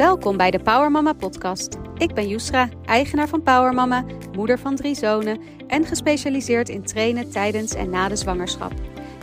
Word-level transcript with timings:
Welkom 0.00 0.36
bij 0.36 0.50
de 0.50 0.58
Power 0.58 0.90
Mama 0.90 1.12
podcast. 1.12 1.76
Ik 1.96 2.14
ben 2.14 2.28
Yusra, 2.28 2.68
eigenaar 2.84 3.28
van 3.28 3.42
Power 3.42 3.74
Mama, 3.74 4.04
moeder 4.36 4.58
van 4.58 4.76
drie 4.76 4.94
zonen 4.94 5.40
en 5.66 5.84
gespecialiseerd 5.84 6.68
in 6.68 6.82
trainen 6.82 7.30
tijdens 7.30 7.74
en 7.74 7.90
na 7.90 8.08
de 8.08 8.16
zwangerschap. 8.16 8.72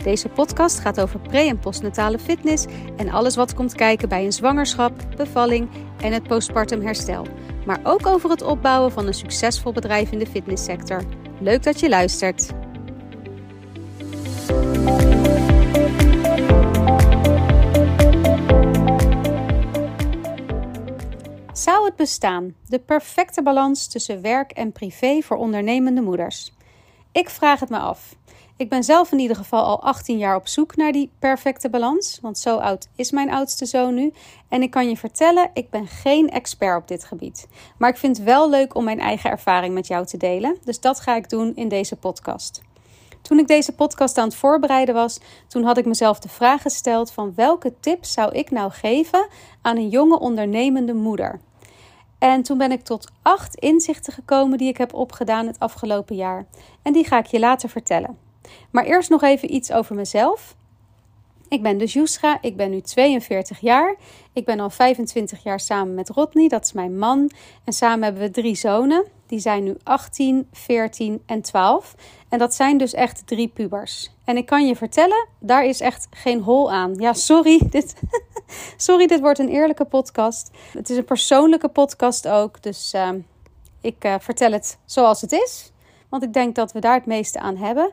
Deze 0.02 0.28
podcast 0.28 0.78
gaat 0.78 1.00
over 1.00 1.20
pre- 1.20 1.48
en 1.48 1.58
postnatale 1.58 2.18
fitness 2.18 2.66
en 2.96 3.10
alles 3.10 3.36
wat 3.36 3.54
komt 3.54 3.74
kijken 3.74 4.08
bij 4.08 4.24
een 4.24 4.32
zwangerschap, 4.32 4.92
bevalling 5.16 5.68
en 6.02 6.12
het 6.12 6.22
postpartum 6.22 6.80
herstel. 6.80 7.26
Maar 7.66 7.80
ook 7.82 8.06
over 8.06 8.30
het 8.30 8.42
opbouwen 8.42 8.92
van 8.92 9.06
een 9.06 9.14
succesvol 9.14 9.72
bedrijf 9.72 10.12
in 10.12 10.18
de 10.18 10.26
fitnesssector. 10.26 11.02
Leuk 11.40 11.62
dat 11.62 11.80
je 11.80 11.88
luistert. 11.88 12.50
Het 21.88 21.96
bestaan, 21.96 22.54
de 22.66 22.78
perfecte 22.78 23.42
balans 23.42 23.86
tussen 23.86 24.22
werk 24.22 24.50
en 24.50 24.72
privé 24.72 25.20
voor 25.20 25.36
ondernemende 25.36 26.00
moeders? 26.00 26.52
Ik 27.12 27.30
vraag 27.30 27.60
het 27.60 27.68
me 27.68 27.78
af. 27.78 28.14
Ik 28.56 28.68
ben 28.68 28.84
zelf 28.84 29.12
in 29.12 29.18
ieder 29.18 29.36
geval 29.36 29.64
al 29.64 29.82
18 29.82 30.18
jaar 30.18 30.36
op 30.36 30.48
zoek 30.48 30.76
naar 30.76 30.92
die 30.92 31.10
perfecte 31.18 31.70
balans, 31.70 32.18
want 32.22 32.38
zo 32.38 32.56
oud 32.56 32.88
is 32.96 33.10
mijn 33.10 33.30
oudste 33.30 33.66
zoon 33.66 33.94
nu. 33.94 34.12
En 34.48 34.62
ik 34.62 34.70
kan 34.70 34.88
je 34.88 34.96
vertellen, 34.96 35.50
ik 35.52 35.70
ben 35.70 35.86
geen 35.86 36.30
expert 36.30 36.80
op 36.80 36.88
dit 36.88 37.04
gebied. 37.04 37.46
Maar 37.78 37.90
ik 37.90 37.96
vind 37.96 38.16
het 38.16 38.26
wel 38.26 38.50
leuk 38.50 38.74
om 38.74 38.84
mijn 38.84 39.00
eigen 39.00 39.30
ervaring 39.30 39.74
met 39.74 39.86
jou 39.86 40.06
te 40.06 40.16
delen, 40.16 40.56
dus 40.64 40.80
dat 40.80 41.00
ga 41.00 41.16
ik 41.16 41.30
doen 41.30 41.56
in 41.56 41.68
deze 41.68 41.96
podcast. 41.96 42.62
Toen 43.22 43.38
ik 43.38 43.48
deze 43.48 43.74
podcast 43.74 44.18
aan 44.18 44.28
het 44.28 44.36
voorbereiden 44.36 44.94
was, 44.94 45.20
toen 45.46 45.64
had 45.64 45.78
ik 45.78 45.86
mezelf 45.86 46.18
de 46.18 46.28
vraag 46.28 46.62
gesteld 46.62 47.12
van 47.12 47.32
welke 47.34 47.74
tips 47.80 48.12
zou 48.12 48.32
ik 48.32 48.50
nou 48.50 48.70
geven 48.70 49.28
aan 49.62 49.76
een 49.76 49.88
jonge 49.88 50.18
ondernemende 50.18 50.94
moeder? 50.94 51.40
En 52.18 52.42
toen 52.42 52.58
ben 52.58 52.72
ik 52.72 52.82
tot 52.82 53.10
acht 53.22 53.54
inzichten 53.54 54.12
gekomen 54.12 54.58
die 54.58 54.68
ik 54.68 54.76
heb 54.76 54.94
opgedaan 54.94 55.46
het 55.46 55.58
afgelopen 55.58 56.16
jaar. 56.16 56.46
En 56.82 56.92
die 56.92 57.04
ga 57.04 57.18
ik 57.18 57.26
je 57.26 57.38
later 57.38 57.68
vertellen. 57.68 58.18
Maar 58.70 58.84
eerst 58.84 59.10
nog 59.10 59.22
even 59.22 59.54
iets 59.54 59.72
over 59.72 59.94
mezelf. 59.94 60.56
Ik 61.48 61.62
ben 61.62 61.78
dus 61.78 61.92
Yusra, 61.92 62.38
ik 62.40 62.56
ben 62.56 62.70
nu 62.70 62.80
42 62.80 63.60
jaar. 63.60 63.96
Ik 64.32 64.44
ben 64.44 64.60
al 64.60 64.70
25 64.70 65.42
jaar 65.42 65.60
samen 65.60 65.94
met 65.94 66.08
Rodney, 66.08 66.48
dat 66.48 66.64
is 66.64 66.72
mijn 66.72 66.98
man. 66.98 67.30
En 67.64 67.72
samen 67.72 68.02
hebben 68.02 68.22
we 68.22 68.30
drie 68.30 68.54
zonen. 68.54 69.04
Die 69.28 69.38
zijn 69.38 69.64
nu 69.64 69.76
18, 69.82 70.48
14 70.52 71.22
en 71.26 71.42
12. 71.42 71.94
En 72.28 72.38
dat 72.38 72.54
zijn 72.54 72.78
dus 72.78 72.94
echt 72.94 73.26
drie 73.26 73.48
pubers. 73.48 74.10
En 74.24 74.36
ik 74.36 74.46
kan 74.46 74.66
je 74.66 74.76
vertellen, 74.76 75.28
daar 75.40 75.64
is 75.64 75.80
echt 75.80 76.06
geen 76.10 76.42
hol 76.42 76.72
aan. 76.72 76.94
Ja, 76.94 77.12
sorry, 77.12 77.60
dit, 77.70 77.94
sorry, 78.76 79.06
dit 79.06 79.20
wordt 79.20 79.38
een 79.38 79.48
eerlijke 79.48 79.84
podcast. 79.84 80.50
Het 80.72 80.90
is 80.90 80.96
een 80.96 81.04
persoonlijke 81.04 81.68
podcast 81.68 82.28
ook. 82.28 82.62
Dus 82.62 82.94
uh, 82.94 83.10
ik 83.80 84.04
uh, 84.04 84.14
vertel 84.18 84.52
het 84.52 84.78
zoals 84.84 85.20
het 85.20 85.32
is. 85.32 85.72
Want 86.08 86.22
ik 86.22 86.32
denk 86.32 86.54
dat 86.54 86.72
we 86.72 86.80
daar 86.80 86.94
het 86.94 87.06
meeste 87.06 87.40
aan 87.40 87.56
hebben. 87.56 87.92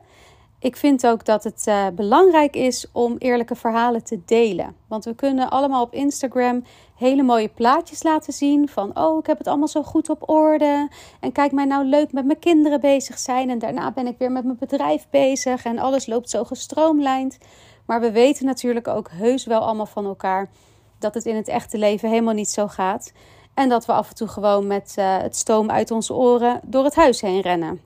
Ik 0.58 0.76
vind 0.76 1.06
ook 1.06 1.24
dat 1.24 1.44
het 1.44 1.64
uh, 1.68 1.86
belangrijk 1.94 2.56
is 2.56 2.86
om 2.92 3.16
eerlijke 3.18 3.54
verhalen 3.54 4.04
te 4.04 4.20
delen. 4.24 4.76
Want 4.88 5.04
we 5.04 5.14
kunnen 5.14 5.50
allemaal 5.50 5.82
op 5.82 5.92
Instagram 5.92 6.64
hele 6.94 7.22
mooie 7.22 7.48
plaatjes 7.48 8.02
laten 8.02 8.32
zien 8.32 8.68
van 8.68 8.98
oh, 8.98 9.18
ik 9.18 9.26
heb 9.26 9.38
het 9.38 9.46
allemaal 9.46 9.68
zo 9.68 9.82
goed 9.82 10.10
op 10.10 10.28
orde 10.28 10.88
en 11.20 11.32
kijk 11.32 11.52
mij 11.52 11.64
nou 11.64 11.84
leuk 11.84 12.12
met 12.12 12.24
mijn 12.24 12.38
kinderen 12.38 12.80
bezig 12.80 13.18
zijn 13.18 13.50
en 13.50 13.58
daarna 13.58 13.92
ben 13.92 14.06
ik 14.06 14.18
weer 14.18 14.32
met 14.32 14.44
mijn 14.44 14.58
bedrijf 14.58 15.06
bezig 15.10 15.64
en 15.64 15.78
alles 15.78 16.06
loopt 16.06 16.30
zo 16.30 16.44
gestroomlijnd. 16.44 17.38
Maar 17.86 18.00
we 18.00 18.10
weten 18.10 18.46
natuurlijk 18.46 18.88
ook 18.88 19.10
heus 19.10 19.44
wel 19.44 19.60
allemaal 19.60 19.86
van 19.86 20.04
elkaar 20.04 20.50
dat 20.98 21.14
het 21.14 21.26
in 21.26 21.36
het 21.36 21.48
echte 21.48 21.78
leven 21.78 22.08
helemaal 22.08 22.34
niet 22.34 22.50
zo 22.50 22.66
gaat 22.66 23.12
en 23.54 23.68
dat 23.68 23.86
we 23.86 23.92
af 23.92 24.08
en 24.08 24.14
toe 24.14 24.28
gewoon 24.28 24.66
met 24.66 24.94
uh, 24.98 25.16
het 25.16 25.36
stoom 25.36 25.70
uit 25.70 25.90
onze 25.90 26.14
oren 26.14 26.60
door 26.64 26.84
het 26.84 26.94
huis 26.94 27.20
heen 27.20 27.40
rennen. 27.40 27.80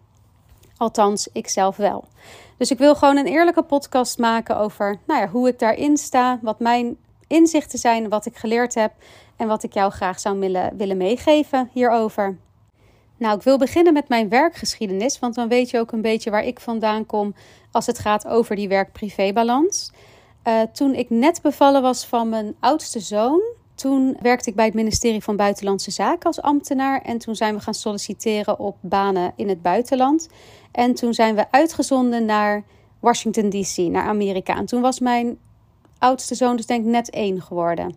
Althans, 0.77 1.29
ik 1.33 1.49
zelf 1.49 1.77
wel. 1.77 2.05
Dus 2.61 2.71
ik 2.71 2.79
wil 2.79 2.95
gewoon 2.95 3.17
een 3.17 3.27
eerlijke 3.27 3.63
podcast 3.63 4.19
maken 4.19 4.57
over 4.57 4.99
nou 5.07 5.21
ja, 5.21 5.29
hoe 5.29 5.49
ik 5.49 5.59
daarin 5.59 5.97
sta, 5.97 6.39
wat 6.43 6.61
mijn 6.61 6.97
inzichten 7.27 7.79
zijn, 7.79 8.09
wat 8.09 8.27
ik 8.27 8.37
geleerd 8.37 8.75
heb 8.75 8.93
en 9.37 9.47
wat 9.47 9.63
ik 9.63 9.73
jou 9.73 9.93
graag 9.93 10.21
zou 10.21 10.39
willen, 10.39 10.77
willen 10.77 10.97
meegeven 10.97 11.71
hierover. 11.73 12.37
Nou, 13.17 13.37
ik 13.37 13.43
wil 13.43 13.59
beginnen 13.59 13.93
met 13.93 14.09
mijn 14.09 14.29
werkgeschiedenis, 14.29 15.19
want 15.19 15.35
dan 15.35 15.49
weet 15.49 15.71
je 15.71 15.79
ook 15.79 15.93
een 15.93 16.03
beetje 16.03 16.31
waar 16.31 16.45
ik 16.45 16.61
vandaan 16.61 17.07
kom 17.07 17.35
als 17.71 17.87
het 17.87 17.99
gaat 17.99 18.27
over 18.27 18.57
die 18.57 18.69
werk-privé-balans. 18.69 19.93
Uh, 20.45 20.61
toen 20.73 20.95
ik 20.95 21.11
net 21.11 21.43
bevallen 21.43 21.83
was 21.83 22.07
van 22.07 22.29
mijn 22.29 22.55
oudste 22.59 23.01
zoon, 23.01 23.41
toen 23.81 24.17
werkte 24.23 24.51
ik 24.51 24.57
bij 24.57 24.65
het 24.65 24.75
ministerie 24.75 25.23
van 25.23 25.37
Buitenlandse 25.37 25.91
Zaken 25.91 26.27
als 26.27 26.43
ambtenaar. 26.43 27.03
En 27.03 27.19
toen 27.19 27.35
zijn 27.35 27.55
we 27.55 27.61
gaan 27.61 27.75
solliciteren 27.75 28.59
op 28.59 28.77
banen 28.81 29.33
in 29.37 29.49
het 29.49 29.63
buitenland. 29.63 30.29
En 30.73 30.95
toen 30.95 31.15
zijn 31.15 31.35
we 31.35 31.51
uitgezonden 31.51 32.25
naar 32.25 32.65
Washington 33.01 33.51
DC, 33.51 33.77
naar 33.77 34.05
Amerika. 34.05 34.57
En 34.57 34.67
toen 34.67 34.81
was 34.81 35.01
mijn 35.01 35.39
oudste 35.99 36.35
zoon 36.35 36.57
dus 36.57 36.67
denk 36.67 36.85
ik 36.85 36.91
net 36.91 37.11
één 37.11 37.43
geworden. 37.43 37.95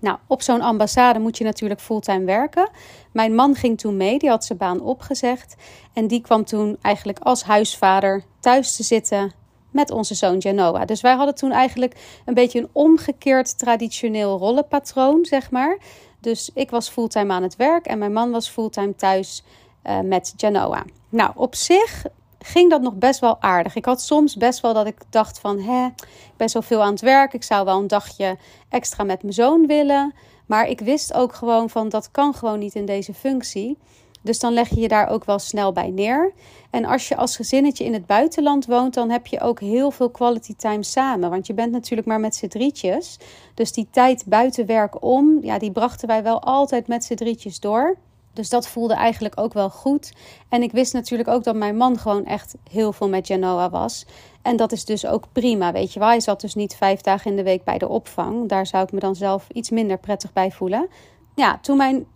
Nou, 0.00 0.18
op 0.26 0.42
zo'n 0.42 0.60
ambassade 0.60 1.18
moet 1.18 1.38
je 1.38 1.44
natuurlijk 1.44 1.80
fulltime 1.80 2.24
werken. 2.24 2.70
Mijn 3.12 3.34
man 3.34 3.54
ging 3.54 3.78
toen 3.78 3.96
mee, 3.96 4.18
die 4.18 4.28
had 4.28 4.44
zijn 4.44 4.58
baan 4.58 4.80
opgezegd. 4.80 5.54
En 5.92 6.06
die 6.06 6.20
kwam 6.20 6.44
toen 6.44 6.76
eigenlijk 6.80 7.18
als 7.18 7.42
huisvader 7.42 8.24
thuis 8.40 8.76
te 8.76 8.82
zitten 8.82 9.32
met 9.72 9.90
onze 9.90 10.14
zoon 10.14 10.42
Genoa. 10.42 10.84
Dus 10.84 11.00
wij 11.00 11.14
hadden 11.14 11.34
toen 11.34 11.52
eigenlijk 11.52 11.96
een 12.24 12.34
beetje 12.34 12.60
een 12.60 12.68
omgekeerd 12.72 13.58
traditioneel 13.58 14.38
rollenpatroon, 14.38 15.24
zeg 15.24 15.50
maar. 15.50 15.78
Dus 16.20 16.50
ik 16.54 16.70
was 16.70 16.88
fulltime 16.88 17.32
aan 17.32 17.42
het 17.42 17.56
werk 17.56 17.86
en 17.86 17.98
mijn 17.98 18.12
man 18.12 18.30
was 18.30 18.48
fulltime 18.48 18.94
thuis 18.94 19.44
uh, 19.86 20.00
met 20.00 20.34
Genoa. 20.36 20.84
Nou, 21.08 21.32
op 21.34 21.54
zich 21.54 22.04
ging 22.38 22.70
dat 22.70 22.82
nog 22.82 22.94
best 22.94 23.20
wel 23.20 23.36
aardig. 23.40 23.74
Ik 23.74 23.84
had 23.84 24.02
soms 24.02 24.36
best 24.36 24.60
wel 24.60 24.74
dat 24.74 24.86
ik 24.86 24.96
dacht 25.10 25.38
van, 25.38 25.60
hè, 25.60 25.86
ik 25.86 26.36
ben 26.36 26.48
zoveel 26.48 26.82
aan 26.82 26.92
het 26.92 27.00
werk. 27.00 27.32
Ik 27.32 27.42
zou 27.42 27.64
wel 27.64 27.78
een 27.78 27.86
dagje 27.86 28.36
extra 28.68 29.04
met 29.04 29.22
mijn 29.22 29.34
zoon 29.34 29.66
willen. 29.66 30.14
Maar 30.46 30.68
ik 30.68 30.80
wist 30.80 31.14
ook 31.14 31.34
gewoon 31.34 31.70
van, 31.70 31.88
dat 31.88 32.10
kan 32.10 32.34
gewoon 32.34 32.58
niet 32.58 32.74
in 32.74 32.84
deze 32.86 33.14
functie. 33.14 33.78
Dus 34.22 34.38
dan 34.38 34.52
leg 34.52 34.68
je 34.68 34.80
je 34.80 34.88
daar 34.88 35.08
ook 35.08 35.24
wel 35.24 35.38
snel 35.38 35.72
bij 35.72 35.90
neer. 35.90 36.32
En 36.70 36.84
als 36.84 37.08
je 37.08 37.16
als 37.16 37.36
gezinnetje 37.36 37.84
in 37.84 37.92
het 37.92 38.06
buitenland 38.06 38.66
woont, 38.66 38.94
dan 38.94 39.10
heb 39.10 39.26
je 39.26 39.40
ook 39.40 39.60
heel 39.60 39.90
veel 39.90 40.10
quality 40.10 40.54
time 40.56 40.82
samen. 40.82 41.30
Want 41.30 41.46
je 41.46 41.54
bent 41.54 41.72
natuurlijk 41.72 42.08
maar 42.08 42.20
met 42.20 42.34
z'n 42.34 42.46
drietjes. 42.46 43.18
Dus 43.54 43.72
die 43.72 43.88
tijd 43.90 44.24
buiten 44.26 44.66
werk 44.66 45.02
om, 45.02 45.38
ja, 45.42 45.58
die 45.58 45.72
brachten 45.72 46.08
wij 46.08 46.22
wel 46.22 46.42
altijd 46.42 46.86
met 46.86 47.04
z'n 47.04 47.14
drietjes 47.14 47.60
door. 47.60 47.96
Dus 48.32 48.48
dat 48.48 48.68
voelde 48.68 48.94
eigenlijk 48.94 49.40
ook 49.40 49.52
wel 49.52 49.70
goed. 49.70 50.12
En 50.48 50.62
ik 50.62 50.72
wist 50.72 50.92
natuurlijk 50.92 51.28
ook 51.28 51.44
dat 51.44 51.54
mijn 51.54 51.76
man 51.76 51.98
gewoon 51.98 52.24
echt 52.24 52.54
heel 52.70 52.92
veel 52.92 53.08
met 53.08 53.26
Genoa 53.26 53.70
was. 53.70 54.06
En 54.42 54.56
dat 54.56 54.72
is 54.72 54.84
dus 54.84 55.06
ook 55.06 55.24
prima, 55.32 55.72
weet 55.72 55.92
je 55.92 55.98
wel. 55.98 56.08
Hij 56.08 56.20
zat 56.20 56.40
dus 56.40 56.54
niet 56.54 56.74
vijf 56.74 57.00
dagen 57.00 57.30
in 57.30 57.36
de 57.36 57.42
week 57.42 57.64
bij 57.64 57.78
de 57.78 57.88
opvang. 57.88 58.48
Daar 58.48 58.66
zou 58.66 58.84
ik 58.84 58.92
me 58.92 59.00
dan 59.00 59.14
zelf 59.14 59.46
iets 59.52 59.70
minder 59.70 59.98
prettig 59.98 60.32
bij 60.32 60.50
voelen. 60.50 60.88
Ja, 61.34 61.58
toen 61.62 61.76
mijn 61.76 62.06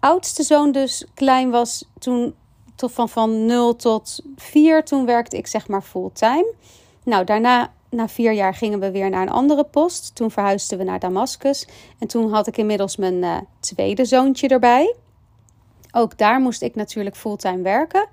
oudste 0.00 0.42
zoon 0.42 0.72
dus 0.72 1.06
klein 1.14 1.50
was, 1.50 1.84
toen 1.98 2.34
tot 2.74 2.92
van, 2.92 3.08
van 3.08 3.46
0 3.46 3.76
tot 3.76 4.20
4, 4.36 4.84
toen 4.84 5.06
werkte 5.06 5.36
ik 5.36 5.46
zeg 5.46 5.68
maar 5.68 5.82
fulltime. 5.82 6.54
Nou, 7.02 7.24
daarna, 7.24 7.72
na 7.90 8.08
vier 8.08 8.32
jaar, 8.32 8.54
gingen 8.54 8.80
we 8.80 8.90
weer 8.90 9.10
naar 9.10 9.22
een 9.22 9.30
andere 9.30 9.64
post. 9.64 10.14
Toen 10.14 10.30
verhuisden 10.30 10.78
we 10.78 10.84
naar 10.84 10.98
Damascus. 10.98 11.68
En 11.98 12.08
toen 12.08 12.32
had 12.32 12.46
ik 12.46 12.56
inmiddels 12.56 12.96
mijn 12.96 13.22
uh, 13.22 13.36
tweede 13.60 14.04
zoontje 14.04 14.48
erbij. 14.48 14.94
Ook 15.92 16.18
daar 16.18 16.40
moest 16.40 16.62
ik 16.62 16.74
natuurlijk 16.74 17.16
fulltime 17.16 17.62
werken. 17.62 18.08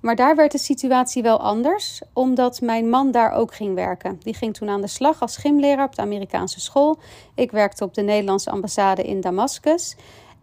Maar 0.00 0.16
daar 0.16 0.36
werd 0.36 0.52
de 0.52 0.58
situatie 0.58 1.22
wel 1.22 1.40
anders, 1.40 2.02
omdat 2.12 2.60
mijn 2.60 2.88
man 2.88 3.10
daar 3.10 3.32
ook 3.32 3.54
ging 3.54 3.74
werken. 3.74 4.20
Die 4.22 4.34
ging 4.34 4.54
toen 4.54 4.68
aan 4.68 4.80
de 4.80 4.86
slag 4.86 5.20
als 5.20 5.36
gymleraar 5.36 5.86
op 5.86 5.94
de 5.94 6.02
Amerikaanse 6.02 6.60
school. 6.60 6.98
Ik 7.34 7.50
werkte 7.50 7.84
op 7.84 7.94
de 7.94 8.02
Nederlandse 8.02 8.50
ambassade 8.50 9.02
in 9.02 9.20
Damascus. 9.20 9.96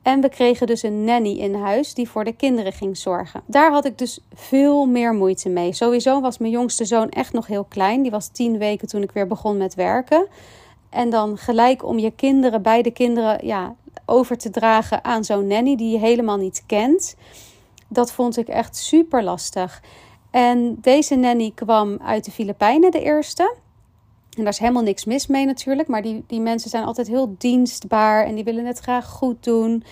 En 0.06 0.22
we 0.22 0.30
kregen 0.30 0.68
dus 0.68 0.84
een 0.84 1.04
nanny 1.04 1.38
in 1.38 1.56
huis 1.56 1.94
die 1.94 2.10
voor 2.10 2.24
de 2.24 2.36
kinderen 2.36 2.74
ging 2.74 2.98
zorgen. 2.98 3.42
Daar 3.46 3.72
had 3.72 3.86
ik 3.86 3.98
dus 3.98 4.20
veel 4.34 4.86
meer 4.86 5.14
moeite 5.14 5.50
mee. 5.50 5.74
Sowieso 5.74 6.22
was 6.22 6.38
mijn 6.38 6.52
jongste 6.52 6.86
zoon 6.86 7.10
echt 7.10 7.34
nog 7.34 7.48
heel 7.48 7.64
klein. 7.64 8.02
Die 8.02 8.12
was 8.12 8.28
tien 8.28 8.58
weken 8.58 8.88
toen 8.88 9.02
ik 9.02 9.12
weer 9.12 9.28
begon 9.28 9.58
met 9.58 9.76
werken. 9.76 10.28
En 10.90 11.10
dan 11.10 11.38
gelijk 11.38 11.86
om 11.86 12.00
je 12.00 12.12
kinderen, 12.12 12.62
beide 12.62 12.92
kinderen, 12.92 13.46
ja, 13.46 13.76
over 14.06 14.38
te 14.38 14.50
dragen 14.50 15.04
aan 15.04 15.24
zo'n 15.24 15.48
nanny 15.48 15.76
die 15.76 15.92
je 15.92 16.00
helemaal 16.00 16.38
niet 16.38 16.64
kent. 16.66 17.16
Dat 17.88 18.12
vond 18.12 18.38
ik 18.38 18.48
echt 18.48 18.76
super 18.76 19.24
lastig. 19.24 19.82
En 20.32 20.78
deze 20.82 21.16
nanny 21.16 21.52
kwam 21.56 21.98
uit 22.02 22.26
de 22.26 22.32
Filipijnen, 22.32 22.92
de 22.92 23.02
eerste. 23.02 23.56
En 24.36 24.44
daar 24.44 24.54
is 24.54 24.60
helemaal 24.60 24.84
niks 24.84 25.06
mis 25.06 25.28
mee 25.28 25.46
natuurlijk. 25.46 25.88
Maar 25.88 26.02
die, 26.02 26.24
die 26.28 26.40
mensen 26.40 26.70
zijn 26.70 26.84
altijd 26.84 27.08
heel 27.08 27.36
dienstbaar 27.38 28.26
en 28.26 28.36
die 28.36 28.44
willen 28.44 28.66
het 28.66 28.80
graag 28.80 29.06
goed 29.06 29.44
doen. 29.44 29.84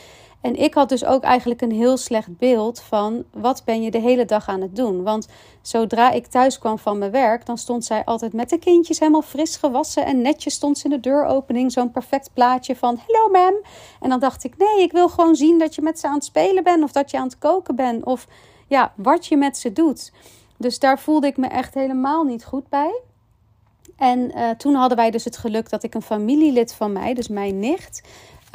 En 0.44 0.56
ik 0.56 0.74
had 0.74 0.90
dus 0.90 1.06
ook 1.06 1.24
eigenlijk 1.24 1.62
een 1.62 1.72
heel 1.72 1.98
slecht 1.98 2.38
beeld 2.38 2.82
van 2.82 3.24
wat 3.32 3.62
ben 3.66 3.82
je 3.82 3.92
de 3.92 4.00
hele 4.00 4.26
dag 4.26 4.48
aan 4.48 4.62
het 4.62 4.76
doen. 4.76 5.04
Want 5.04 5.28
zodra 5.62 6.12
ik 6.12 6.28
thuis 6.28 6.60
kwam 6.60 6.80
van 6.80 6.98
mijn 6.98 7.12
werk, 7.12 7.46
dan 7.46 7.58
stond 7.58 7.86
zij 7.86 8.04
altijd 8.06 8.34
met 8.34 8.50
de 8.50 8.58
kindjes 8.58 9.00
helemaal 9.00 9.22
fris 9.22 9.56
gewassen. 9.56 10.06
En 10.06 10.22
netjes 10.22 10.54
stond 10.54 10.78
ze 10.78 10.84
in 10.84 10.90
de 10.90 11.00
deuropening, 11.00 11.72
zo'n 11.72 11.92
perfect 11.92 12.30
plaatje 12.34 12.76
van 12.76 13.00
hello 13.08 13.30
ma'am. 13.30 13.54
En 14.02 14.10
dan 14.10 14.20
dacht 14.20 14.44
ik, 14.44 14.58
nee, 14.58 14.84
ik 14.84 14.92
wil 14.92 15.10
gewoon 15.10 15.36
zien 15.36 15.60
dat 15.60 15.76
je 15.76 15.82
met 15.82 16.00
ze 16.00 16.08
aan 16.08 16.14
het 16.14 16.26
spelen 16.26 16.64
bent 16.64 16.84
of 16.84 16.92
dat 16.92 17.12
je 17.12 17.18
aan 17.18 17.28
het 17.28 17.38
koken 17.38 17.76
bent. 17.76 18.06
Of 18.06 18.28
ja, 18.68 18.94
wat 18.96 19.26
je 19.26 19.38
met 19.38 19.58
ze 19.58 19.74
doet. 19.74 20.12
Dus 20.58 20.80
daar 20.80 21.00
voelde 21.00 21.28
ik 21.28 21.38
me 21.38 21.48
echt 21.48 21.74
helemaal 21.74 22.24
niet 22.24 22.46
goed 22.46 22.70
bij. 22.70 23.02
En 24.04 24.32
uh, 24.36 24.50
toen 24.50 24.74
hadden 24.74 24.98
wij 24.98 25.12
dus 25.12 25.24
het 25.24 25.38
geluk 25.38 25.70
dat 25.70 25.84
ik 25.84 25.94
een 25.94 26.02
familielid 26.02 26.74
van 26.74 26.92
mij, 26.92 27.14
dus 27.14 27.28
mijn 27.28 27.60
nicht, 27.60 28.02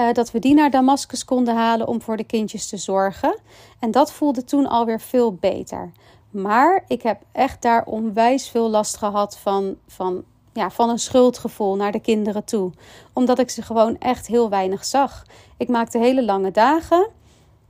uh, 0.00 0.12
dat 0.12 0.30
we 0.30 0.38
die 0.38 0.54
naar 0.54 0.70
Damascus 0.70 1.24
konden 1.24 1.54
halen 1.54 1.86
om 1.86 2.02
voor 2.02 2.16
de 2.16 2.24
kindjes 2.24 2.68
te 2.68 2.76
zorgen. 2.76 3.38
En 3.78 3.90
dat 3.90 4.12
voelde 4.12 4.44
toen 4.44 4.66
alweer 4.66 5.00
veel 5.00 5.34
beter. 5.34 5.92
Maar 6.30 6.84
ik 6.88 7.02
heb 7.02 7.22
echt 7.32 7.62
daar 7.62 7.84
onwijs 7.84 8.48
veel 8.48 8.70
last 8.70 8.96
gehad 8.96 9.38
van, 9.38 9.76
van, 9.86 10.24
ja, 10.52 10.70
van 10.70 10.88
een 10.88 10.98
schuldgevoel 10.98 11.76
naar 11.76 11.92
de 11.92 12.00
kinderen 12.00 12.44
toe. 12.44 12.70
Omdat 13.12 13.38
ik 13.38 13.50
ze 13.50 13.62
gewoon 13.62 13.98
echt 13.98 14.26
heel 14.26 14.48
weinig 14.50 14.84
zag. 14.84 15.24
Ik 15.56 15.68
maakte 15.68 15.98
hele 15.98 16.24
lange 16.24 16.50
dagen. 16.50 17.08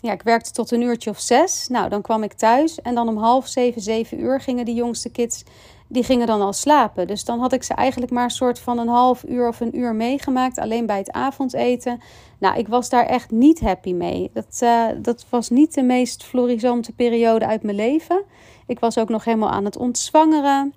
Ja, 0.01 0.13
ik 0.13 0.23
werkte 0.23 0.51
tot 0.51 0.71
een 0.71 0.83
uurtje 0.83 1.11
of 1.11 1.21
zes. 1.21 1.69
Nou, 1.69 1.89
dan 1.89 2.03
kwam 2.03 2.23
ik 2.23 2.33
thuis 2.33 2.81
en 2.81 2.95
dan 2.95 3.09
om 3.09 3.17
half 3.17 3.47
zeven, 3.47 3.83
zeven 3.83 4.21
uur 4.21 4.41
gingen 4.41 4.65
de 4.65 4.75
jongste 4.75 5.11
kids 5.11 5.45
die 5.89 6.03
gingen 6.03 6.27
dan 6.27 6.41
al 6.41 6.53
slapen. 6.53 7.07
Dus 7.07 7.25
dan 7.25 7.41
had 7.41 7.53
ik 7.53 7.63
ze 7.63 7.75
eigenlijk 7.75 8.13
maar 8.13 8.25
een 8.25 8.31
soort 8.31 8.59
van 8.59 8.79
een 8.79 8.89
half 8.89 9.25
uur 9.29 9.49
of 9.49 9.61
een 9.61 9.79
uur 9.79 9.95
meegemaakt, 9.95 10.59
alleen 10.59 10.87
bij 10.87 10.99
het 10.99 11.13
avondeten. 11.13 12.01
Nou, 12.39 12.59
ik 12.59 12.69
was 12.69 12.89
daar 12.89 13.07
echt 13.07 13.31
niet 13.31 13.61
happy 13.61 13.93
mee. 13.93 14.31
Dat, 14.33 14.61
uh, 14.63 14.87
dat 14.99 15.27
was 15.29 15.49
niet 15.49 15.75
de 15.75 15.83
meest 15.83 16.25
florisante 16.25 16.93
periode 16.93 17.47
uit 17.47 17.63
mijn 17.63 17.77
leven. 17.77 18.23
Ik 18.67 18.81
was 18.81 18.99
ook 18.99 19.09
nog 19.09 19.25
helemaal 19.25 19.51
aan 19.51 19.65
het 19.65 19.77
ontzwangeren. 19.77 20.73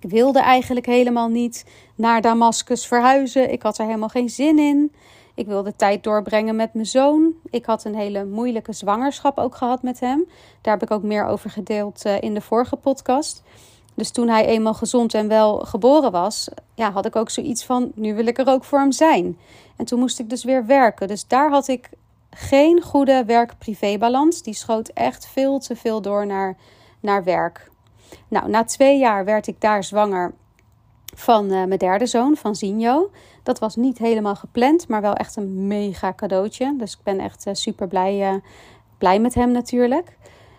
Ik 0.00 0.10
wilde 0.10 0.40
eigenlijk 0.40 0.86
helemaal 0.86 1.28
niet 1.28 1.64
naar 1.94 2.20
Damascus 2.20 2.86
verhuizen. 2.86 3.52
Ik 3.52 3.62
had 3.62 3.78
er 3.78 3.84
helemaal 3.84 4.08
geen 4.08 4.30
zin 4.30 4.58
in. 4.58 4.92
Ik 5.34 5.46
wilde 5.46 5.76
tijd 5.76 6.04
doorbrengen 6.04 6.56
met 6.56 6.74
mijn 6.74 6.86
zoon. 6.86 7.32
Ik 7.50 7.64
had 7.64 7.84
een 7.84 7.94
hele 7.94 8.24
moeilijke 8.24 8.72
zwangerschap 8.72 9.38
ook 9.38 9.54
gehad 9.54 9.82
met 9.82 10.00
hem. 10.00 10.24
Daar 10.60 10.72
heb 10.72 10.82
ik 10.82 10.90
ook 10.90 11.02
meer 11.02 11.26
over 11.26 11.50
gedeeld 11.50 12.06
uh, 12.06 12.20
in 12.20 12.34
de 12.34 12.40
vorige 12.40 12.76
podcast. 12.76 13.42
Dus 13.96 14.10
toen 14.10 14.28
hij 14.28 14.46
eenmaal 14.46 14.74
gezond 14.74 15.14
en 15.14 15.28
wel 15.28 15.58
geboren 15.58 16.12
was, 16.12 16.48
ja, 16.74 16.90
had 16.90 17.06
ik 17.06 17.16
ook 17.16 17.30
zoiets 17.30 17.64
van: 17.64 17.92
nu 17.94 18.14
wil 18.14 18.26
ik 18.26 18.38
er 18.38 18.48
ook 18.48 18.64
voor 18.64 18.78
hem 18.78 18.92
zijn. 18.92 19.38
En 19.76 19.84
toen 19.84 19.98
moest 19.98 20.18
ik 20.18 20.30
dus 20.30 20.44
weer 20.44 20.66
werken. 20.66 21.08
Dus 21.08 21.26
daar 21.26 21.50
had 21.50 21.68
ik 21.68 21.90
geen 22.30 22.82
goede 22.82 23.24
werk-privé-balans. 23.24 24.42
Die 24.42 24.54
schoot 24.54 24.88
echt 24.88 25.26
veel 25.26 25.58
te 25.58 25.76
veel 25.76 26.02
door 26.02 26.26
naar, 26.26 26.56
naar 27.00 27.24
werk. 27.24 27.70
Nou, 28.28 28.48
na 28.48 28.64
twee 28.64 28.98
jaar 28.98 29.24
werd 29.24 29.46
ik 29.46 29.60
daar 29.60 29.84
zwanger 29.84 30.34
van 31.14 31.44
uh, 31.44 31.64
mijn 31.64 31.78
derde 31.78 32.06
zoon, 32.06 32.36
van 32.36 32.54
Zinjo. 32.54 33.10
Dat 33.42 33.58
was 33.58 33.76
niet 33.76 33.98
helemaal 33.98 34.34
gepland, 34.34 34.88
maar 34.88 35.00
wel 35.00 35.14
echt 35.14 35.36
een 35.36 35.66
mega 35.66 36.12
cadeautje. 36.14 36.74
Dus 36.78 36.92
ik 36.92 37.02
ben 37.02 37.18
echt 37.18 37.46
uh, 37.46 37.54
super 37.54 37.88
blij, 37.88 38.32
uh, 38.32 38.40
blij 38.98 39.18
met 39.20 39.34
hem 39.34 39.50
natuurlijk. 39.50 40.16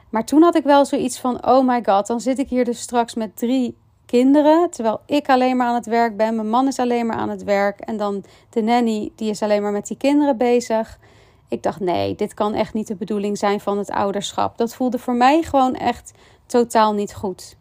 Maar 0.10 0.26
toen 0.26 0.42
had 0.42 0.56
ik 0.56 0.64
wel 0.64 0.86
zoiets 0.86 1.20
van: 1.20 1.48
oh 1.48 1.68
my 1.68 1.84
god, 1.84 2.08
dan 2.08 2.22
zit 2.22 2.40
ik 2.40 2.50
hier 2.50 2.66
dus 2.66 2.80
straks 2.80 3.14
met 3.14 3.38
drie 3.38 3.78
kinderen. 4.06 4.70
Terwijl 4.70 5.00
ik 5.06 5.30
alleen 5.30 5.58
maar 5.58 5.68
aan 5.68 5.76
het 5.76 5.86
werk 5.86 6.18
ben. 6.18 6.36
Mijn 6.36 6.50
man 6.50 6.68
is 6.68 6.80
alleen 6.80 7.06
maar 7.06 7.16
aan 7.16 7.30
het 7.30 7.44
werk. 7.44 7.80
En 7.80 7.98
dan 7.98 8.24
de 8.50 8.62
nanny, 8.62 9.12
die 9.16 9.30
is 9.30 9.42
alleen 9.42 9.62
maar 9.62 9.72
met 9.72 9.88
die 9.88 9.98
kinderen 9.98 10.38
bezig. 10.38 11.00
Ik 11.48 11.64
dacht: 11.64 11.80
nee, 11.80 12.16
dit 12.16 12.34
kan 12.34 12.54
echt 12.54 12.74
niet 12.74 12.88
de 12.88 12.96
bedoeling 12.96 13.38
zijn 13.38 13.60
van 13.60 13.78
het 13.78 13.90
ouderschap. 13.90 14.58
Dat 14.58 14.76
voelde 14.76 15.00
voor 15.00 15.16
mij 15.16 15.42
gewoon 15.42 15.76
echt 15.76 16.14
totaal 16.46 16.94
niet 16.94 17.16
goed. 17.16 17.56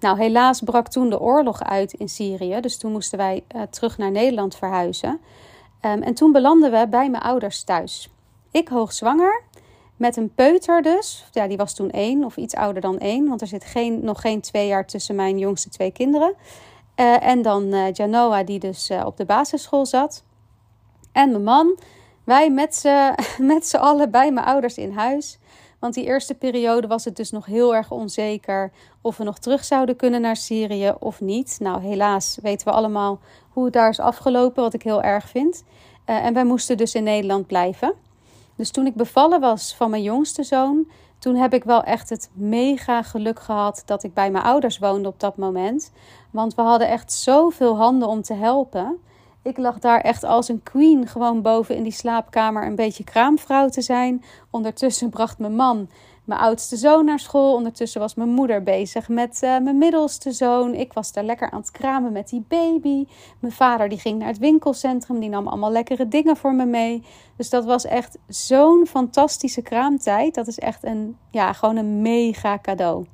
Nou, 0.00 0.18
helaas 0.18 0.60
brak 0.60 0.88
toen 0.88 1.10
de 1.10 1.20
oorlog 1.20 1.62
uit 1.62 1.92
in 1.92 2.08
Syrië. 2.08 2.60
Dus 2.60 2.78
toen 2.78 2.92
moesten 2.92 3.18
wij 3.18 3.44
uh, 3.56 3.62
terug 3.62 3.98
naar 3.98 4.10
Nederland 4.10 4.56
verhuizen. 4.56 5.20
Um, 5.82 6.02
en 6.02 6.14
toen 6.14 6.32
belanden 6.32 6.70
we 6.70 6.88
bij 6.88 7.10
mijn 7.10 7.22
ouders 7.22 7.64
thuis. 7.64 8.10
Ik 8.50 8.68
hoogzwanger 8.68 9.42
met 9.96 10.16
een 10.16 10.34
peuter 10.34 10.82
dus. 10.82 11.28
Ja, 11.32 11.46
die 11.46 11.56
was 11.56 11.74
toen 11.74 11.90
één 11.90 12.24
of 12.24 12.36
iets 12.36 12.54
ouder 12.54 12.82
dan 12.82 12.98
één. 12.98 13.28
Want 13.28 13.40
er 13.40 13.46
zit 13.46 13.64
geen, 13.64 14.04
nog 14.04 14.20
geen 14.20 14.40
twee 14.40 14.66
jaar 14.66 14.86
tussen 14.86 15.14
mijn 15.14 15.38
jongste 15.38 15.68
twee 15.68 15.90
kinderen. 15.90 16.34
Uh, 16.96 17.26
en 17.26 17.42
dan 17.42 17.74
uh, 17.74 17.92
Janoa, 17.92 18.42
die 18.42 18.58
dus 18.58 18.90
uh, 18.90 19.02
op 19.06 19.16
de 19.16 19.24
basisschool 19.24 19.86
zat. 19.86 20.24
En 21.12 21.30
mijn 21.30 21.44
man. 21.44 21.78
Wij 22.24 22.50
met 23.38 23.66
z'n 23.66 23.76
allen 23.76 24.10
bij 24.10 24.32
mijn 24.32 24.46
ouders 24.46 24.76
in 24.78 24.92
huis. 24.92 25.38
Want 25.78 25.94
die 25.94 26.04
eerste 26.04 26.34
periode 26.34 26.86
was 26.86 27.04
het 27.04 27.16
dus 27.16 27.30
nog 27.30 27.46
heel 27.46 27.74
erg 27.74 27.90
onzeker 27.90 28.72
of 29.00 29.16
we 29.16 29.24
nog 29.24 29.38
terug 29.38 29.64
zouden 29.64 29.96
kunnen 29.96 30.20
naar 30.20 30.36
Syrië 30.36 30.94
of 30.98 31.20
niet. 31.20 31.56
Nou, 31.60 31.82
helaas 31.82 32.38
weten 32.42 32.66
we 32.66 32.72
allemaal 32.72 33.18
hoe 33.50 33.64
het 33.64 33.72
daar 33.72 33.88
is 33.88 34.00
afgelopen, 34.00 34.62
wat 34.62 34.74
ik 34.74 34.82
heel 34.82 35.02
erg 35.02 35.28
vind. 35.28 35.64
en 36.04 36.34
wij 36.34 36.44
moesten 36.44 36.76
dus 36.76 36.94
in 36.94 37.04
Nederland 37.04 37.46
blijven. 37.46 37.94
Dus 38.56 38.70
toen 38.70 38.86
ik 38.86 38.94
bevallen 38.94 39.40
was 39.40 39.74
van 39.74 39.90
mijn 39.90 40.02
jongste 40.02 40.42
zoon, 40.42 40.88
toen 41.18 41.34
heb 41.34 41.54
ik 41.54 41.64
wel 41.64 41.82
echt 41.82 42.08
het 42.08 42.30
mega 42.32 43.02
geluk 43.02 43.40
gehad 43.40 43.82
dat 43.86 44.02
ik 44.02 44.14
bij 44.14 44.30
mijn 44.30 44.44
ouders 44.44 44.78
woonde 44.78 45.08
op 45.08 45.20
dat 45.20 45.36
moment. 45.36 45.92
Want 46.30 46.54
we 46.54 46.62
hadden 46.62 46.88
echt 46.88 47.12
zoveel 47.12 47.76
handen 47.76 48.08
om 48.08 48.22
te 48.22 48.34
helpen. 48.34 48.98
Ik 49.42 49.56
lag 49.58 49.78
daar 49.78 50.00
echt 50.00 50.24
als 50.24 50.48
een 50.48 50.62
queen 50.62 51.06
gewoon 51.06 51.42
boven 51.42 51.76
in 51.76 51.82
die 51.82 51.92
slaapkamer 51.92 52.66
een 52.66 52.74
beetje 52.74 53.04
kraamvrouw 53.04 53.68
te 53.68 53.82
zijn. 53.82 54.24
Ondertussen 54.50 55.10
bracht 55.10 55.38
mijn 55.38 55.54
man 55.54 55.88
mijn 56.26 56.40
oudste 56.40 56.76
zoon 56.76 57.04
naar 57.04 57.18
school. 57.18 57.54
Ondertussen 57.54 58.00
was 58.00 58.14
mijn 58.14 58.28
moeder 58.28 58.62
bezig 58.62 59.08
met 59.08 59.40
uh, 59.44 59.58
mijn 59.58 59.78
middelste 59.78 60.32
zoon. 60.32 60.74
Ik 60.74 60.92
was 60.92 61.12
daar 61.12 61.24
lekker 61.24 61.50
aan 61.50 61.60
het 61.60 61.70
kramen 61.70 62.12
met 62.12 62.28
die 62.28 62.44
baby. 62.48 63.06
Mijn 63.40 63.52
vader 63.52 63.88
die 63.88 63.98
ging 63.98 64.18
naar 64.18 64.28
het 64.28 64.38
winkelcentrum. 64.38 65.20
Die 65.20 65.28
nam 65.28 65.48
allemaal 65.48 65.70
lekkere 65.70 66.08
dingen 66.08 66.36
voor 66.36 66.54
me 66.54 66.64
mee. 66.64 67.02
Dus 67.36 67.50
dat 67.50 67.64
was 67.64 67.84
echt 67.84 68.18
zo'n 68.28 68.86
fantastische 68.86 69.62
kraamtijd. 69.62 70.34
Dat 70.34 70.46
is 70.46 70.58
echt 70.58 70.84
een, 70.84 71.16
ja, 71.30 71.52
gewoon 71.52 71.76
een 71.76 72.02
mega 72.02 72.58
cadeau. 72.62 73.06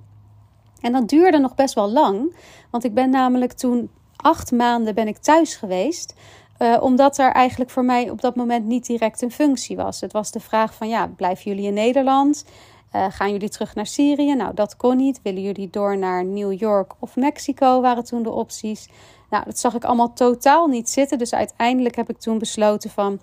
En 0.81 0.93
dat 0.93 1.09
duurde 1.09 1.39
nog 1.39 1.55
best 1.55 1.75
wel 1.75 1.91
lang. 1.91 2.37
Want 2.71 2.85
ik 2.85 2.95
ben 2.95 3.11
namelijk 3.11 3.53
toen 3.53 3.91
acht 4.17 4.53
maanden 4.53 4.95
ben 4.95 5.09
ik 5.09 5.19
thuis 5.19 5.57
geweest. 5.57 6.15
Uh, 6.59 6.77
omdat 6.81 7.19
er 7.19 7.33
eigenlijk 7.33 7.71
voor 7.71 7.85
mij 7.85 8.11
op 8.11 8.21
dat 8.21 8.37
moment 8.37 8.67
niet 8.67 8.87
direct 8.87 9.23
een 9.23 9.31
functie 9.31 9.77
was. 9.77 10.01
Het 10.01 10.13
was 10.13 10.31
de 10.31 10.41
vraag 10.41 10.75
van 10.75 10.89
ja, 10.89 11.07
blijven 11.07 11.45
jullie 11.45 11.67
in 11.67 11.75
Nederland? 11.75 12.45
Uh, 12.93 13.07
gaan 13.11 13.33
jullie 13.33 13.49
terug 13.49 13.75
naar 13.75 13.87
Syrië? 13.87 14.35
Nou, 14.35 14.55
dat 14.55 14.77
kon 14.77 14.97
niet. 14.97 15.21
Willen 15.23 15.43
jullie 15.43 15.71
door 15.71 15.99
naar 15.99 16.25
New 16.25 16.53
York 16.53 16.93
of 16.99 17.17
Mexico? 17.17 17.81
Waren 17.81 18.05
toen 18.05 18.23
de 18.23 18.31
opties. 18.31 18.89
Nou, 19.31 19.45
dat 19.45 19.59
zag 19.59 19.75
ik 19.75 19.85
allemaal 19.85 20.13
totaal 20.13 20.67
niet 20.67 20.91
zitten. 20.91 21.19
Dus 21.19 21.35
uiteindelijk 21.35 21.97
heb 21.97 22.11
ik 22.11 22.19
toen 22.19 22.39
besloten 22.39 22.91
van 22.91 23.21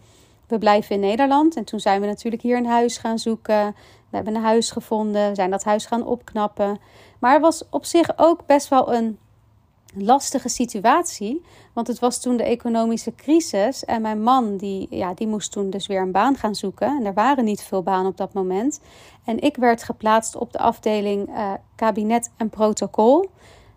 we 0.48 0.58
blijven 0.58 0.96
in 0.96 1.02
Nederland. 1.02 1.56
En 1.56 1.64
toen 1.64 1.80
zijn 1.80 2.02
we 2.02 2.08
natuurlijk 2.08 2.44
hier 2.44 2.58
een 2.58 2.66
huis 2.66 2.98
gaan 2.98 3.20
zoeken. 3.20 3.76
We 4.10 4.16
hebben 4.16 4.36
een 4.36 4.42
huis 4.42 4.72
gevonden. 4.72 5.30
We 5.30 5.36
zijn 5.36 5.52
dat 5.52 5.64
huis 5.64 5.86
gaan 5.86 6.06
opknappen. 6.06 6.80
Maar 7.20 7.34
het 7.34 7.42
was 7.42 7.64
op 7.70 7.86
zich 7.86 8.10
ook 8.16 8.46
best 8.46 8.68
wel 8.68 8.94
een 8.94 9.18
lastige 9.96 10.50
situatie. 10.50 11.42
Want 11.74 11.88
het 11.88 12.00
was 12.00 12.22
toen 12.22 12.38
de 12.38 12.44
economische 12.44 13.16
crisis. 13.16 13.86
En 13.86 14.02
mijn 14.02 14.24
man, 14.24 14.58
die, 14.58 14.88
ja, 14.90 15.14
die 15.14 15.28
moest 15.28 15.52
toen 15.52 15.70
dus 15.70 15.88
weer 15.88 16.02
een 16.02 16.12
baan 16.12 16.36
gaan 16.36 16.56
zoeken. 16.56 16.98
En 16.98 17.06
er 17.06 17.14
waren 17.14 17.46
niet 17.46 17.62
veel 17.62 17.84
banen 17.84 18.12
op 18.12 18.18
dat 18.18 18.34
moment. 18.34 18.80
En 19.26 19.40
ik 19.40 19.56
werd 19.56 19.84
geplaatst 19.84 20.36
op 20.36 20.52
de 20.52 20.60
afdeling 20.60 21.30
uh, 21.30 21.54
kabinet 21.76 22.32
en 22.38 22.50
protocol. 22.50 23.30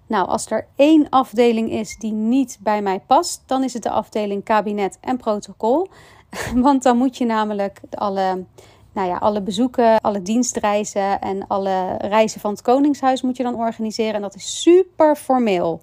Nou, 0.07 0.29
als 0.29 0.51
er 0.51 0.67
één 0.77 1.09
afdeling 1.09 1.71
is 1.71 1.97
die 1.97 2.13
niet 2.13 2.59
bij 2.61 2.83
mij 2.83 3.01
past, 3.01 3.43
dan 3.47 3.65
is 3.65 3.73
het 3.73 3.83
de 3.83 3.91
afdeling 3.91 4.45
kabinet 4.45 4.99
en 5.01 5.17
protocol. 5.17 5.89
Want 6.55 6.83
dan 6.83 6.97
moet 6.97 7.17
je 7.17 7.25
namelijk 7.25 7.81
alle, 7.91 8.45
nou 8.93 9.09
ja, 9.09 9.17
alle 9.17 9.43
bezoeken, 9.43 10.01
alle 10.01 10.23
dienstreizen 10.23 11.21
en 11.21 11.47
alle 11.47 11.97
reizen 11.97 12.41
van 12.41 12.51
het 12.51 12.63
Koningshuis 12.63 13.23
moet 13.23 13.37
je 13.37 13.43
dan 13.43 13.55
organiseren. 13.55 14.15
En 14.15 14.23
dat 14.23 14.35
is 14.35 14.63
super 14.63 15.17
formeel. 15.17 15.81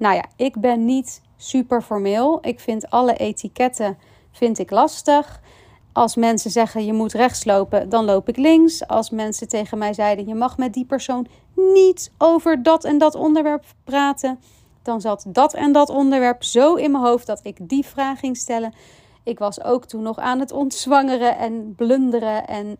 Nou 0.00 0.14
ja, 0.14 0.24
ik 0.36 0.60
ben 0.60 0.84
niet 0.84 1.22
super 1.36 1.82
formeel. 1.82 2.38
Ik 2.42 2.60
vind 2.60 2.90
alle 2.90 3.14
etiketten 3.14 3.98
vind 4.32 4.58
ik 4.58 4.70
lastig. 4.70 5.40
Als 5.92 6.16
mensen 6.16 6.50
zeggen 6.50 6.84
je 6.84 6.92
moet 6.92 7.12
rechts 7.12 7.44
lopen, 7.44 7.88
dan 7.88 8.04
loop 8.04 8.28
ik 8.28 8.36
links. 8.36 8.86
Als 8.86 9.10
mensen 9.10 9.48
tegen 9.48 9.78
mij 9.78 9.92
zeiden 9.92 10.26
je 10.26 10.34
mag 10.34 10.56
met 10.56 10.72
die 10.72 10.84
persoon 10.84 11.26
niet 11.54 12.12
over 12.18 12.62
dat 12.62 12.84
en 12.84 12.98
dat 12.98 13.14
onderwerp 13.14 13.64
praten, 13.84 14.40
dan 14.82 15.00
zat 15.00 15.24
dat 15.28 15.54
en 15.54 15.72
dat 15.72 15.88
onderwerp 15.88 16.42
zo 16.42 16.74
in 16.74 16.90
mijn 16.90 17.04
hoofd 17.04 17.26
dat 17.26 17.40
ik 17.42 17.56
die 17.60 17.86
vraag 17.86 18.18
ging 18.18 18.36
stellen. 18.36 18.74
Ik 19.24 19.38
was 19.38 19.62
ook 19.64 19.84
toen 19.84 20.02
nog 20.02 20.18
aan 20.18 20.40
het 20.40 20.52
ontzwangeren 20.52 21.38
en 21.38 21.74
blunderen. 21.76 22.46
En 22.46 22.76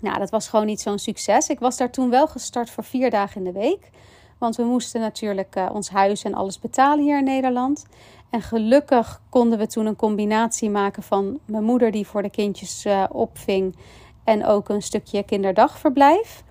nou, 0.00 0.18
dat 0.18 0.30
was 0.30 0.48
gewoon 0.48 0.66
niet 0.66 0.80
zo'n 0.80 0.98
succes. 0.98 1.48
Ik 1.48 1.58
was 1.58 1.76
daar 1.76 1.90
toen 1.90 2.10
wel 2.10 2.26
gestart 2.26 2.70
voor 2.70 2.84
vier 2.84 3.10
dagen 3.10 3.36
in 3.36 3.52
de 3.52 3.58
week. 3.58 3.90
Want 4.38 4.56
we 4.56 4.62
moesten 4.62 5.00
natuurlijk 5.00 5.56
uh, 5.56 5.70
ons 5.72 5.88
huis 5.88 6.24
en 6.24 6.34
alles 6.34 6.58
betalen 6.58 7.04
hier 7.04 7.18
in 7.18 7.24
Nederland. 7.24 7.86
En 8.30 8.42
gelukkig 8.42 9.20
konden 9.28 9.58
we 9.58 9.66
toen 9.66 9.86
een 9.86 9.96
combinatie 9.96 10.70
maken 10.70 11.02
van 11.02 11.38
mijn 11.44 11.64
moeder 11.64 11.90
die 11.90 12.06
voor 12.06 12.22
de 12.22 12.30
kindjes 12.30 12.86
uh, 12.86 13.04
opving 13.08 13.76
en 14.24 14.46
ook 14.46 14.68
een 14.68 14.82
stukje 14.82 15.22
kinderdagverblijf. 15.22 16.42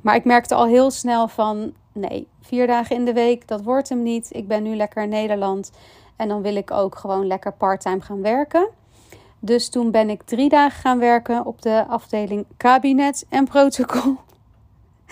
Maar 0.00 0.14
ik 0.14 0.24
merkte 0.24 0.54
al 0.54 0.66
heel 0.66 0.90
snel 0.90 1.28
van 1.28 1.72
nee, 1.92 2.28
vier 2.40 2.66
dagen 2.66 2.96
in 2.96 3.04
de 3.04 3.12
week, 3.12 3.48
dat 3.48 3.62
wordt 3.62 3.88
hem 3.88 4.02
niet. 4.02 4.28
Ik 4.30 4.48
ben 4.48 4.62
nu 4.62 4.76
lekker 4.76 5.02
in 5.02 5.08
Nederland 5.08 5.70
en 6.16 6.28
dan 6.28 6.42
wil 6.42 6.56
ik 6.56 6.70
ook 6.70 6.96
gewoon 6.96 7.26
lekker 7.26 7.52
parttime 7.52 8.00
gaan 8.00 8.22
werken. 8.22 8.68
Dus 9.38 9.68
toen 9.68 9.90
ben 9.90 10.10
ik 10.10 10.22
drie 10.22 10.48
dagen 10.48 10.80
gaan 10.80 10.98
werken 10.98 11.46
op 11.46 11.62
de 11.62 11.84
afdeling 11.88 12.46
kabinet 12.56 13.26
en 13.28 13.44
protocol. 13.44 14.16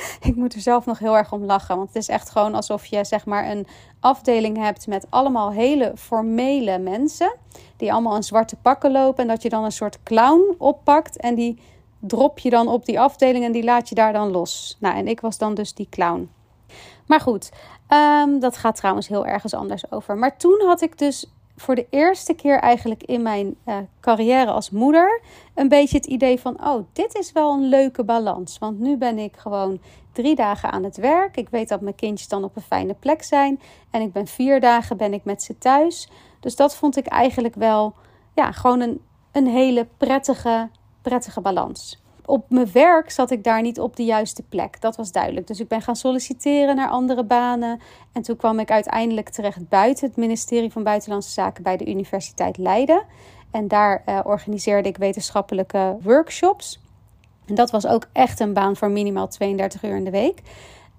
ik 0.29 0.37
moet 0.37 0.55
er 0.55 0.61
zelf 0.61 0.87
nog 0.87 0.99
heel 0.99 1.17
erg 1.17 1.33
om 1.33 1.45
lachen. 1.45 1.77
Want 1.77 1.89
het 1.89 1.97
is 1.97 2.09
echt 2.09 2.31
gewoon 2.31 2.55
alsof 2.55 2.87
je 2.87 3.05
zeg 3.05 3.27
maar 3.27 3.51
een 3.51 3.67
afdeling 4.01 4.57
hebt 4.57 4.87
met 4.87 5.07
allemaal 5.11 5.53
hele 5.53 5.93
formele 5.97 6.79
mensen. 6.79 7.37
Die 7.77 7.93
allemaal 7.93 8.17
in 8.17 8.23
zwarte 8.23 8.57
pakken 8.57 8.93
lopen. 8.93 9.23
En 9.23 9.29
dat 9.29 9.43
je 9.43 9.49
dan 9.49 9.65
een 9.65 9.73
soort 9.73 10.03
clown 10.03 10.55
oppakt. 10.59 11.17
En 11.17 11.35
die 11.35 11.59
drop 11.99 12.39
je 12.39 12.51
dan 12.51 12.69
op 12.69 12.85
die 12.85 13.01
afdeling 13.01 13.45
en 13.45 13.53
die 13.53 13.65
laat 13.65 13.89
je 13.89 13.95
daar 13.95 14.13
dan 14.13 14.31
los. 14.31 14.77
Nou, 14.81 14.97
en 14.97 15.09
ik 15.09 15.21
was 15.21 15.39
dan 15.39 15.55
dus 15.55 15.75
die 15.75 15.89
clown. 15.91 16.31
Maar 17.07 17.21
goed, 17.21 17.51
ehm, 17.87 18.39
dat 18.39 18.57
gaat 18.57 18.77
trouwens 18.77 19.09
heel 19.09 19.27
ergens 19.27 19.55
anders 19.55 19.91
over. 19.91 20.17
Maar 20.17 20.37
toen 20.37 20.63
had 20.67 20.81
ik 20.81 20.99
dus 20.99 21.33
voor 21.61 21.75
de 21.75 21.87
eerste 21.91 22.35
keer 22.35 22.59
eigenlijk 22.59 23.03
in 23.03 23.23
mijn 23.23 23.57
uh, 23.67 23.77
carrière 24.01 24.51
als 24.51 24.71
moeder 24.71 25.21
een 25.55 25.69
beetje 25.69 25.97
het 25.97 26.07
idee 26.07 26.41
van: 26.41 26.67
oh, 26.67 26.85
dit 26.93 27.15
is 27.15 27.33
wel 27.33 27.53
een 27.53 27.69
leuke 27.69 28.05
balans. 28.05 28.59
Want 28.59 28.79
nu 28.79 28.97
ben 28.97 29.19
ik 29.19 29.37
gewoon 29.37 29.81
drie 30.13 30.35
dagen 30.35 30.71
aan 30.71 30.85
het 30.85 30.97
werk. 30.97 31.37
Ik 31.37 31.49
weet 31.49 31.69
dat 31.69 31.81
mijn 31.81 31.95
kindjes 31.95 32.29
dan 32.29 32.45
op 32.45 32.57
een 32.57 32.63
fijne 32.63 32.95
plek 32.95 33.23
zijn. 33.23 33.61
En 33.91 34.03
ik 34.03 34.13
ben 34.13 34.27
vier 34.27 34.61
dagen 34.61 34.97
ben 34.97 35.13
ik 35.13 35.25
met 35.25 35.43
ze 35.43 35.59
thuis. 35.59 36.09
Dus 36.41 36.57
dat 36.57 36.77
vond 36.77 36.97
ik 36.97 37.07
eigenlijk 37.07 37.55
wel, 37.55 37.95
ja, 38.35 38.53
gewoon 38.53 38.81
een, 38.81 39.01
een 39.33 39.47
hele 39.47 39.87
prettige, 39.97 40.69
prettige 41.03 41.41
balans 41.41 42.07
op 42.29 42.45
mijn 42.49 42.73
werk 42.73 43.11
zat 43.11 43.31
ik 43.31 43.45
daar 43.45 43.63
niet 43.63 43.81
op 43.81 43.97
de 43.97 44.05
juiste 44.05 44.43
plek. 44.43 44.81
Dat 44.81 44.97
was 44.97 45.13
duidelijk. 45.13 45.47
Dus 45.47 45.61
ik 45.61 45.69
ben 45.69 45.83
gaan 45.83 45.97
solliciteren 45.97 46.77
naar 46.77 46.89
andere 46.89 47.25
banen. 47.25 47.81
En 48.13 48.23
toen 48.23 48.37
kwam 48.37 48.59
ik 48.59 48.71
uiteindelijk 48.71 49.29
terecht 49.29 49.69
buiten 49.69 50.07
het 50.07 50.17
ministerie 50.17 50.73
van 50.73 50.83
Buitenlandse 50.83 51.31
Zaken 51.31 51.63
bij 51.63 51.77
de 51.77 51.87
Universiteit 51.87 52.59
Leiden. 52.59 53.03
En 53.51 53.69
daar 53.69 54.03
uh, 54.07 54.21
organiseerde 54.25 54.89
ik 54.89 54.97
wetenschappelijke 54.97 55.97
workshops. 56.03 56.81
En 57.47 57.55
dat 57.55 57.71
was 57.71 57.87
ook 57.87 58.07
echt 58.13 58.41
een 58.41 58.53
baan 58.53 58.77
voor 58.77 58.91
minimaal 58.91 59.29
32 59.29 59.83
uur 59.83 59.97
in 59.97 60.05
de 60.05 60.11
week. 60.11 60.43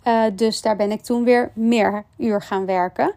Uh, 0.04 0.24
dus 0.34 0.62
daar 0.62 0.76
ben 0.76 0.92
ik 0.92 1.02
toen 1.02 1.24
weer 1.24 1.52
meer 1.54 2.04
uur 2.18 2.42
gaan 2.42 2.66
werken. 2.66 3.14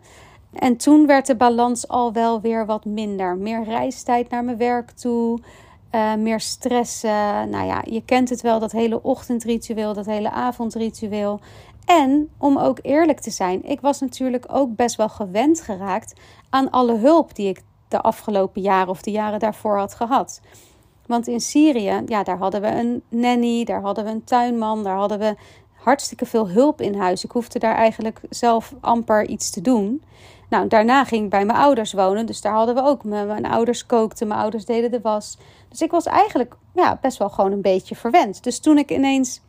En 0.53 0.77
toen 0.77 1.07
werd 1.07 1.27
de 1.27 1.37
balans 1.37 1.89
al 1.89 2.13
wel 2.13 2.41
weer 2.41 2.67
wat 2.67 2.85
minder. 2.85 3.37
Meer 3.37 3.65
reistijd 3.65 4.31
naar 4.31 4.45
mijn 4.45 4.57
werk 4.57 4.91
toe. 4.91 5.39
Uh, 5.95 6.15
meer 6.15 6.41
stressen. 6.41 7.51
Nou 7.51 7.67
ja, 7.67 7.83
je 7.85 8.05
kent 8.05 8.29
het 8.29 8.41
wel, 8.41 8.59
dat 8.59 8.73
hele 8.73 9.03
ochtendritueel, 9.03 9.95
dat 9.95 10.07
hele 10.07 10.31
avondritueel. 10.31 11.41
En 11.85 12.31
om 12.39 12.59
ook 12.59 12.79
eerlijk 12.83 13.21
te 13.21 13.31
zijn, 13.31 13.65
ik 13.65 13.81
was 13.81 14.01
natuurlijk 14.01 14.45
ook 14.49 14.77
best 14.77 14.97
wel 14.97 15.09
gewend 15.09 15.61
geraakt 15.61 16.21
aan 16.51 16.71
alle 16.71 16.97
hulp 16.97 17.35
die 17.35 17.49
ik 17.49 17.63
de 17.89 18.01
afgelopen 18.01 18.63
jaren 18.63 18.89
of 18.89 19.03
de 19.03 19.11
jaren 19.11 19.39
daarvoor 19.39 19.79
had 19.79 19.95
gehad. 19.95 20.41
Want 21.07 21.29
in 21.29 21.41
Syrië, 21.41 22.03
ja, 22.07 22.23
daar 22.23 22.39
hadden 22.39 22.61
we 22.61 22.69
een 22.69 23.03
nanny, 23.09 23.65
daar 23.65 23.81
hadden 23.81 24.05
we 24.05 24.11
een 24.11 24.25
tuinman, 24.25 24.83
daar 24.83 24.97
hadden 24.97 25.19
we 25.19 25.35
hartstikke 25.73 26.27
veel 26.27 26.49
hulp 26.49 26.81
in 26.81 26.95
huis. 26.95 27.25
Ik 27.25 27.31
hoefde 27.31 27.59
daar 27.59 27.75
eigenlijk 27.75 28.21
zelf 28.31 28.75
amper 28.81 29.27
iets 29.27 29.51
te 29.51 29.61
doen. 29.61 30.03
Nou, 30.53 30.69
daarna 30.69 31.05
ging 31.05 31.25
ik 31.25 31.31
bij 31.31 31.45
mijn 31.45 31.59
ouders 31.59 31.93
wonen. 31.93 32.27
Dus 32.27 32.41
daar 32.41 32.53
hadden 32.53 32.75
we 32.75 32.83
ook. 32.83 33.05
Mijn, 33.05 33.47
ouders 33.47 33.87
kookten, 33.87 34.29
mijn 34.29 34.41
ouders 34.41 34.65
deden 34.65 34.91
de 34.91 35.01
was. 35.01 35.39
Dus 35.69 35.81
ik 35.81 35.91
was 35.91 36.07
eigenlijk 36.07 36.57
ja, 36.75 36.99
best 37.01 37.19
wel 37.19 37.29
gewoon 37.29 37.53
een 37.53 37.63
beetje 37.63 37.97
verwend. 37.97 38.43
Dus 38.43 38.59
toen 38.61 38.79
ik 38.79 38.91
ineens 38.91 39.41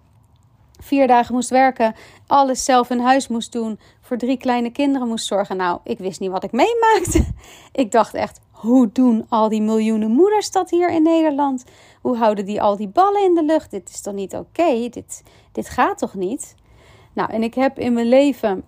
vier 0.80 1.08
dagen 1.08 1.34
moest 1.36 1.50
werken, 1.50 1.96
alles 2.28 2.64
zelf 2.66 2.90
in 2.90 3.00
huis 3.00 3.28
moest 3.28 3.52
doen, 3.52 3.80
voor 4.02 4.18
drie 4.18 4.38
kleine 4.38 4.70
kinderen 4.70 5.08
moest 5.08 5.26
zorgen. 5.26 5.58
Nou, 5.58 5.80
ik 5.84 5.98
wist 5.98 6.20
niet 6.20 6.32
wat 6.32 6.44
ik 6.44 6.52
meemaakte. 6.52 7.26
Ik 7.82 7.92
dacht 7.92 8.14
echt, 8.14 8.40
hoe 8.52 8.90
doen 8.92 9.26
al 9.30 9.50
die 9.50 9.62
miljoenen 9.62 10.12
moeders 10.12 10.52
dat 10.52 10.70
hier 10.70 10.90
in 10.90 11.04
Nederland? 11.04 11.64
Hoe 12.02 12.18
houden 12.18 12.46
die 12.46 12.62
al 12.62 12.76
die 12.76 12.88
ballen 12.88 13.24
in 13.24 13.34
de 13.34 13.44
lucht? 13.44 13.72
Dit 13.72 13.90
is 13.90 14.02
toch 14.02 14.14
niet 14.14 14.36
oké? 14.36 14.90
Dit, 14.90 15.24
dit 15.52 15.70
gaat 15.70 15.98
toch 15.98 16.14
niet? 16.14 16.56
Nou, 17.14 17.32
en 17.32 17.44
ik 17.44 17.54
heb 17.54 17.80
in 17.80 17.94
mijn 17.94 18.08
leven 18.08 18.64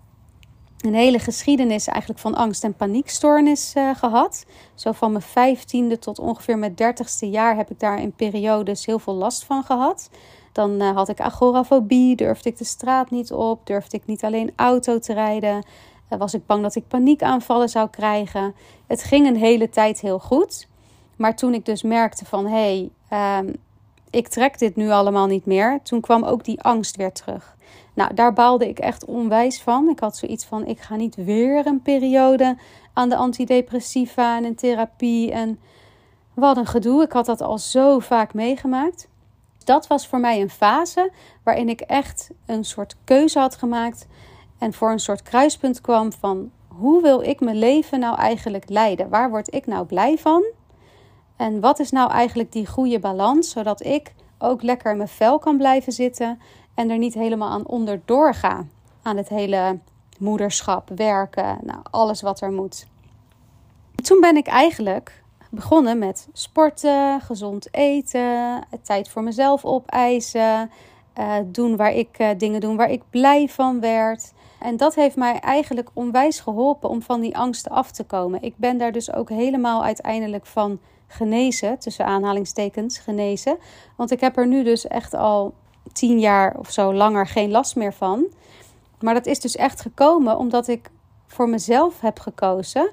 een 0.80 0.94
hele 0.94 1.20
geschiedenis 1.20 1.88
eigenlijk 1.88 2.20
van 2.20 2.36
angst- 2.36 2.64
en 2.64 2.74
paniekstoornis 2.74 3.74
uh, 3.78 3.96
gehad. 3.96 4.46
Zo 4.76 4.92
van 4.92 5.12
mijn 5.12 5.24
vijftiende 5.24 6.00
tot 6.00 6.20
ongeveer 6.20 6.58
mijn 6.58 6.76
dertigste 6.76 7.30
jaar 7.30 7.56
heb 7.56 7.72
ik 7.72 7.80
daar 7.80 8.02
in 8.02 8.12
periodes 8.12 8.86
heel 8.86 9.00
veel 9.00 9.14
last 9.14 9.44
van 9.44 9.64
gehad. 9.64 10.10
Dan 10.52 10.82
uh, 10.82 10.96
had 10.96 11.10
ik 11.10 11.20
agorafobie, 11.20 12.16
durfde 12.16 12.50
ik 12.50 12.58
de 12.58 12.64
straat 12.64 13.12
niet 13.12 13.32
op, 13.32 13.68
durfde 13.68 13.98
ik 13.98 14.06
niet 14.06 14.24
alleen 14.24 14.52
auto 14.56 15.00
te 15.00 15.14
rijden. 15.14 15.66
Uh, 16.10 16.20
was 16.20 16.34
ik 16.34 16.46
bang 16.46 16.62
dat 16.62 16.76
ik 16.76 16.88
paniekaanvallen 16.88 17.70
zou 17.70 17.90
krijgen. 17.90 18.56
Het 18.88 19.04
ging 19.04 19.28
een 19.28 19.38
hele 19.38 19.70
tijd 19.70 20.00
heel 20.00 20.20
goed. 20.20 20.68
Maar 21.16 21.36
toen 21.36 21.54
ik 21.54 21.66
dus 21.66 21.84
merkte 21.84 22.26
van 22.26 22.48
hé, 22.48 22.90
hey, 23.10 23.40
um, 23.40 23.56
ik 24.10 24.28
trek 24.28 24.60
dit 24.60 24.76
nu 24.76 24.90
allemaal 24.90 25.28
niet 25.28 25.46
meer, 25.46 25.80
toen 25.84 26.02
kwam 26.02 26.24
ook 26.24 26.44
die 26.44 26.62
angst 26.62 26.96
weer 26.96 27.12
terug. 27.12 27.56
Nou, 27.96 28.14
daar 28.14 28.34
baalde 28.34 28.70
ik 28.70 28.80
echt 28.80 29.06
onwijs 29.06 29.62
van. 29.62 29.90
Ik 29.90 30.00
had 30.00 30.18
zoiets 30.18 30.46
van: 30.46 30.66
ik 30.66 30.80
ga 30.80 30.96
niet 30.96 31.16
weer 31.16 31.66
een 31.68 31.82
periode 31.82 32.58
aan 32.94 33.10
de 33.10 33.16
antidepressiva 33.16 34.42
en 34.42 34.56
therapie. 34.56 35.32
En 35.32 35.60
wat 36.34 36.58
een 36.58 36.66
gedoe. 36.66 37.04
Ik 37.04 37.12
had 37.12 37.26
dat 37.26 37.42
al 37.42 37.58
zo 37.58 38.00
vaak 38.00 38.34
meegemaakt. 38.34 39.08
Dat 39.64 39.88
was 39.88 40.08
voor 40.08 40.20
mij 40.20 40.42
een 40.42 40.50
fase 40.50 41.12
waarin 41.44 41.70
ik 41.70 41.82
echt 41.82 42.30
een 42.46 42.64
soort 42.64 42.96
keuze 43.04 43.40
had 43.40 43.56
gemaakt. 43.56 44.08
En 44.58 44.74
voor 44.74 44.92
een 44.92 45.00
soort 45.00 45.22
kruispunt 45.22 45.82
kwam 45.82 46.12
van: 46.12 46.52
hoe 46.68 47.02
wil 47.02 47.22
ik 47.22 47.40
mijn 47.40 47.58
leven 47.60 48.00
nou 48.00 48.18
eigenlijk 48.18 48.70
leiden? 48.70 49.10
Waar 49.10 49.30
word 49.30 49.54
ik 49.54 49.66
nou 49.66 49.86
blij 49.86 50.18
van? 50.18 50.44
En 51.36 51.60
wat 51.60 51.80
is 51.80 51.92
nou 51.92 52.12
eigenlijk 52.12 52.52
die 52.52 52.68
goede 52.68 53.00
balans, 53.00 53.50
zodat 53.50 53.86
ik 53.86 54.14
ook 54.38 54.62
lekker 54.62 54.92
in 54.92 54.98
mijn 54.98 55.10
vel 55.10 55.40
kan 55.40 55.58
blijven 55.58 55.92
zitten 55.92 56.40
en 56.76 56.90
er 56.90 56.98
niet 56.98 57.14
helemaal 57.14 57.50
aan 57.50 57.68
onderdoor 57.68 58.34
ga. 58.34 58.66
Aan 59.02 59.18
het 59.18 59.30
hele 59.30 59.80
moederschap, 60.20 60.90
werken, 60.96 61.58
nou, 61.64 61.80
alles 61.92 62.22
wat 62.22 62.42
er 62.42 62.52
moet. 62.52 62.88
Toen 63.96 64.20
ben 64.20 64.38
ik 64.38 64.48
eigenlijk 64.48 65.24
begonnen 65.50 65.98
met 65.98 66.28
sporten, 66.34 67.22
gezond 67.22 67.68
eten, 67.72 68.64
tijd 68.82 69.10
voor 69.10 69.24
mezelf 69.24 69.66
opeisen, 69.66 70.72
uh, 71.20 71.36
doen 71.46 71.76
waar 71.76 71.94
ik 71.94 72.20
uh, 72.20 72.30
dingen 72.38 72.62
doen 72.62 72.76
waar 72.76 72.90
ik 72.90 73.04
blij 73.10 73.48
van 73.48 73.80
werd. 73.80 74.34
En 74.60 74.78
dat 74.78 74.96
heeft 74.96 75.16
mij 75.16 75.40
eigenlijk 75.40 75.90
onwijs 75.94 76.40
geholpen 76.40 76.90
om 76.90 77.02
van 77.02 77.22
die 77.22 77.38
angsten 77.38 77.72
af 77.72 77.92
te 77.92 78.04
komen. 78.04 78.42
Ik 78.42 78.58
ben 78.58 78.78
daar 78.78 78.92
dus 78.92 79.14
ook 79.14 79.30
helemaal 79.30 79.84
uiteindelijk 79.84 80.46
van 80.46 80.80
genezen, 81.08 81.80
tussen 81.80 82.06
aanhalingstekens 82.06 82.98
genezen. 82.98 83.58
Want 83.96 84.12
ik 84.12 84.20
heb 84.20 84.38
er 84.38 84.48
nu 84.48 84.64
dus 84.64 84.88
echt 84.88 85.14
al 85.14 85.54
tien 85.94 86.20
jaar 86.20 86.56
of 86.58 86.72
zo 86.72 86.94
langer 86.94 87.28
geen 87.28 87.52
last 87.52 87.76
meer 87.76 87.94
van. 87.94 88.26
Maar 89.00 89.14
dat 89.14 89.26
is 89.26 89.40
dus 89.40 89.56
echt 89.56 89.82
gekomen 89.82 90.38
omdat 90.38 90.68
ik 90.68 90.90
voor 91.28 91.50
mezelf 91.50 92.02
heb 92.02 92.20
gekozen. 92.20 92.92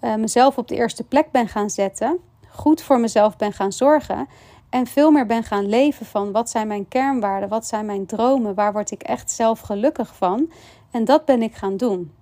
Uh, 0.00 0.14
mezelf 0.14 0.58
op 0.58 0.68
de 0.68 0.74
eerste 0.74 1.04
plek 1.04 1.30
ben 1.30 1.48
gaan 1.48 1.70
zetten. 1.70 2.18
Goed 2.48 2.82
voor 2.82 3.00
mezelf 3.00 3.36
ben 3.36 3.52
gaan 3.52 3.72
zorgen. 3.72 4.28
En 4.70 4.86
veel 4.86 5.10
meer 5.10 5.26
ben 5.26 5.44
gaan 5.44 5.68
leven 5.68 6.06
van 6.06 6.32
wat 6.32 6.50
zijn 6.50 6.66
mijn 6.66 6.88
kernwaarden, 6.88 7.48
wat 7.48 7.66
zijn 7.66 7.86
mijn 7.86 8.06
dromen, 8.06 8.54
waar 8.54 8.72
word 8.72 8.90
ik 8.90 9.02
echt 9.02 9.30
zelf 9.30 9.60
gelukkig 9.60 10.14
van. 10.16 10.52
En 10.90 11.04
dat 11.04 11.24
ben 11.24 11.42
ik 11.42 11.54
gaan 11.54 11.76
doen. 11.76 12.12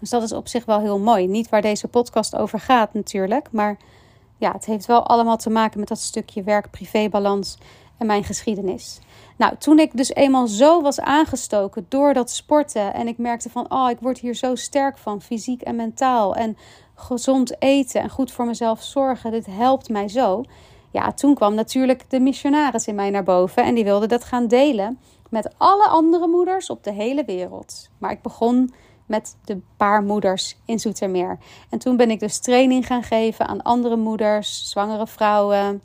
Dus 0.00 0.10
dat 0.10 0.22
is 0.22 0.32
op 0.32 0.48
zich 0.48 0.64
wel 0.64 0.80
heel 0.80 0.98
mooi. 0.98 1.26
Niet 1.26 1.48
waar 1.48 1.62
deze 1.62 1.88
podcast 1.88 2.36
over 2.36 2.60
gaat 2.60 2.94
natuurlijk, 2.94 3.48
maar 3.52 3.76
ja, 4.36 4.52
het 4.52 4.64
heeft 4.64 4.86
wel 4.86 5.06
allemaal 5.06 5.36
te 5.36 5.50
maken 5.50 5.78
met 5.78 5.88
dat 5.88 5.98
stukje 5.98 6.42
werk-privé-balans 6.42 7.58
en 7.98 8.06
mijn 8.06 8.24
geschiedenis. 8.24 9.00
Nou, 9.36 9.56
toen 9.58 9.78
ik 9.78 9.96
dus 9.96 10.14
eenmaal 10.14 10.46
zo 10.46 10.82
was 10.82 11.00
aangestoken 11.00 11.86
door 11.88 12.14
dat 12.14 12.30
sporten 12.30 12.94
en 12.94 13.08
ik 13.08 13.18
merkte 13.18 13.50
van, 13.50 13.70
oh, 13.70 13.90
ik 13.90 13.98
word 14.00 14.18
hier 14.18 14.34
zo 14.34 14.54
sterk 14.54 14.98
van, 14.98 15.22
fysiek 15.22 15.62
en 15.62 15.76
mentaal 15.76 16.34
en 16.34 16.56
gezond 16.94 17.62
eten 17.62 18.00
en 18.00 18.10
goed 18.10 18.32
voor 18.32 18.46
mezelf 18.46 18.82
zorgen, 18.82 19.30
dit 19.30 19.46
helpt 19.46 19.88
mij 19.88 20.08
zo. 20.08 20.44
Ja, 20.90 21.12
toen 21.12 21.34
kwam 21.34 21.54
natuurlijk 21.54 22.10
de 22.10 22.20
missionaris 22.20 22.86
in 22.86 22.94
mij 22.94 23.10
naar 23.10 23.22
boven 23.22 23.64
en 23.64 23.74
die 23.74 23.84
wilde 23.84 24.06
dat 24.06 24.24
gaan 24.24 24.46
delen 24.46 24.98
met 25.30 25.54
alle 25.56 25.86
andere 25.86 26.26
moeders 26.26 26.70
op 26.70 26.84
de 26.84 26.92
hele 26.92 27.24
wereld. 27.24 27.88
Maar 27.98 28.10
ik 28.10 28.22
begon 28.22 28.74
met 29.06 29.36
de 29.44 29.60
paar 29.76 30.02
moeders 30.02 30.56
in 30.64 30.78
Zoetermeer. 30.78 31.38
En 31.70 31.78
toen 31.78 31.96
ben 31.96 32.10
ik 32.10 32.20
dus 32.20 32.38
training 32.38 32.86
gaan 32.86 33.02
geven 33.02 33.46
aan 33.46 33.62
andere 33.62 33.96
moeders, 33.96 34.70
zwangere 34.70 35.06
vrouwen, 35.06 35.82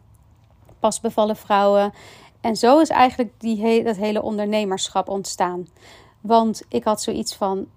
pasbevallen 0.79 1.35
vrouwen. 1.35 1.93
En 2.41 2.55
zo 2.55 2.79
is 2.79 2.89
eigenlijk 2.89 3.31
die 3.37 3.83
dat 3.83 3.95
hele 3.95 4.21
ondernemerschap 4.21 5.09
ontstaan. 5.09 5.67
Want 6.21 6.61
ik 6.69 6.83
had 6.83 7.01
zoiets 7.01 7.35
van: 7.35 7.67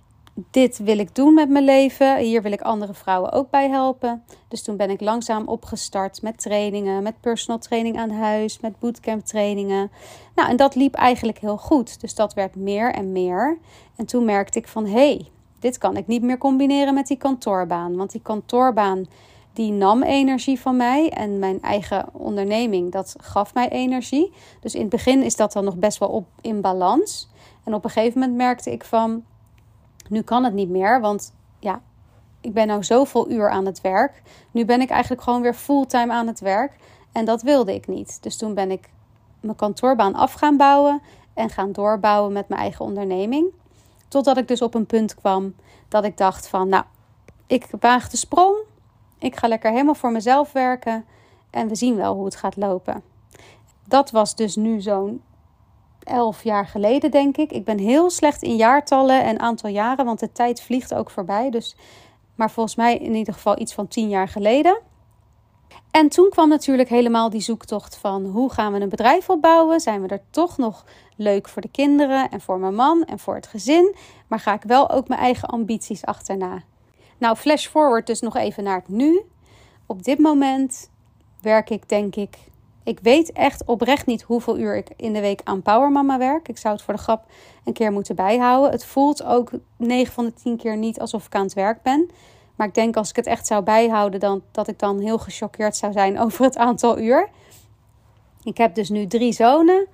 dit 0.50 0.78
wil 0.78 0.98
ik 0.98 1.14
doen 1.14 1.34
met 1.34 1.48
mijn 1.48 1.64
leven. 1.64 2.18
Hier 2.18 2.42
wil 2.42 2.52
ik 2.52 2.60
andere 2.60 2.94
vrouwen 2.94 3.32
ook 3.32 3.50
bij 3.50 3.68
helpen. 3.68 4.24
Dus 4.48 4.62
toen 4.62 4.76
ben 4.76 4.90
ik 4.90 5.00
langzaam 5.00 5.48
opgestart 5.48 6.22
met 6.22 6.40
trainingen, 6.40 7.02
met 7.02 7.20
personal 7.20 7.58
training 7.58 7.98
aan 7.98 8.10
huis, 8.10 8.60
met 8.60 8.78
bootcamp 8.78 9.24
trainingen. 9.24 9.90
Nou, 10.34 10.48
en 10.48 10.56
dat 10.56 10.74
liep 10.74 10.94
eigenlijk 10.94 11.38
heel 11.38 11.58
goed. 11.58 12.00
Dus 12.00 12.14
dat 12.14 12.34
werd 12.34 12.54
meer 12.54 12.92
en 12.92 13.12
meer. 13.12 13.58
En 13.96 14.06
toen 14.06 14.24
merkte 14.24 14.58
ik 14.58 14.68
van 14.68 14.86
hé, 14.86 14.92
hey, 14.92 15.26
dit 15.58 15.78
kan 15.78 15.96
ik 15.96 16.06
niet 16.06 16.22
meer 16.22 16.38
combineren 16.38 16.94
met 16.94 17.06
die 17.06 17.16
kantoorbaan. 17.16 17.96
Want 17.96 18.12
die 18.12 18.22
kantoorbaan 18.22 19.06
die 19.52 19.72
nam 19.72 20.02
energie 20.02 20.60
van 20.60 20.76
mij 20.76 21.10
en 21.10 21.38
mijn 21.38 21.62
eigen 21.62 22.08
onderneming, 22.12 22.92
dat 22.92 23.14
gaf 23.20 23.54
mij 23.54 23.68
energie. 23.68 24.32
Dus 24.60 24.74
in 24.74 24.80
het 24.80 24.90
begin 24.90 25.22
is 25.22 25.36
dat 25.36 25.52
dan 25.52 25.64
nog 25.64 25.76
best 25.76 25.98
wel 25.98 26.08
op 26.08 26.26
in 26.40 26.60
balans. 26.60 27.28
En 27.64 27.74
op 27.74 27.84
een 27.84 27.90
gegeven 27.90 28.20
moment 28.20 28.38
merkte 28.38 28.72
ik 28.72 28.84
van 28.84 29.24
nu 30.08 30.22
kan 30.22 30.44
het 30.44 30.54
niet 30.54 30.68
meer, 30.68 31.00
want 31.00 31.34
ja, 31.58 31.80
ik 32.40 32.52
ben 32.52 32.66
nou 32.66 32.84
zoveel 32.84 33.30
uur 33.30 33.50
aan 33.50 33.66
het 33.66 33.80
werk. 33.80 34.22
Nu 34.50 34.64
ben 34.64 34.80
ik 34.80 34.90
eigenlijk 34.90 35.22
gewoon 35.22 35.42
weer 35.42 35.54
fulltime 35.54 36.12
aan 36.12 36.26
het 36.26 36.40
werk. 36.40 36.76
En 37.12 37.24
dat 37.24 37.42
wilde 37.42 37.74
ik 37.74 37.86
niet. 37.86 38.22
Dus 38.22 38.36
toen 38.36 38.54
ben 38.54 38.70
ik 38.70 38.90
mijn 39.40 39.56
kantoorbaan 39.56 40.14
af 40.14 40.32
gaan 40.32 40.56
bouwen 40.56 41.02
en 41.34 41.50
gaan 41.50 41.72
doorbouwen 41.72 42.32
met 42.32 42.48
mijn 42.48 42.60
eigen 42.60 42.84
onderneming. 42.84 43.46
Totdat 44.08 44.36
ik 44.36 44.48
dus 44.48 44.62
op 44.62 44.74
een 44.74 44.86
punt 44.86 45.14
kwam 45.14 45.54
dat 45.88 46.04
ik 46.04 46.16
dacht 46.16 46.48
van, 46.48 46.68
nou, 46.68 46.84
ik 47.46 47.66
waag 47.80 48.08
de 48.08 48.16
sprong. 48.16 48.56
Ik 49.22 49.36
ga 49.36 49.48
lekker 49.48 49.70
helemaal 49.70 49.94
voor 49.94 50.12
mezelf 50.12 50.52
werken 50.52 51.04
en 51.50 51.68
we 51.68 51.74
zien 51.74 51.96
wel 51.96 52.14
hoe 52.14 52.24
het 52.24 52.36
gaat 52.36 52.56
lopen. 52.56 53.02
Dat 53.86 54.10
was 54.10 54.34
dus 54.34 54.56
nu 54.56 54.80
zo'n 54.80 55.22
elf 56.02 56.44
jaar 56.44 56.66
geleden, 56.66 57.10
denk 57.10 57.36
ik. 57.36 57.52
Ik 57.52 57.64
ben 57.64 57.78
heel 57.78 58.10
slecht 58.10 58.42
in 58.42 58.56
jaartallen 58.56 59.24
en 59.24 59.40
aantal 59.40 59.70
jaren, 59.70 60.04
want 60.04 60.20
de 60.20 60.32
tijd 60.32 60.62
vliegt 60.62 60.94
ook 60.94 61.10
voorbij. 61.10 61.50
Dus, 61.50 61.76
maar 62.34 62.50
volgens 62.50 62.76
mij 62.76 62.96
in 62.96 63.14
ieder 63.14 63.34
geval 63.34 63.60
iets 63.60 63.74
van 63.74 63.88
tien 63.88 64.08
jaar 64.08 64.28
geleden. 64.28 64.80
En 65.90 66.08
toen 66.08 66.28
kwam 66.30 66.48
natuurlijk 66.48 66.88
helemaal 66.88 67.30
die 67.30 67.40
zoektocht 67.40 67.96
van 67.96 68.24
hoe 68.24 68.52
gaan 68.52 68.72
we 68.72 68.80
een 68.80 68.88
bedrijf 68.88 69.30
opbouwen? 69.30 69.80
Zijn 69.80 70.02
we 70.02 70.08
er 70.08 70.22
toch 70.30 70.56
nog 70.58 70.84
leuk 71.16 71.48
voor 71.48 71.62
de 71.62 71.70
kinderen 71.70 72.30
en 72.30 72.40
voor 72.40 72.58
mijn 72.58 72.74
man 72.74 73.04
en 73.04 73.18
voor 73.18 73.34
het 73.34 73.46
gezin? 73.46 73.94
Maar 74.26 74.40
ga 74.40 74.54
ik 74.54 74.62
wel 74.62 74.90
ook 74.90 75.08
mijn 75.08 75.20
eigen 75.20 75.48
ambities 75.48 76.04
achterna? 76.04 76.62
Nou, 77.22 77.36
flash 77.36 77.66
forward 77.66 78.06
dus 78.06 78.20
nog 78.20 78.36
even 78.36 78.64
naar 78.64 78.76
het 78.76 78.88
nu. 78.88 79.22
Op 79.86 80.02
dit 80.02 80.18
moment 80.18 80.90
werk 81.40 81.70
ik 81.70 81.88
denk 81.88 82.16
ik 82.16 82.36
ik 82.84 82.98
weet 83.02 83.32
echt 83.32 83.64
oprecht 83.64 84.06
niet 84.06 84.22
hoeveel 84.22 84.58
uur 84.58 84.76
ik 84.76 84.88
in 84.96 85.12
de 85.12 85.20
week 85.20 85.40
aan 85.44 85.62
Power 85.62 85.90
Mama 85.90 86.18
werk. 86.18 86.48
Ik 86.48 86.58
zou 86.58 86.74
het 86.74 86.82
voor 86.82 86.94
de 86.94 87.00
grap 87.00 87.24
een 87.64 87.72
keer 87.72 87.92
moeten 87.92 88.16
bijhouden. 88.16 88.70
Het 88.70 88.84
voelt 88.84 89.24
ook 89.24 89.50
9 89.76 90.12
van 90.12 90.24
de 90.24 90.34
10 90.34 90.56
keer 90.56 90.76
niet 90.76 91.00
alsof 91.00 91.26
ik 91.26 91.34
aan 91.34 91.42
het 91.42 91.54
werk 91.54 91.82
ben. 91.82 92.10
Maar 92.56 92.66
ik 92.66 92.74
denk 92.74 92.96
als 92.96 93.10
ik 93.10 93.16
het 93.16 93.26
echt 93.26 93.46
zou 93.46 93.62
bijhouden, 93.62 94.20
dan, 94.20 94.42
dat 94.50 94.68
ik 94.68 94.78
dan 94.78 94.98
heel 95.00 95.18
gechoqueerd 95.18 95.76
zou 95.76 95.92
zijn 95.92 96.18
over 96.24 96.44
het 96.44 96.56
aantal 96.56 96.98
uur. 96.98 97.28
Ik 98.42 98.56
heb 98.56 98.74
dus 98.74 98.88
nu 98.88 99.06
drie 99.06 99.32
zonen. 99.32 99.86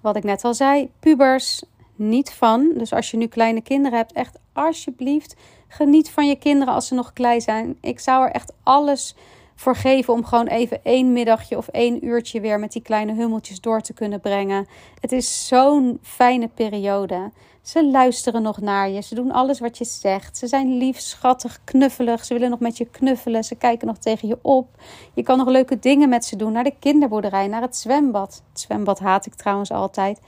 Wat 0.00 0.16
ik 0.16 0.24
net 0.24 0.44
al 0.44 0.54
zei, 0.54 0.90
pubers, 1.00 1.62
niet 1.94 2.32
van. 2.32 2.72
Dus 2.76 2.92
als 2.92 3.10
je 3.10 3.16
nu 3.16 3.26
kleine 3.26 3.60
kinderen 3.60 3.98
hebt, 3.98 4.12
echt 4.12 4.38
alsjeblieft 4.52 5.36
geniet 5.72 6.10
van 6.10 6.28
je 6.28 6.36
kinderen 6.36 6.74
als 6.74 6.86
ze 6.86 6.94
nog 6.94 7.12
klein 7.12 7.40
zijn. 7.40 7.76
Ik 7.80 8.00
zou 8.00 8.24
er 8.24 8.30
echt 8.30 8.52
alles 8.62 9.14
voor 9.54 9.76
geven 9.76 10.14
om 10.14 10.24
gewoon 10.24 10.46
even 10.46 10.84
één 10.84 11.12
middagje 11.12 11.56
of 11.56 11.68
één 11.68 12.04
uurtje 12.06 12.40
weer 12.40 12.58
met 12.58 12.72
die 12.72 12.82
kleine 12.82 13.14
hummeltjes 13.14 13.60
door 13.60 13.80
te 13.80 13.92
kunnen 13.92 14.20
brengen. 14.20 14.66
Het 15.00 15.12
is 15.12 15.46
zo'n 15.46 15.98
fijne 16.02 16.48
periode. 16.48 17.30
Ze 17.62 17.90
luisteren 17.90 18.42
nog 18.42 18.60
naar 18.60 18.88
je. 18.88 19.00
Ze 19.00 19.14
doen 19.14 19.32
alles 19.32 19.60
wat 19.60 19.78
je 19.78 19.84
zegt. 19.84 20.38
Ze 20.38 20.46
zijn 20.46 20.76
lief, 20.76 20.98
schattig, 20.98 21.60
knuffelig. 21.64 22.24
Ze 22.24 22.34
willen 22.34 22.50
nog 22.50 22.60
met 22.60 22.76
je 22.76 22.84
knuffelen. 22.84 23.44
Ze 23.44 23.54
kijken 23.54 23.86
nog 23.86 23.98
tegen 23.98 24.28
je 24.28 24.38
op. 24.42 24.68
Je 25.14 25.22
kan 25.22 25.38
nog 25.38 25.48
leuke 25.48 25.78
dingen 25.78 26.08
met 26.08 26.24
ze 26.24 26.36
doen. 26.36 26.52
Naar 26.52 26.64
de 26.64 26.74
kinderboerderij, 26.78 27.46
naar 27.46 27.62
het 27.62 27.76
zwembad. 27.76 28.42
Het 28.50 28.60
zwembad 28.60 28.98
haat 28.98 29.26
ik 29.26 29.34
trouwens 29.34 29.70
altijd. 29.70 30.20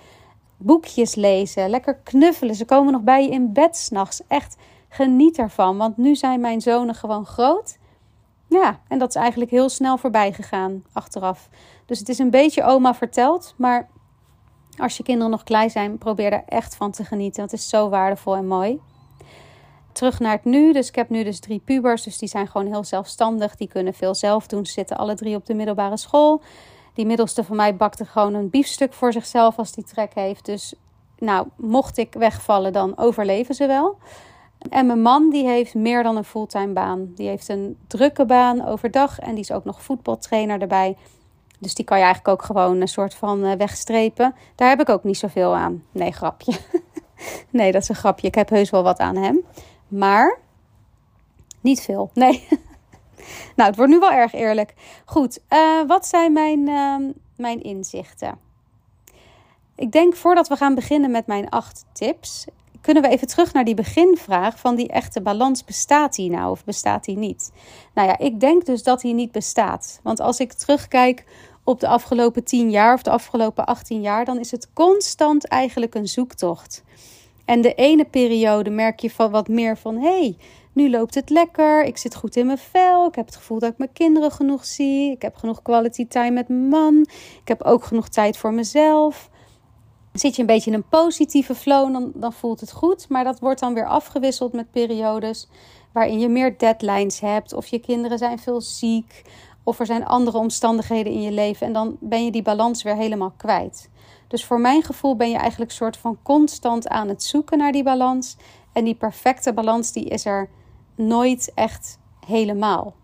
Boekjes 0.57 1.15
lezen, 1.15 1.71
lekker 1.71 1.95
knuffelen. 1.95 2.55
Ze 2.55 2.65
komen 2.65 2.93
nog 2.93 3.03
bij 3.03 3.23
je 3.23 3.31
in 3.31 3.53
bed 3.53 3.77
s'nachts. 3.77 4.23
Echt 4.29 4.57
geniet 4.95 5.39
ervan. 5.39 5.77
Want 5.77 5.97
nu 5.97 6.17
zijn 6.17 6.41
mijn 6.41 6.61
zonen 6.61 6.95
gewoon 6.95 7.27
groot. 7.27 7.79
Ja, 8.49 8.81
en 8.89 8.99
dat 8.99 9.09
is 9.09 9.15
eigenlijk 9.15 9.51
heel 9.51 9.69
snel 9.69 9.99
voorbij 9.99 10.33
gegaan 10.33 10.85
achteraf. 10.93 11.49
Dus 11.87 11.99
het 11.99 12.09
is 12.09 12.19
een 12.19 12.31
beetje 12.31 12.65
oma 12.65 12.95
verteld, 12.95 13.55
maar 13.57 13.89
als 14.79 14.97
je 14.97 15.03
kinderen 15.03 15.31
nog 15.31 15.43
klein 15.43 15.71
zijn, 15.71 15.99
probeer 15.99 16.33
er 16.33 16.43
echt 16.47 16.77
van 16.77 16.91
te 16.91 17.05
genieten. 17.05 17.43
Het 17.43 17.53
is 17.53 17.69
zo 17.69 17.89
waardevol 17.89 18.37
en 18.37 18.47
mooi. 18.47 18.81
Terug 19.93 20.21
naar 20.21 20.33
het 20.33 20.45
nu. 20.45 20.73
Dus 20.73 20.89
ik 20.89 20.95
heb 20.95 21.09
nu 21.09 21.25
dus 21.25 21.41
drie 21.41 21.61
pubers. 21.65 22.03
Dus 22.03 22.19
die 22.19 22.29
zijn 22.29 22.49
gewoon 22.49 22.67
heel 22.67 22.85
zelfstandig. 22.85 23.57
Die 23.57 23.69
kunnen 23.69 23.95
veel 23.95 24.15
zelf 24.15 24.47
doen. 24.47 24.67
Ze 24.67 24.73
zitten 24.73 24.97
alle 24.97 25.15
drie 25.15 25.37
op 25.37 25.47
de 25.47 25.55
middelbare 25.55 25.97
school. 25.97 26.43
Die 26.95 27.07
middelste 27.07 27.45
van 27.45 27.57
mij 27.57 27.77
bakte 27.77 28.05
gewoon 28.05 28.35
een 28.35 28.51
biefstuk 28.51 28.93
voor 28.93 29.13
zichzelf 29.13 29.59
als 29.59 29.73
die 29.73 29.85
trek 29.85 30.15
heeft. 30.15 30.45
Dus 30.45 30.75
nou, 31.19 31.47
mocht 31.57 31.99
ik 31.99 32.13
wegvallen, 32.13 32.73
dan 32.73 32.99
overleven 32.99 33.55
ze 33.55 33.67
wel. 33.67 33.99
En 34.71 34.87
mijn 34.87 35.03
man 35.03 35.31
die 35.31 35.47
heeft 35.47 35.75
meer 35.75 36.03
dan 36.03 36.17
een 36.17 36.25
fulltime 36.25 36.73
baan. 36.73 37.13
Die 37.15 37.29
heeft 37.29 37.49
een 37.49 37.77
drukke 37.87 38.25
baan 38.25 38.67
overdag 38.67 39.19
en 39.19 39.31
die 39.31 39.41
is 39.41 39.53
ook 39.53 39.65
nog 39.65 39.83
voetbaltrainer 39.83 40.61
erbij. 40.61 40.97
Dus 41.59 41.75
die 41.75 41.85
kan 41.85 41.99
je 41.99 42.05
eigenlijk 42.05 42.35
ook 42.35 42.47
gewoon 42.47 42.81
een 42.81 42.89
soort 42.89 43.15
van 43.15 43.45
eh, 43.45 43.57
wegstrepen. 43.57 44.35
Daar 44.55 44.69
heb 44.69 44.81
ik 44.81 44.89
ook 44.89 45.05
niet 45.05 45.19
zoveel 45.19 45.57
aan. 45.57 45.85
Nee, 45.91 46.13
grapje. 46.13 46.53
nee, 47.51 47.73
dat 47.73 47.83
is 47.83 47.89
een 47.89 47.95
grapje. 47.95 48.27
Ik 48.27 48.35
heb 48.35 48.49
heus 48.49 48.71
wel 48.71 48.83
wat 48.83 48.99
aan 48.99 49.17
hem. 49.17 49.41
Maar 49.89 50.39
niet 51.61 51.81
veel. 51.81 52.11
Nee. 52.15 52.49
nou, 53.57 53.69
het 53.69 53.77
wordt 53.77 53.93
nu 53.93 53.99
wel 53.99 54.13
erg 54.13 54.33
eerlijk. 54.33 54.75
Goed, 55.05 55.41
uh, 55.51 55.83
wat 55.87 56.07
zijn 56.07 56.33
mijn, 56.33 56.69
uh, 56.69 56.97
mijn 57.37 57.63
inzichten? 57.63 58.39
Ik 59.77 59.93
denk 59.93 60.17
voordat 60.17 60.49
we 60.49 60.57
gaan 60.57 60.75
beginnen 60.75 61.11
met 61.11 61.27
mijn 61.27 61.49
acht 61.49 61.85
tips, 61.93 62.47
kunnen 62.85 63.03
we 63.03 63.09
even 63.09 63.27
terug 63.27 63.53
naar 63.53 63.65
die 63.65 63.75
beginvraag 63.75 64.59
van 64.59 64.77
die 64.77 64.89
echte 64.89 65.23
balans. 65.23 65.65
Bestaat 65.65 66.15
die 66.15 66.31
nou 66.31 66.51
of 66.51 66.65
bestaat 66.65 67.05
die 67.05 67.17
niet? 67.17 67.53
Nou 67.95 68.09
ja, 68.09 68.19
ik 68.19 68.41
denk 68.41 68.67
dus 68.67 68.83
dat 68.83 69.01
die 69.01 69.15
niet 69.15 69.33
bestaat. 69.33 70.01
Want 70.03 70.21
als 70.21 70.41
ik 70.41 70.53
terugkijk 70.53 71.25
op 71.63 71.81
de 71.81 71.89
afgelopen 71.89 72.45
10 72.45 72.71
jaar 72.71 72.95
of 72.95 73.03
de 73.03 73.11
afgelopen 73.11 73.67
18 73.67 74.01
jaar, 74.01 74.25
dan 74.25 74.39
is 74.39 74.51
het 74.51 74.73
constant 74.73 75.49
eigenlijk 75.49 75.95
een 75.95 76.09
zoektocht. 76.09 76.83
En 77.45 77.61
de 77.61 77.75
ene 77.75 78.05
periode 78.05 78.71
merk 78.71 79.01
je 79.01 79.11
van 79.11 79.31
wat 79.31 79.49
meer 79.49 79.77
van 79.77 79.99
hey, 79.99 80.37
nu 80.73 80.91
loopt 80.91 81.15
het 81.15 81.31
lekker, 81.31 81.85
ik 81.85 81.97
zit 81.97 82.15
goed 82.15 82.37
in 82.37 82.47
mijn 82.47 82.59
vel, 82.59 83.07
ik 83.07 83.15
heb 83.15 83.27
het 83.27 83.37
gevoel 83.37 83.59
dat 83.59 83.71
ik 83.71 83.79
mijn 83.79 83.93
kinderen 83.93 84.31
genoeg 84.31 84.65
zie, 84.65 85.11
ik 85.11 85.23
heb 85.23 85.37
genoeg 85.37 85.63
quality 85.63 86.07
time 86.07 86.31
met 86.31 86.49
mijn 86.49 86.69
man, 86.69 87.07
ik 87.41 87.49
heb 87.49 87.63
ook 87.63 87.85
genoeg 87.85 88.09
tijd 88.09 88.37
voor 88.37 88.53
mezelf. 88.53 89.31
Zit 90.15 90.35
je 90.35 90.41
een 90.41 90.47
beetje 90.47 90.71
in 90.71 90.77
een 90.77 90.89
positieve 90.89 91.55
flow, 91.55 91.93
dan, 91.93 92.13
dan 92.15 92.33
voelt 92.33 92.61
het 92.61 92.73
goed. 92.73 93.09
Maar 93.09 93.25
dat 93.25 93.39
wordt 93.39 93.61
dan 93.61 93.75
weer 93.75 93.89
afgewisseld 93.89 94.53
met 94.53 94.71
periodes 94.71 95.49
waarin 95.93 96.19
je 96.19 96.29
meer 96.29 96.59
deadlines 96.59 97.21
hebt. 97.21 97.53
Of 97.53 97.67
je 97.67 97.79
kinderen 97.79 98.19
zijn 98.19 98.39
veel 98.39 98.61
ziek. 98.61 99.23
Of 99.63 99.81
er 99.81 99.87
zijn 99.87 100.05
andere 100.05 100.39
omstandigheden 100.39 101.13
in 101.13 101.23
je 101.23 101.33
leven. 101.33 101.67
En 101.67 101.73
dan 101.73 101.97
ben 102.01 102.25
je 102.25 102.31
die 102.31 102.43
balans 102.43 102.83
weer 102.83 102.97
helemaal 102.97 103.33
kwijt. 103.37 103.91
Dus 104.29 104.45
voor 104.45 104.61
mijn 104.61 104.83
gevoel 104.83 105.17
ben 105.17 105.31
je 105.31 105.37
eigenlijk 105.37 105.71
soort 105.71 105.97
van 105.97 106.19
constant 106.23 106.89
aan 106.89 107.09
het 107.09 107.23
zoeken 107.23 107.59
naar 107.59 107.73
die 107.73 107.83
balans. 107.83 108.37
En 108.73 108.85
die 108.85 108.95
perfecte 108.95 109.53
balans 109.53 109.93
die 109.93 110.05
is 110.05 110.25
er 110.25 110.49
nooit 110.95 111.53
echt 111.55 111.99
helemaal. 112.27 112.95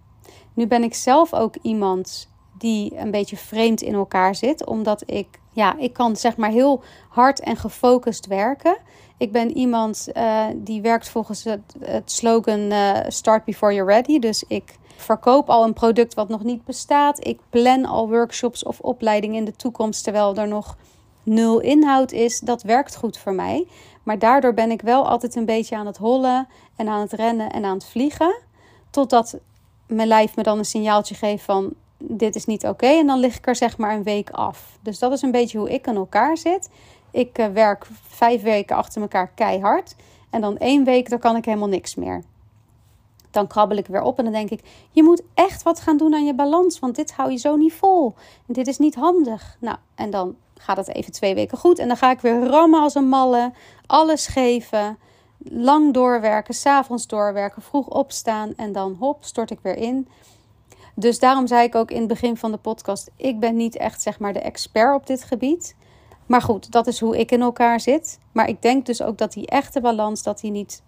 Nu 0.55 0.67
ben 0.67 0.83
ik 0.83 0.95
zelf 0.95 1.35
ook 1.35 1.55
iemand 1.63 2.30
die 2.61 2.99
een 2.99 3.11
beetje 3.11 3.37
vreemd 3.37 3.83
in 3.83 3.95
elkaar 3.95 4.35
zit, 4.35 4.67
omdat 4.67 5.03
ik 5.07 5.27
ja, 5.53 5.79
ik 5.79 5.93
kan 5.93 6.17
zeg 6.17 6.37
maar 6.37 6.51
heel 6.51 6.83
hard 7.09 7.41
en 7.41 7.57
gefocust 7.57 8.27
werken. 8.27 8.77
Ik 9.17 9.33
ben 9.33 9.57
iemand 9.57 10.09
uh, 10.15 10.47
die 10.57 10.81
werkt 10.81 11.09
volgens 11.09 11.45
het, 11.45 11.61
slogan 12.05 12.59
uh, 12.59 12.97
Start 13.09 13.45
Before 13.45 13.75
You're 13.75 13.93
Ready. 13.93 14.19
Dus 14.19 14.45
ik 14.49 14.79
verkoop 14.97 15.51
al 15.51 15.65
een 15.65 15.73
product 15.73 16.15
wat 16.15 16.29
nog 16.29 16.45
niet 16.45 16.65
bestaat. 16.65 17.27
Ik 17.27 17.41
plan 17.51 17.85
al 17.85 18.09
workshops 18.09 18.65
of 18.65 18.81
opleidingen 18.81 19.37
in 19.37 19.45
de 19.45 19.57
toekomst 19.57 20.05
terwijl 20.05 20.37
er 20.37 20.49
nog 20.49 20.77
nul 21.23 21.61
inhoud 21.61 22.13
is. 22.13 22.41
Dat 22.41 22.63
werkt 22.63 22.97
goed 22.97 23.19
voor 23.19 23.35
mij. 23.35 23.67
Maar 24.03 24.19
daardoor 24.19 24.55
ben 24.55 24.71
ik 24.71 24.83
wel 24.83 25.09
altijd 25.09 25.35
een 25.35 25.45
beetje 25.45 25.77
aan 25.77 25.87
het 25.87 25.97
hollen 25.97 26.49
en 26.77 26.89
aan 26.89 27.01
het 27.01 27.13
rennen 27.13 27.51
en 27.51 27.65
aan 27.65 27.75
het 27.75 27.87
vliegen. 27.87 28.41
Totdat 28.91 29.39
mijn 29.87 30.09
lijf 30.09 30.37
me 30.37 30.43
dan 30.43 30.59
een 30.59 30.65
signaaltje 30.65 31.15
geeft 31.15 31.45
van 31.45 31.75
dit 32.03 32.35
is 32.35 32.45
niet 32.45 32.67
oké. 32.67 32.87
En 32.87 33.07
dan 33.07 33.19
lig 33.19 33.37
ik 33.37 33.47
er 33.47 33.57
zeg 33.57 33.79
maar 33.79 33.95
een 33.95 34.03
week 34.03 34.31
af. 34.31 34.79
Dus 34.83 34.99
dat 34.99 35.13
is 35.13 35.23
een 35.23 35.31
beetje 35.31 35.59
hoe 35.59 35.71
ik 35.71 35.87
in 35.87 35.97
elkaar 35.97 36.37
zit. 36.37 36.71
Ik 37.11 37.39
uh, 37.39 37.47
werk 37.47 37.87
vijf 38.03 38.43
weken 38.43 38.77
achter 38.77 39.03
elkaar 39.03 39.31
keihard. 39.35 39.95
En 40.31 40.41
dan 40.41 40.59
één 40.59 40.85
week, 40.85 41.11
dan 41.11 41.19
kan 41.19 41.37
ik 41.37 41.45
helemaal 41.45 41.69
niks 41.69 41.95
meer. 41.95 42.23
Dan 43.31 43.47
krabbel 43.47 43.77
ik 43.77 43.87
weer 43.87 44.03
op 44.03 44.19
en 44.19 44.25
dan 44.25 44.33
denk 44.33 44.51
ik: 44.51 44.61
je 44.91 45.03
moet 45.03 45.23
echt 45.35 45.63
wat 45.63 45.81
gaan 45.81 45.97
doen 45.97 46.15
aan 46.15 46.27
je 46.27 46.35
balans, 46.35 46.79
want 46.79 46.97
dit 46.97 47.13
hou 47.13 47.31
je 47.31 47.37
zo 47.37 47.57
niet 47.57 47.73
vol. 47.73 48.15
En 48.47 48.55
dit 48.55 48.67
is 48.67 48.79
niet 48.79 48.95
handig. 48.95 49.57
Nou, 49.61 49.77
en 49.95 50.11
dan 50.11 50.37
gaat 50.61 50.77
het 50.77 50.95
even 50.95 51.13
twee 51.13 51.35
weken 51.35 51.59
goed 51.59 51.79
en 51.79 51.89
dan 51.89 51.97
ga 51.97 52.11
ik 52.11 52.21
weer 52.21 52.47
rammen 52.47 52.81
als 52.81 52.95
een 52.95 53.09
malle, 53.09 53.53
alles 53.87 54.27
geven, 54.27 54.99
lang 55.39 55.95
doorwerken, 55.95 56.55
s'avonds 56.55 57.07
doorwerken, 57.07 57.63
vroeg 57.63 57.89
opstaan 57.89 58.53
en 58.57 58.73
dan 58.73 58.97
hop, 58.99 59.25
stort 59.25 59.51
ik 59.51 59.59
weer 59.63 59.77
in. 59.77 60.09
Dus 61.01 61.19
daarom 61.19 61.47
zei 61.47 61.67
ik 61.67 61.75
ook 61.75 61.91
in 61.91 61.99
het 61.99 62.09
begin 62.09 62.37
van 62.37 62.51
de 62.51 62.57
podcast: 62.57 63.11
ik 63.17 63.41
ben 63.41 63.57
niet 63.57 63.77
echt 63.77 64.03
zeg 64.03 64.19
maar 64.19 64.33
de 64.33 64.41
expert 64.41 64.95
op 64.95 65.07
dit 65.07 65.25
gebied. 65.25 65.77
Maar 66.27 66.43
goed, 66.43 66.73
dat 66.73 66.87
is 66.87 67.01
hoe 67.01 67.19
ik 67.19 67.31
in 67.31 67.41
elkaar 67.41 67.81
zit. 67.81 68.19
Maar 68.33 68.49
ik 68.49 68.63
denk 68.63 68.87
dus 68.87 69.03
ook 69.03 69.19
dat 69.19 69.33
die 69.33 69.47
echte 69.47 69.81
balans 69.81 70.23
dat 70.23 70.41
die 70.41 70.51
niet, 70.51 70.83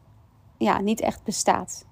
ja, 0.58 0.80
niet 0.80 1.00
echt 1.00 1.24
bestaat. 1.24 1.84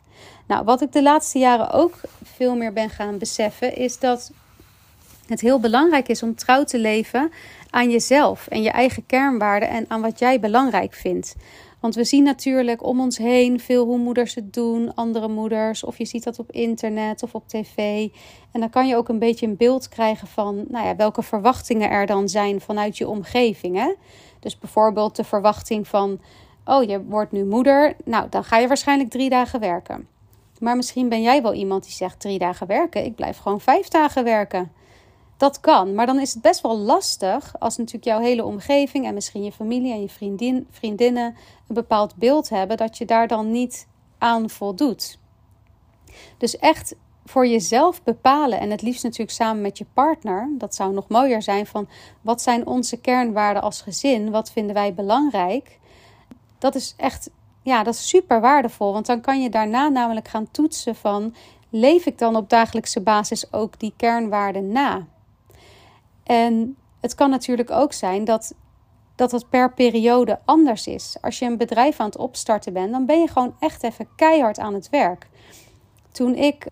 Nou, 0.46 0.64
wat 0.64 0.80
ik 0.80 0.92
de 0.92 1.02
laatste 1.02 1.38
jaren 1.38 1.70
ook 1.70 2.00
veel 2.22 2.56
meer 2.56 2.72
ben 2.72 2.90
gaan 2.90 3.18
beseffen, 3.18 3.76
is 3.76 3.98
dat 3.98 4.32
het 5.26 5.40
heel 5.40 5.60
belangrijk 5.60 6.08
is 6.08 6.22
om 6.22 6.34
trouw 6.34 6.64
te 6.64 6.78
leven 6.78 7.32
aan 7.70 7.90
jezelf 7.90 8.46
en 8.46 8.62
je 8.62 8.70
eigen 8.70 9.06
kernwaarden 9.06 9.68
en 9.68 9.84
aan 9.88 10.00
wat 10.00 10.18
jij 10.18 10.40
belangrijk 10.40 10.94
vindt. 10.94 11.34
Want 11.80 11.94
we 11.94 12.04
zien 12.04 12.24
natuurlijk 12.24 12.84
om 12.84 13.00
ons 13.00 13.18
heen 13.18 13.60
veel 13.60 13.84
hoe 13.84 13.98
moeders 13.98 14.34
het 14.34 14.52
doen, 14.52 14.94
andere 14.94 15.28
moeders, 15.28 15.84
of 15.84 15.98
je 15.98 16.04
ziet 16.04 16.24
dat 16.24 16.38
op 16.38 16.50
internet 16.50 17.22
of 17.22 17.34
op 17.34 17.48
tv. 17.48 18.08
En 18.52 18.60
dan 18.60 18.70
kan 18.70 18.88
je 18.88 18.96
ook 18.96 19.08
een 19.08 19.18
beetje 19.18 19.46
een 19.46 19.56
beeld 19.56 19.88
krijgen 19.88 20.28
van 20.28 20.64
nou 20.68 20.86
ja, 20.86 20.96
welke 20.96 21.22
verwachtingen 21.22 21.90
er 21.90 22.06
dan 22.06 22.28
zijn 22.28 22.60
vanuit 22.60 22.98
je 22.98 23.08
omgeving. 23.08 23.76
Hè? 23.76 23.94
Dus 24.40 24.58
bijvoorbeeld 24.58 25.16
de 25.16 25.24
verwachting 25.24 25.88
van, 25.88 26.20
oh 26.64 26.82
je 26.82 27.04
wordt 27.04 27.32
nu 27.32 27.44
moeder, 27.44 27.96
nou 28.04 28.28
dan 28.28 28.44
ga 28.44 28.58
je 28.58 28.68
waarschijnlijk 28.68 29.10
drie 29.10 29.30
dagen 29.30 29.60
werken. 29.60 30.08
Maar 30.58 30.76
misschien 30.76 31.08
ben 31.08 31.22
jij 31.22 31.42
wel 31.42 31.54
iemand 31.54 31.82
die 31.82 31.92
zegt 31.92 32.20
drie 32.20 32.38
dagen 32.38 32.66
werken, 32.66 33.04
ik 33.04 33.14
blijf 33.14 33.38
gewoon 33.38 33.60
vijf 33.60 33.88
dagen 33.88 34.24
werken. 34.24 34.72
Dat 35.40 35.60
kan, 35.60 35.94
maar 35.94 36.06
dan 36.06 36.20
is 36.20 36.32
het 36.32 36.42
best 36.42 36.60
wel 36.60 36.78
lastig 36.78 37.54
als 37.58 37.76
natuurlijk 37.76 38.04
jouw 38.04 38.20
hele 38.20 38.44
omgeving 38.44 39.06
en 39.06 39.14
misschien 39.14 39.44
je 39.44 39.52
familie 39.52 39.92
en 39.92 40.00
je 40.00 40.08
vriendin, 40.08 40.66
vriendinnen 40.70 41.36
een 41.68 41.74
bepaald 41.74 42.14
beeld 42.14 42.48
hebben 42.48 42.76
dat 42.76 42.98
je 42.98 43.04
daar 43.04 43.28
dan 43.28 43.50
niet 43.50 43.86
aan 44.18 44.50
voldoet. 44.50 45.18
Dus 46.38 46.56
echt 46.58 46.94
voor 47.24 47.46
jezelf 47.46 48.02
bepalen 48.02 48.60
en 48.60 48.70
het 48.70 48.82
liefst 48.82 49.02
natuurlijk 49.02 49.30
samen 49.30 49.62
met 49.62 49.78
je 49.78 49.86
partner. 49.94 50.48
Dat 50.58 50.74
zou 50.74 50.92
nog 50.92 51.08
mooier 51.08 51.42
zijn 51.42 51.66
van 51.66 51.88
wat 52.20 52.42
zijn 52.42 52.66
onze 52.66 52.96
kernwaarden 52.96 53.62
als 53.62 53.82
gezin? 53.82 54.30
Wat 54.30 54.50
vinden 54.50 54.74
wij 54.74 54.94
belangrijk? 54.94 55.78
Dat 56.58 56.74
is 56.74 56.94
echt 56.96 57.30
ja, 57.62 57.82
dat 57.82 57.94
is 57.94 58.08
super 58.08 58.40
waardevol, 58.40 58.92
want 58.92 59.06
dan 59.06 59.20
kan 59.20 59.42
je 59.42 59.50
daarna 59.50 59.88
namelijk 59.88 60.28
gaan 60.28 60.50
toetsen 60.50 60.96
van 60.96 61.34
leef 61.70 62.06
ik 62.06 62.18
dan 62.18 62.36
op 62.36 62.50
dagelijkse 62.50 63.00
basis 63.00 63.52
ook 63.52 63.78
die 63.78 63.92
kernwaarden 63.96 64.72
na? 64.72 65.06
En 66.30 66.76
het 67.00 67.14
kan 67.14 67.30
natuurlijk 67.30 67.70
ook 67.70 67.92
zijn 67.92 68.24
dat, 68.24 68.54
dat 69.14 69.30
het 69.30 69.48
per 69.48 69.72
periode 69.72 70.38
anders 70.44 70.86
is. 70.86 71.16
Als 71.20 71.38
je 71.38 71.44
een 71.44 71.56
bedrijf 71.56 72.00
aan 72.00 72.06
het 72.06 72.16
opstarten 72.16 72.72
bent, 72.72 72.90
dan 72.92 73.06
ben 73.06 73.20
je 73.20 73.28
gewoon 73.28 73.54
echt 73.60 73.82
even 73.82 74.08
keihard 74.16 74.58
aan 74.58 74.74
het 74.74 74.88
werk. 74.90 75.28
Toen 76.12 76.34
ik 76.34 76.66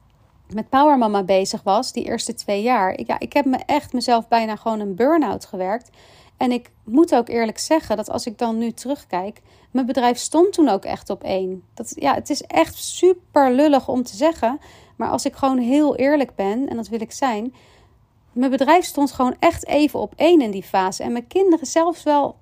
met 0.52 0.68
Power 0.68 0.98
Mama 0.98 1.22
bezig 1.22 1.62
was, 1.62 1.92
die 1.92 2.04
eerste 2.04 2.34
twee 2.34 2.62
jaar, 2.62 2.92
ik, 2.92 3.06
ja, 3.06 3.18
ik 3.18 3.32
heb 3.32 3.44
me 3.44 3.56
echt 3.66 3.92
mezelf 3.92 4.28
bijna 4.28 4.56
gewoon 4.56 4.80
een 4.80 4.94
burn-out 4.94 5.44
gewerkt. 5.44 5.90
En 6.36 6.52
ik 6.52 6.70
moet 6.84 7.14
ook 7.14 7.28
eerlijk 7.28 7.58
zeggen 7.58 7.96
dat 7.96 8.10
als 8.10 8.26
ik 8.26 8.38
dan 8.38 8.58
nu 8.58 8.72
terugkijk, 8.72 9.40
mijn 9.70 9.86
bedrijf 9.86 10.18
stond 10.18 10.52
toen 10.52 10.68
ook 10.68 10.84
echt 10.84 11.10
op 11.10 11.22
één. 11.22 11.62
Dat, 11.74 11.92
ja, 11.94 12.14
het 12.14 12.30
is 12.30 12.42
echt 12.42 12.76
super 12.76 13.52
lullig 13.52 13.88
om 13.88 14.02
te 14.02 14.16
zeggen. 14.16 14.58
Maar 14.96 15.10
als 15.10 15.24
ik 15.24 15.34
gewoon 15.34 15.58
heel 15.58 15.96
eerlijk 15.96 16.34
ben, 16.34 16.68
en 16.68 16.76
dat 16.76 16.88
wil 16.88 17.00
ik 17.00 17.12
zijn, 17.12 17.54
mijn 18.38 18.50
bedrijf 18.50 18.84
stond 18.84 19.12
gewoon 19.12 19.36
echt 19.38 19.66
even 19.66 19.98
op 19.98 20.12
één 20.16 20.40
in 20.40 20.50
die 20.50 20.62
fase. 20.62 21.02
En 21.02 21.12
mijn 21.12 21.26
kinderen 21.26 21.66
zelfs 21.66 22.02
wel, 22.02 22.36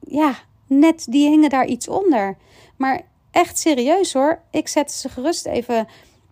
ja, 0.00 0.34
net, 0.66 1.06
die 1.10 1.28
hingen 1.28 1.50
daar 1.50 1.66
iets 1.66 1.88
onder. 1.88 2.36
Maar 2.76 3.02
echt 3.30 3.58
serieus 3.58 4.12
hoor. 4.12 4.40
Ik 4.50 4.68
zette 4.68 4.94
ze 4.94 5.08
gerust 5.08 5.46
even 5.46 5.88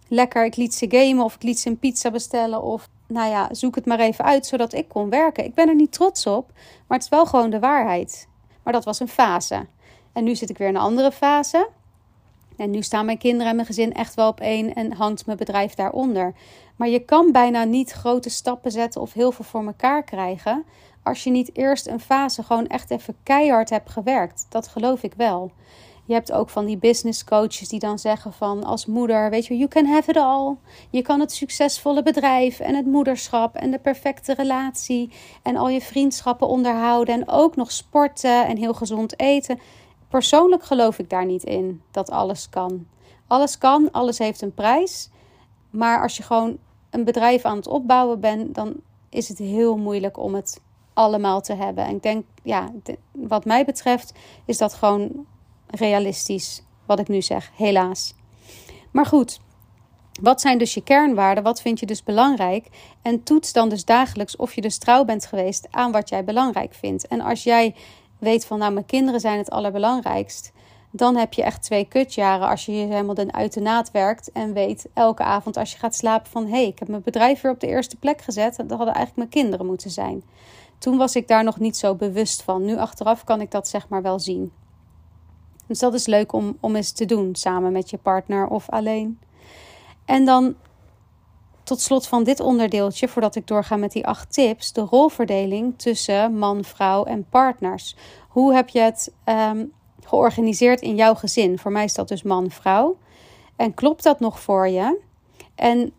lekker. 0.08 0.44
Ik 0.44 0.56
liet 0.56 0.74
ze 0.74 0.86
gamen 0.88 1.24
of 1.24 1.34
ik 1.34 1.42
liet 1.42 1.58
ze 1.58 1.68
een 1.68 1.78
pizza 1.78 2.10
bestellen. 2.10 2.62
Of 2.62 2.88
nou 3.06 3.30
ja, 3.30 3.48
zoek 3.54 3.74
het 3.74 3.86
maar 3.86 4.00
even 4.00 4.24
uit 4.24 4.46
zodat 4.46 4.72
ik 4.72 4.88
kon 4.88 5.10
werken. 5.10 5.44
Ik 5.44 5.54
ben 5.54 5.68
er 5.68 5.74
niet 5.74 5.92
trots 5.92 6.26
op, 6.26 6.52
maar 6.86 6.98
het 6.98 7.02
is 7.02 7.08
wel 7.08 7.26
gewoon 7.26 7.50
de 7.50 7.60
waarheid. 7.60 8.28
Maar 8.62 8.72
dat 8.72 8.84
was 8.84 9.00
een 9.00 9.08
fase. 9.08 9.66
En 10.12 10.24
nu 10.24 10.34
zit 10.34 10.50
ik 10.50 10.58
weer 10.58 10.68
in 10.68 10.74
een 10.74 10.80
andere 10.80 11.12
fase. 11.12 11.68
En 12.62 12.70
nu 12.70 12.82
staan 12.82 13.04
mijn 13.04 13.18
kinderen 13.18 13.48
en 13.48 13.54
mijn 13.54 13.66
gezin 13.66 13.92
echt 13.92 14.14
wel 14.14 14.28
op 14.28 14.40
één 14.40 14.74
en 14.74 14.92
hangt 14.92 15.26
mijn 15.26 15.38
bedrijf 15.38 15.74
daaronder. 15.74 16.34
Maar 16.76 16.88
je 16.88 17.04
kan 17.04 17.32
bijna 17.32 17.64
niet 17.64 17.90
grote 17.92 18.30
stappen 18.30 18.70
zetten 18.70 19.00
of 19.00 19.12
heel 19.12 19.32
veel 19.32 19.44
voor 19.44 19.64
elkaar 19.64 20.02
krijgen 20.02 20.64
als 21.02 21.24
je 21.24 21.30
niet 21.30 21.56
eerst 21.56 21.86
een 21.86 22.00
fase 22.00 22.42
gewoon 22.42 22.66
echt 22.66 22.90
even 22.90 23.16
keihard 23.22 23.70
hebt 23.70 23.90
gewerkt. 23.90 24.46
Dat 24.48 24.68
geloof 24.68 25.02
ik 25.02 25.14
wel. 25.16 25.52
Je 26.04 26.14
hebt 26.14 26.32
ook 26.32 26.50
van 26.50 26.64
die 26.64 26.76
business 26.76 27.24
coaches 27.24 27.68
die 27.68 27.78
dan 27.78 27.98
zeggen 27.98 28.32
van 28.32 28.64
als 28.64 28.86
moeder, 28.86 29.30
weet 29.30 29.46
je, 29.46 29.56
you 29.56 29.68
can 29.68 29.86
have 29.86 30.10
it 30.10 30.16
all. 30.16 30.56
Je 30.90 31.02
kan 31.02 31.20
het 31.20 31.32
succesvolle 31.32 32.02
bedrijf 32.02 32.60
en 32.60 32.74
het 32.74 32.86
moederschap 32.86 33.54
en 33.54 33.70
de 33.70 33.78
perfecte 33.78 34.34
relatie 34.34 35.12
en 35.42 35.56
al 35.56 35.68
je 35.68 35.80
vriendschappen 35.80 36.48
onderhouden 36.48 37.14
en 37.14 37.28
ook 37.28 37.56
nog 37.56 37.72
sporten 37.72 38.46
en 38.46 38.56
heel 38.56 38.74
gezond 38.74 39.20
eten. 39.20 39.58
Persoonlijk 40.12 40.64
geloof 40.64 40.98
ik 40.98 41.10
daar 41.10 41.26
niet 41.26 41.44
in 41.44 41.82
dat 41.90 42.10
alles 42.10 42.48
kan. 42.48 42.86
Alles 43.26 43.58
kan, 43.58 43.90
alles 43.90 44.18
heeft 44.18 44.42
een 44.42 44.54
prijs. 44.54 45.10
Maar 45.70 46.02
als 46.02 46.16
je 46.16 46.22
gewoon 46.22 46.58
een 46.90 47.04
bedrijf 47.04 47.44
aan 47.44 47.56
het 47.56 47.66
opbouwen 47.66 48.20
bent, 48.20 48.54
dan 48.54 48.74
is 49.08 49.28
het 49.28 49.38
heel 49.38 49.76
moeilijk 49.76 50.18
om 50.18 50.34
het 50.34 50.60
allemaal 50.92 51.40
te 51.40 51.54
hebben. 51.54 51.84
En 51.84 51.94
ik 51.94 52.02
denk, 52.02 52.24
ja, 52.42 52.72
wat 53.12 53.44
mij 53.44 53.64
betreft, 53.64 54.12
is 54.44 54.58
dat 54.58 54.74
gewoon 54.74 55.26
realistisch. 55.66 56.62
Wat 56.86 56.98
ik 56.98 57.08
nu 57.08 57.22
zeg, 57.22 57.50
helaas. 57.54 58.14
Maar 58.90 59.06
goed, 59.06 59.40
wat 60.20 60.40
zijn 60.40 60.58
dus 60.58 60.74
je 60.74 60.82
kernwaarden? 60.82 61.44
Wat 61.44 61.60
vind 61.60 61.80
je 61.80 61.86
dus 61.86 62.02
belangrijk? 62.02 62.66
En 63.02 63.22
toets 63.22 63.52
dan 63.52 63.68
dus 63.68 63.84
dagelijks 63.84 64.36
of 64.36 64.54
je 64.54 64.60
dus 64.60 64.78
trouw 64.78 65.04
bent 65.04 65.26
geweest 65.26 65.68
aan 65.70 65.92
wat 65.92 66.08
jij 66.08 66.24
belangrijk 66.24 66.74
vindt. 66.74 67.06
En 67.06 67.20
als 67.20 67.42
jij 67.42 67.74
weet 68.22 68.46
van, 68.46 68.58
nou, 68.58 68.72
mijn 68.72 68.86
kinderen 68.86 69.20
zijn 69.20 69.38
het 69.38 69.50
allerbelangrijkst. 69.50 70.52
Dan 70.90 71.16
heb 71.16 71.32
je 71.32 71.42
echt 71.42 71.62
twee 71.62 71.84
kutjaren 71.84 72.48
als 72.48 72.66
je 72.66 72.72
helemaal 72.72 73.14
den 73.14 73.34
uit 73.34 73.52
de 73.52 73.60
naad 73.60 73.90
werkt. 73.90 74.32
En 74.32 74.52
weet 74.52 74.88
elke 74.94 75.22
avond 75.22 75.56
als 75.56 75.72
je 75.72 75.78
gaat 75.78 75.94
slapen 75.94 76.30
van... 76.30 76.44
hé, 76.44 76.50
hey, 76.50 76.66
ik 76.66 76.78
heb 76.78 76.88
mijn 76.88 77.02
bedrijf 77.02 77.40
weer 77.40 77.52
op 77.52 77.60
de 77.60 77.66
eerste 77.66 77.96
plek 77.96 78.20
gezet. 78.20 78.56
Dat 78.56 78.68
hadden 78.68 78.94
eigenlijk 78.94 79.16
mijn 79.16 79.28
kinderen 79.28 79.66
moeten 79.66 79.90
zijn. 79.90 80.22
Toen 80.78 80.96
was 80.96 81.16
ik 81.16 81.28
daar 81.28 81.44
nog 81.44 81.58
niet 81.58 81.76
zo 81.76 81.94
bewust 81.94 82.42
van. 82.42 82.64
Nu 82.64 82.76
achteraf 82.76 83.24
kan 83.24 83.40
ik 83.40 83.50
dat 83.50 83.68
zeg 83.68 83.88
maar 83.88 84.02
wel 84.02 84.18
zien. 84.18 84.52
Dus 85.66 85.78
dat 85.78 85.94
is 85.94 86.06
leuk 86.06 86.32
om, 86.32 86.56
om 86.60 86.76
eens 86.76 86.92
te 86.92 87.04
doen 87.04 87.34
samen 87.34 87.72
met 87.72 87.90
je 87.90 87.98
partner 87.98 88.46
of 88.46 88.70
alleen. 88.70 89.18
En 90.04 90.24
dan 90.24 90.54
tot 91.72 91.80
slot 91.80 92.06
van 92.06 92.24
dit 92.24 92.40
onderdeeltje, 92.40 93.08
voordat 93.08 93.34
ik 93.34 93.46
doorga 93.46 93.76
met 93.76 93.92
die 93.92 94.06
acht 94.06 94.32
tips, 94.32 94.72
de 94.72 94.80
rolverdeling 94.80 95.78
tussen 95.78 96.38
man, 96.38 96.64
vrouw 96.64 97.04
en 97.04 97.26
partners. 97.28 97.96
Hoe 98.28 98.54
heb 98.54 98.68
je 98.68 98.80
het 98.80 99.12
ehm, 99.24 99.64
georganiseerd 100.04 100.80
in 100.80 100.94
jouw 100.94 101.14
gezin? 101.14 101.58
Voor 101.58 101.72
mij 101.72 101.84
is 101.84 101.94
dat 101.94 102.08
dus 102.08 102.22
man, 102.22 102.50
vrouw. 102.50 102.96
En 103.56 103.74
klopt 103.74 104.02
dat 104.02 104.20
nog 104.20 104.40
voor 104.40 104.68
je? 104.68 105.00
En 105.54 105.92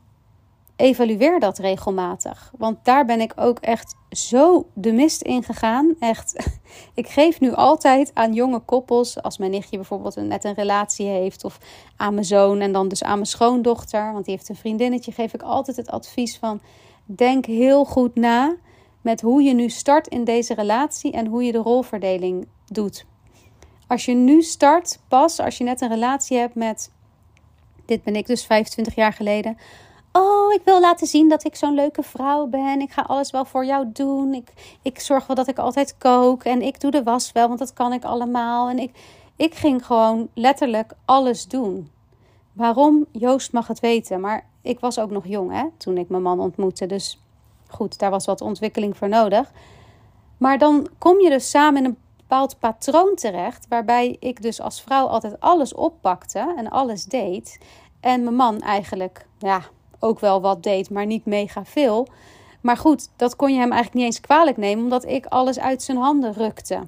evalueer 0.83 1.39
dat 1.39 1.57
regelmatig. 1.57 2.51
Want 2.57 2.77
daar 2.83 3.05
ben 3.05 3.21
ik 3.21 3.33
ook 3.35 3.59
echt 3.59 3.95
zo 4.09 4.67
de 4.73 4.91
mist 4.91 5.21
in 5.21 5.43
gegaan. 5.43 5.95
Echt, 5.99 6.47
ik 6.93 7.07
geef 7.07 7.39
nu 7.39 7.53
altijd 7.53 8.11
aan 8.13 8.33
jonge 8.33 8.59
koppels, 8.59 9.21
als 9.21 9.37
mijn 9.37 9.51
nichtje 9.51 9.75
bijvoorbeeld 9.75 10.15
net 10.15 10.43
een 10.43 10.53
relatie 10.53 11.07
heeft, 11.07 11.43
of 11.43 11.57
aan 11.97 12.13
mijn 12.13 12.25
zoon 12.25 12.59
en 12.59 12.71
dan 12.71 12.87
dus 12.87 13.03
aan 13.03 13.13
mijn 13.13 13.25
schoondochter, 13.25 14.13
want 14.13 14.25
die 14.25 14.35
heeft 14.35 14.49
een 14.49 14.55
vriendinnetje, 14.55 15.11
geef 15.11 15.33
ik 15.33 15.41
altijd 15.41 15.77
het 15.77 15.89
advies 15.89 16.37
van: 16.37 16.61
denk 17.05 17.45
heel 17.45 17.85
goed 17.85 18.15
na 18.15 18.55
met 19.01 19.21
hoe 19.21 19.41
je 19.41 19.53
nu 19.53 19.69
start 19.69 20.07
in 20.07 20.23
deze 20.23 20.53
relatie 20.53 21.11
en 21.11 21.27
hoe 21.27 21.43
je 21.43 21.51
de 21.51 21.57
rolverdeling 21.57 22.47
doet. 22.65 23.05
Als 23.87 24.05
je 24.05 24.13
nu 24.13 24.41
start, 24.41 24.99
pas 25.07 25.39
als 25.39 25.57
je 25.57 25.63
net 25.63 25.81
een 25.81 25.89
relatie 25.89 26.37
hebt 26.37 26.55
met, 26.55 26.91
dit 27.85 28.03
ben 28.03 28.15
ik 28.15 28.25
dus 28.25 28.45
25 28.45 28.95
jaar 28.95 29.13
geleden, 29.13 29.57
Oh, 30.15 30.53
ik 30.53 30.61
wil 30.63 30.79
laten 30.79 31.07
zien 31.07 31.29
dat 31.29 31.45
ik 31.45 31.55
zo'n 31.55 31.73
leuke 31.73 32.03
vrouw 32.03 32.47
ben. 32.47 32.81
Ik 32.81 32.91
ga 32.91 33.01
alles 33.01 33.31
wel 33.31 33.45
voor 33.45 33.65
jou 33.65 33.89
doen. 33.93 34.33
Ik, 34.33 34.77
ik 34.81 34.99
zorg 34.99 35.27
wel 35.27 35.35
dat 35.35 35.47
ik 35.47 35.57
altijd 35.57 35.97
kook. 35.97 36.43
En 36.43 36.61
ik 36.61 36.79
doe 36.79 36.91
de 36.91 37.03
was 37.03 37.31
wel, 37.31 37.47
want 37.47 37.59
dat 37.59 37.73
kan 37.73 37.93
ik 37.93 38.03
allemaal. 38.03 38.69
En 38.69 38.79
ik, 38.79 38.91
ik 39.35 39.55
ging 39.55 39.85
gewoon 39.85 40.27
letterlijk 40.33 40.93
alles 41.05 41.47
doen. 41.47 41.91
Waarom? 42.53 43.05
Joost 43.11 43.51
mag 43.51 43.67
het 43.67 43.79
weten. 43.79 44.19
Maar 44.19 44.45
ik 44.61 44.79
was 44.79 44.99
ook 44.99 45.09
nog 45.09 45.27
jong 45.27 45.51
hè, 45.51 45.65
toen 45.77 45.97
ik 45.97 46.09
mijn 46.09 46.23
man 46.23 46.39
ontmoette. 46.39 46.85
Dus 46.85 47.19
goed, 47.67 47.99
daar 47.99 48.11
was 48.11 48.25
wat 48.25 48.41
ontwikkeling 48.41 48.97
voor 48.97 49.09
nodig. 49.09 49.51
Maar 50.37 50.57
dan 50.57 50.87
kom 50.97 51.19
je 51.19 51.29
dus 51.29 51.49
samen 51.49 51.79
in 51.79 51.85
een 51.85 51.97
bepaald 52.17 52.59
patroon 52.59 53.15
terecht. 53.15 53.65
Waarbij 53.69 54.17
ik 54.19 54.41
dus 54.41 54.61
als 54.61 54.81
vrouw 54.81 55.05
altijd 55.05 55.39
alles 55.39 55.73
oppakte 55.73 56.53
en 56.57 56.69
alles 56.69 57.05
deed. 57.05 57.59
En 57.99 58.23
mijn 58.23 58.35
man 58.35 58.59
eigenlijk, 58.59 59.25
ja, 59.37 59.61
ook 60.03 60.19
wel 60.19 60.41
wat 60.41 60.63
deed, 60.63 60.89
maar 60.89 61.05
niet 61.05 61.25
mega 61.25 61.65
veel. 61.65 62.07
Maar 62.61 62.77
goed, 62.77 63.09
dat 63.15 63.35
kon 63.35 63.53
je 63.53 63.59
hem 63.59 63.71
eigenlijk 63.71 63.93
niet 63.93 64.05
eens 64.05 64.19
kwalijk 64.19 64.57
nemen, 64.57 64.83
omdat 64.83 65.05
ik 65.05 65.25
alles 65.25 65.59
uit 65.59 65.83
zijn 65.83 65.97
handen 65.97 66.33
rukte. 66.33 66.79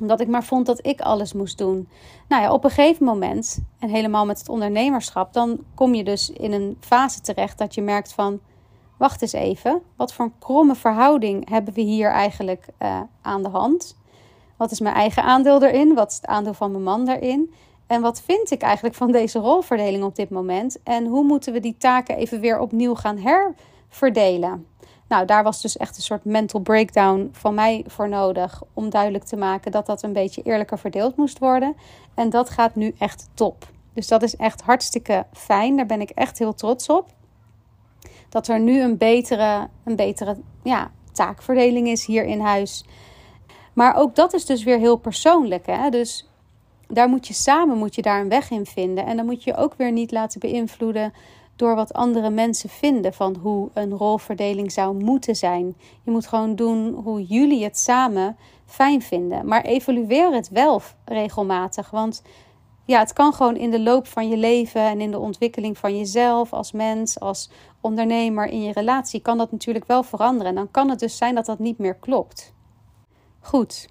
Omdat 0.00 0.20
ik 0.20 0.28
maar 0.28 0.44
vond 0.44 0.66
dat 0.66 0.86
ik 0.86 1.00
alles 1.00 1.32
moest 1.32 1.58
doen. 1.58 1.88
Nou 2.28 2.42
ja, 2.42 2.52
op 2.52 2.64
een 2.64 2.70
gegeven 2.70 3.04
moment, 3.04 3.58
en 3.78 3.88
helemaal 3.88 4.26
met 4.26 4.38
het 4.38 4.48
ondernemerschap, 4.48 5.32
dan 5.32 5.58
kom 5.74 5.94
je 5.94 6.04
dus 6.04 6.30
in 6.30 6.52
een 6.52 6.76
fase 6.80 7.20
terecht 7.20 7.58
dat 7.58 7.74
je 7.74 7.82
merkt 7.82 8.12
van, 8.12 8.40
wacht 8.96 9.22
eens 9.22 9.32
even, 9.32 9.82
wat 9.96 10.12
voor 10.12 10.24
een 10.24 10.38
kromme 10.38 10.74
verhouding 10.74 11.48
hebben 11.48 11.74
we 11.74 11.80
hier 11.80 12.10
eigenlijk 12.10 12.66
uh, 12.82 13.00
aan 13.22 13.42
de 13.42 13.48
hand? 13.48 13.96
Wat 14.56 14.70
is 14.70 14.80
mijn 14.80 14.94
eigen 14.94 15.22
aandeel 15.22 15.62
erin? 15.62 15.94
Wat 15.94 16.10
is 16.10 16.16
het 16.16 16.26
aandeel 16.26 16.54
van 16.54 16.70
mijn 16.70 16.82
man 16.82 17.04
daarin? 17.04 17.54
En 17.88 18.00
wat 18.00 18.22
vind 18.24 18.50
ik 18.50 18.62
eigenlijk 18.62 18.94
van 18.94 19.12
deze 19.12 19.38
rolverdeling 19.38 20.04
op 20.04 20.16
dit 20.16 20.30
moment? 20.30 20.82
En 20.82 21.06
hoe 21.06 21.24
moeten 21.24 21.52
we 21.52 21.60
die 21.60 21.76
taken 21.78 22.16
even 22.16 22.40
weer 22.40 22.58
opnieuw 22.58 22.94
gaan 22.94 23.18
herverdelen? 23.18 24.66
Nou, 25.08 25.26
daar 25.26 25.42
was 25.42 25.60
dus 25.60 25.76
echt 25.76 25.96
een 25.96 26.02
soort 26.02 26.24
mental 26.24 26.60
breakdown 26.60 27.28
van 27.32 27.54
mij 27.54 27.84
voor 27.86 28.08
nodig 28.08 28.62
om 28.74 28.90
duidelijk 28.90 29.24
te 29.24 29.36
maken 29.36 29.72
dat 29.72 29.86
dat 29.86 30.02
een 30.02 30.12
beetje 30.12 30.42
eerlijker 30.42 30.78
verdeeld 30.78 31.16
moest 31.16 31.38
worden. 31.38 31.76
En 32.14 32.30
dat 32.30 32.50
gaat 32.50 32.74
nu 32.74 32.94
echt 32.98 33.28
top. 33.34 33.66
Dus 33.92 34.08
dat 34.08 34.22
is 34.22 34.36
echt 34.36 34.62
hartstikke 34.62 35.26
fijn. 35.32 35.76
Daar 35.76 35.86
ben 35.86 36.00
ik 36.00 36.10
echt 36.10 36.38
heel 36.38 36.54
trots 36.54 36.88
op. 36.88 37.06
Dat 38.28 38.48
er 38.48 38.60
nu 38.60 38.82
een 38.82 38.96
betere, 38.96 39.68
een 39.84 39.96
betere 39.96 40.36
ja, 40.62 40.90
taakverdeling 41.12 41.88
is 41.88 42.06
hier 42.06 42.24
in 42.24 42.40
huis. 42.40 42.84
Maar 43.72 43.96
ook 43.96 44.14
dat 44.14 44.34
is 44.34 44.44
dus 44.44 44.64
weer 44.64 44.78
heel 44.78 44.96
persoonlijk. 44.96 45.66
Hè? 45.66 45.90
Dus 45.90 46.27
daar 46.88 47.08
moet 47.08 47.26
je 47.26 47.34
samen 47.34 47.78
moet 47.78 47.94
je 47.94 48.02
daar 48.02 48.20
een 48.20 48.28
weg 48.28 48.50
in 48.50 48.66
vinden. 48.66 49.06
En 49.06 49.16
dan 49.16 49.26
moet 49.26 49.44
je 49.44 49.56
ook 49.56 49.74
weer 49.74 49.92
niet 49.92 50.12
laten 50.12 50.40
beïnvloeden 50.40 51.12
door 51.56 51.74
wat 51.74 51.92
andere 51.92 52.30
mensen 52.30 52.68
vinden 52.68 53.14
van 53.14 53.36
hoe 53.36 53.70
een 53.74 53.92
rolverdeling 53.92 54.72
zou 54.72 55.04
moeten 55.04 55.36
zijn. 55.36 55.76
Je 56.04 56.10
moet 56.10 56.26
gewoon 56.26 56.54
doen 56.54 56.94
hoe 56.94 57.24
jullie 57.24 57.64
het 57.64 57.78
samen 57.78 58.36
fijn 58.66 59.02
vinden. 59.02 59.46
Maar 59.46 59.62
evalueer 59.62 60.32
het 60.32 60.48
wel 60.48 60.82
regelmatig. 61.04 61.90
Want 61.90 62.22
ja, 62.84 62.98
het 62.98 63.12
kan 63.12 63.32
gewoon 63.32 63.56
in 63.56 63.70
de 63.70 63.80
loop 63.80 64.06
van 64.06 64.28
je 64.28 64.36
leven 64.36 64.80
en 64.80 65.00
in 65.00 65.10
de 65.10 65.18
ontwikkeling 65.18 65.78
van 65.78 65.96
jezelf 65.96 66.52
als 66.52 66.72
mens, 66.72 67.20
als 67.20 67.50
ondernemer 67.80 68.46
in 68.46 68.62
je 68.62 68.72
relatie, 68.72 69.20
kan 69.20 69.38
dat 69.38 69.52
natuurlijk 69.52 69.86
wel 69.86 70.02
veranderen. 70.02 70.46
En 70.46 70.54
dan 70.54 70.70
kan 70.70 70.90
het 70.90 70.98
dus 70.98 71.16
zijn 71.16 71.34
dat 71.34 71.46
dat 71.46 71.58
niet 71.58 71.78
meer 71.78 71.94
klopt. 71.94 72.54
Goed, 73.40 73.88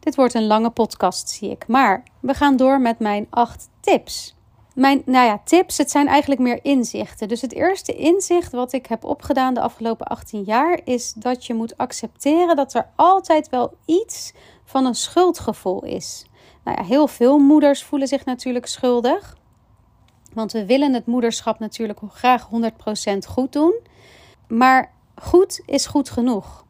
dit 0.00 0.16
wordt 0.16 0.34
een 0.34 0.46
lange 0.46 0.70
podcast, 0.70 1.28
zie 1.28 1.50
ik. 1.50 1.66
Maar 1.66 2.02
we 2.20 2.34
gaan 2.34 2.56
door 2.56 2.80
met 2.80 2.98
mijn 2.98 3.26
acht 3.30 3.68
tips. 3.80 4.36
Mijn, 4.74 5.02
nou 5.04 5.26
ja, 5.26 5.40
tips, 5.44 5.78
het 5.78 5.90
zijn 5.90 6.06
eigenlijk 6.06 6.40
meer 6.40 6.64
inzichten. 6.64 7.28
Dus 7.28 7.40
het 7.40 7.52
eerste 7.52 7.92
inzicht 7.92 8.52
wat 8.52 8.72
ik 8.72 8.86
heb 8.86 9.04
opgedaan 9.04 9.54
de 9.54 9.60
afgelopen 9.60 10.06
18 10.06 10.42
jaar 10.42 10.80
is 10.84 11.12
dat 11.12 11.46
je 11.46 11.54
moet 11.54 11.76
accepteren 11.76 12.56
dat 12.56 12.74
er 12.74 12.88
altijd 12.96 13.48
wel 13.48 13.74
iets 13.84 14.32
van 14.64 14.84
een 14.84 14.94
schuldgevoel 14.94 15.84
is. 15.84 16.26
Nou 16.64 16.76
ja, 16.80 16.84
heel 16.84 17.08
veel 17.08 17.38
moeders 17.38 17.84
voelen 17.84 18.08
zich 18.08 18.24
natuurlijk 18.24 18.66
schuldig. 18.66 19.36
Want 20.32 20.52
we 20.52 20.66
willen 20.66 20.94
het 20.94 21.06
moederschap 21.06 21.58
natuurlijk 21.58 22.00
graag 22.08 22.48
100% 22.48 23.18
goed 23.28 23.52
doen. 23.52 23.74
Maar 24.48 24.92
goed 25.14 25.60
is 25.66 25.86
goed 25.86 26.10
genoeg. 26.10 26.64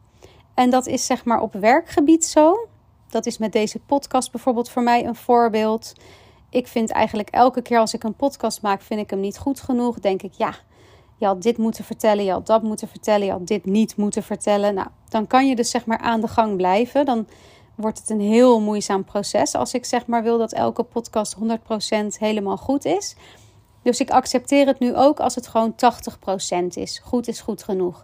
En 0.53 0.69
dat 0.69 0.87
is 0.87 1.05
zeg 1.05 1.25
maar 1.25 1.41
op 1.41 1.53
werkgebied 1.53 2.25
zo. 2.25 2.68
Dat 3.09 3.25
is 3.25 3.37
met 3.37 3.51
deze 3.51 3.79
podcast 3.79 4.31
bijvoorbeeld 4.31 4.69
voor 4.69 4.83
mij 4.83 5.05
een 5.05 5.15
voorbeeld. 5.15 5.93
Ik 6.49 6.67
vind 6.67 6.89
eigenlijk 6.91 7.29
elke 7.29 7.61
keer 7.61 7.79
als 7.79 7.93
ik 7.93 8.03
een 8.03 8.15
podcast 8.15 8.61
maak, 8.61 8.81
vind 8.81 8.99
ik 8.99 9.09
hem 9.09 9.19
niet 9.19 9.37
goed 9.37 9.59
genoeg. 9.59 9.99
Denk 9.99 10.21
ik, 10.21 10.33
ja, 10.33 10.55
je 11.17 11.25
had 11.25 11.41
dit 11.41 11.57
moeten 11.57 11.83
vertellen, 11.83 12.23
je 12.23 12.31
had 12.31 12.45
dat 12.45 12.63
moeten 12.63 12.87
vertellen, 12.87 13.25
je 13.25 13.31
had 13.31 13.47
dit 13.47 13.65
niet 13.65 13.95
moeten 13.95 14.23
vertellen. 14.23 14.73
Nou, 14.73 14.87
dan 15.09 15.27
kan 15.27 15.47
je 15.47 15.55
dus 15.55 15.69
zeg 15.69 15.85
maar 15.85 15.97
aan 15.97 16.21
de 16.21 16.27
gang 16.27 16.55
blijven. 16.55 17.05
Dan 17.05 17.27
wordt 17.75 17.99
het 17.99 18.09
een 18.09 18.21
heel 18.21 18.61
moeizaam 18.61 19.03
proces 19.03 19.55
als 19.55 19.73
ik 19.73 19.85
zeg 19.85 20.05
maar 20.05 20.23
wil 20.23 20.37
dat 20.37 20.53
elke 20.53 20.83
podcast 20.83 21.35
100% 21.35 21.39
helemaal 22.19 22.57
goed 22.57 22.85
is. 22.85 23.15
Dus 23.81 23.99
ik 23.99 24.09
accepteer 24.09 24.67
het 24.67 24.79
nu 24.79 24.95
ook 24.95 25.19
als 25.19 25.35
het 25.35 25.47
gewoon 25.47 25.75
80% 26.63 26.65
is. 26.73 26.99
Goed 27.03 27.27
is 27.27 27.41
goed 27.41 27.63
genoeg. 27.63 28.03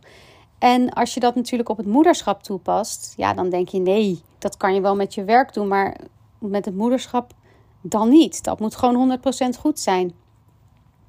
En 0.60 0.94
als 0.94 1.14
je 1.14 1.20
dat 1.20 1.36
natuurlijk 1.36 1.70
op 1.70 1.78
het 1.78 1.86
moederschap 1.86 2.44
toepast, 2.44 3.14
ja, 3.18 3.34
dan 3.34 3.50
denk 3.50 3.70
je 3.70 3.80
nee, 3.80 4.22
dat 4.40 4.58
kan 4.58 4.74
je 4.74 4.82
wel 4.82 4.96
met 4.96 5.14
je 5.14 5.24
werk 5.24 5.54
doen, 5.54 5.68
maar 5.68 5.98
met 6.40 6.66
het 6.66 6.76
moederschap 6.76 7.34
dan 7.82 8.10
niet. 8.10 8.44
Dat 8.44 8.60
moet 8.60 8.76
gewoon 8.76 9.20
100% 9.56 9.60
goed 9.60 9.80
zijn. 9.80 10.14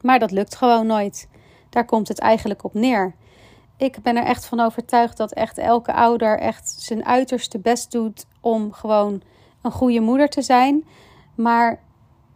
Maar 0.00 0.18
dat 0.18 0.30
lukt 0.30 0.56
gewoon 0.56 0.86
nooit. 0.86 1.28
Daar 1.70 1.84
komt 1.84 2.08
het 2.08 2.18
eigenlijk 2.18 2.64
op 2.64 2.74
neer. 2.74 3.14
Ik 3.76 4.02
ben 4.02 4.16
er 4.16 4.24
echt 4.24 4.46
van 4.46 4.60
overtuigd 4.60 5.16
dat 5.16 5.32
echt 5.32 5.58
elke 5.58 5.92
ouder 5.92 6.38
echt 6.38 6.74
zijn 6.78 7.04
uiterste 7.04 7.58
best 7.58 7.92
doet 7.92 8.26
om 8.40 8.72
gewoon 8.72 9.22
een 9.62 9.72
goede 9.72 10.00
moeder 10.00 10.28
te 10.28 10.42
zijn. 10.42 10.84
Maar 11.34 11.80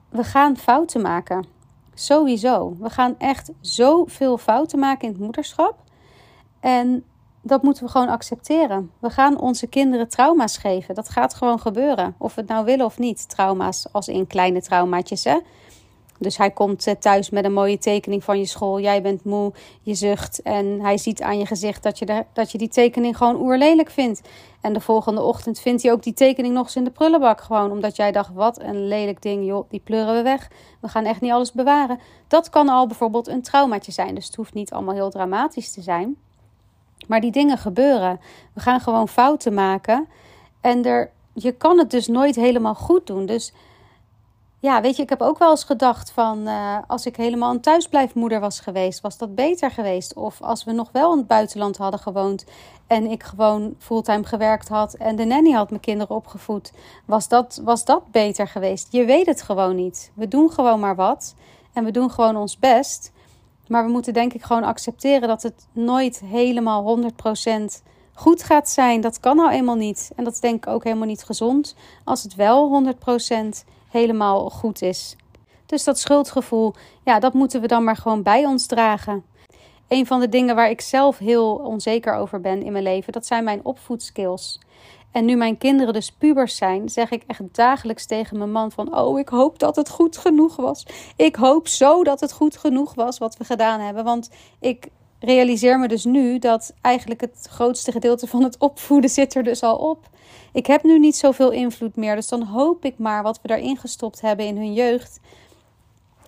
we 0.08 0.24
gaan 0.24 0.56
fouten 0.56 1.00
maken. 1.00 1.46
Sowieso. 1.94 2.76
We 2.78 2.90
gaan 2.90 3.14
echt 3.18 3.50
zoveel 3.60 4.38
fouten 4.38 4.78
maken 4.78 5.06
in 5.06 5.12
het 5.12 5.22
moederschap. 5.22 5.76
En 6.60 7.04
dat 7.42 7.62
moeten 7.62 7.84
we 7.84 7.90
gewoon 7.90 8.08
accepteren. 8.08 8.90
We 8.98 9.10
gaan 9.10 9.40
onze 9.40 9.66
kinderen 9.66 10.08
trauma's 10.08 10.56
geven. 10.56 10.94
Dat 10.94 11.08
gaat 11.08 11.34
gewoon 11.34 11.60
gebeuren. 11.60 12.14
Of 12.18 12.34
we 12.34 12.40
het 12.40 12.50
nou 12.50 12.64
willen 12.64 12.86
of 12.86 12.98
niet. 12.98 13.28
Trauma's 13.28 13.86
als 13.92 14.08
in 14.08 14.26
kleine 14.26 14.62
traumaatjes. 14.62 15.24
Hè? 15.24 15.38
Dus 16.20 16.36
hij 16.36 16.50
komt 16.50 16.86
eh, 16.86 16.94
thuis 16.94 17.30
met 17.30 17.44
een 17.44 17.52
mooie 17.52 17.78
tekening 17.78 18.24
van 18.24 18.38
je 18.38 18.46
school. 18.46 18.80
Jij 18.80 19.02
bent 19.02 19.24
moe, 19.24 19.52
je 19.82 19.94
zucht. 19.94 20.42
En 20.42 20.80
hij 20.80 20.98
ziet 20.98 21.22
aan 21.22 21.38
je 21.38 21.46
gezicht 21.46 21.82
dat 21.82 21.98
je, 21.98 22.24
dat 22.32 22.52
je 22.52 22.58
die 22.58 22.68
tekening 22.68 23.16
gewoon 23.16 23.40
oerlelijk 23.40 23.90
vindt. 23.90 24.20
En 24.60 24.72
de 24.72 24.80
volgende 24.80 25.22
ochtend 25.22 25.60
vindt 25.60 25.82
hij 25.82 25.92
ook 25.92 26.02
die 26.02 26.12
tekening 26.12 26.54
nog 26.54 26.64
eens 26.64 26.76
in 26.76 26.84
de 26.84 26.90
prullenbak. 26.90 27.40
Gewoon 27.40 27.70
omdat 27.70 27.96
jij 27.96 28.12
dacht: 28.12 28.32
wat 28.32 28.60
een 28.60 28.86
lelijk 28.88 29.22
ding, 29.22 29.46
joh, 29.46 29.70
die 29.70 29.80
pleuren 29.80 30.14
we 30.14 30.22
weg. 30.22 30.50
We 30.80 30.88
gaan 30.88 31.04
echt 31.04 31.20
niet 31.20 31.32
alles 31.32 31.52
bewaren. 31.52 31.98
Dat 32.28 32.50
kan 32.50 32.68
al 32.68 32.86
bijvoorbeeld 32.86 33.28
een 33.28 33.42
traumaatje 33.42 33.92
zijn. 33.92 34.14
Dus 34.14 34.26
het 34.26 34.34
hoeft 34.34 34.54
niet 34.54 34.72
allemaal 34.72 34.94
heel 34.94 35.10
dramatisch 35.10 35.72
te 35.72 35.82
zijn. 35.82 36.16
Maar 37.10 37.20
die 37.20 37.30
dingen 37.30 37.58
gebeuren. 37.58 38.20
We 38.54 38.60
gaan 38.60 38.80
gewoon 38.80 39.08
fouten 39.08 39.54
maken. 39.54 40.08
En 40.60 40.84
er, 40.84 41.10
je 41.32 41.52
kan 41.52 41.78
het 41.78 41.90
dus 41.90 42.06
nooit 42.06 42.36
helemaal 42.36 42.74
goed 42.74 43.06
doen. 43.06 43.26
Dus 43.26 43.52
ja, 44.58 44.80
weet 44.80 44.96
je, 44.96 45.02
ik 45.02 45.08
heb 45.08 45.20
ook 45.20 45.38
wel 45.38 45.50
eens 45.50 45.64
gedacht 45.64 46.10
van 46.10 46.48
uh, 46.48 46.78
als 46.86 47.06
ik 47.06 47.16
helemaal 47.16 47.50
een 47.50 47.60
thuisblijfmoeder 47.60 48.40
was 48.40 48.60
geweest, 48.60 49.00
was 49.00 49.18
dat 49.18 49.34
beter 49.34 49.70
geweest? 49.70 50.14
Of 50.14 50.42
als 50.42 50.64
we 50.64 50.72
nog 50.72 50.88
wel 50.92 51.12
in 51.12 51.18
het 51.18 51.26
buitenland 51.26 51.76
hadden 51.76 52.00
gewoond 52.00 52.44
en 52.86 53.10
ik 53.10 53.22
gewoon 53.22 53.74
fulltime 53.78 54.24
gewerkt 54.24 54.68
had 54.68 54.94
en 54.94 55.16
de 55.16 55.24
nanny 55.24 55.50
had 55.50 55.70
mijn 55.70 55.82
kinderen 55.82 56.16
opgevoed, 56.16 56.72
was 57.04 57.28
dat, 57.28 57.60
was 57.64 57.84
dat 57.84 58.10
beter 58.10 58.48
geweest? 58.48 58.92
Je 58.92 59.04
weet 59.04 59.26
het 59.26 59.42
gewoon 59.42 59.76
niet. 59.76 60.10
We 60.14 60.28
doen 60.28 60.50
gewoon 60.50 60.80
maar 60.80 60.96
wat 60.96 61.34
en 61.72 61.84
we 61.84 61.90
doen 61.90 62.10
gewoon 62.10 62.36
ons 62.36 62.58
best. 62.58 63.12
Maar 63.70 63.84
we 63.84 63.90
moeten 63.90 64.12
denk 64.12 64.32
ik 64.32 64.42
gewoon 64.42 64.64
accepteren 64.64 65.28
dat 65.28 65.42
het 65.42 65.66
nooit 65.72 66.20
helemaal 66.24 66.98
100% 66.98 67.82
goed 68.14 68.42
gaat 68.42 68.68
zijn. 68.68 69.00
Dat 69.00 69.20
kan 69.20 69.36
nou 69.36 69.50
eenmaal 69.50 69.74
niet. 69.74 70.10
En 70.16 70.24
dat 70.24 70.32
is 70.32 70.40
denk 70.40 70.66
ik 70.66 70.66
ook 70.66 70.84
helemaal 70.84 71.06
niet 71.06 71.24
gezond 71.24 71.74
als 72.04 72.22
het 72.22 72.34
wel 72.34 72.84
100% 72.84 72.96
helemaal 73.90 74.50
goed 74.50 74.82
is. 74.82 75.16
Dus 75.66 75.84
dat 75.84 75.98
schuldgevoel, 75.98 76.74
ja, 77.04 77.18
dat 77.18 77.34
moeten 77.34 77.60
we 77.60 77.66
dan 77.66 77.84
maar 77.84 77.96
gewoon 77.96 78.22
bij 78.22 78.46
ons 78.46 78.66
dragen. 78.66 79.24
Een 79.88 80.06
van 80.06 80.20
de 80.20 80.28
dingen 80.28 80.54
waar 80.54 80.70
ik 80.70 80.80
zelf 80.80 81.18
heel 81.18 81.54
onzeker 81.54 82.14
over 82.14 82.40
ben 82.40 82.62
in 82.62 82.72
mijn 82.72 82.84
leven, 82.84 83.12
dat 83.12 83.26
zijn 83.26 83.44
mijn 83.44 83.64
opvoedskills. 83.64 84.60
En 85.12 85.24
nu 85.24 85.36
mijn 85.36 85.58
kinderen 85.58 85.92
dus 85.92 86.12
pubers 86.12 86.56
zijn, 86.56 86.88
zeg 86.88 87.10
ik 87.10 87.22
echt 87.26 87.54
dagelijks 87.54 88.06
tegen 88.06 88.38
mijn 88.38 88.52
man 88.52 88.72
van... 88.72 88.96
Oh, 88.96 89.18
ik 89.18 89.28
hoop 89.28 89.58
dat 89.58 89.76
het 89.76 89.90
goed 89.90 90.16
genoeg 90.16 90.56
was. 90.56 90.86
Ik 91.16 91.36
hoop 91.36 91.68
zo 91.68 92.04
dat 92.04 92.20
het 92.20 92.32
goed 92.32 92.56
genoeg 92.56 92.94
was 92.94 93.18
wat 93.18 93.36
we 93.36 93.44
gedaan 93.44 93.80
hebben. 93.80 94.04
Want 94.04 94.30
ik 94.60 94.88
realiseer 95.20 95.78
me 95.78 95.88
dus 95.88 96.04
nu 96.04 96.38
dat 96.38 96.74
eigenlijk 96.80 97.20
het 97.20 97.46
grootste 97.50 97.92
gedeelte 97.92 98.26
van 98.26 98.42
het 98.42 98.58
opvoeden 98.58 99.10
zit 99.10 99.34
er 99.34 99.42
dus 99.42 99.62
al 99.62 99.76
op. 99.76 100.08
Ik 100.52 100.66
heb 100.66 100.82
nu 100.82 100.98
niet 100.98 101.16
zoveel 101.16 101.50
invloed 101.50 101.96
meer, 101.96 102.14
dus 102.14 102.28
dan 102.28 102.42
hoop 102.42 102.84
ik 102.84 102.98
maar 102.98 103.22
wat 103.22 103.40
we 103.42 103.48
daarin 103.48 103.76
gestopt 103.76 104.20
hebben 104.20 104.46
in 104.46 104.56
hun 104.56 104.72
jeugd... 104.72 105.20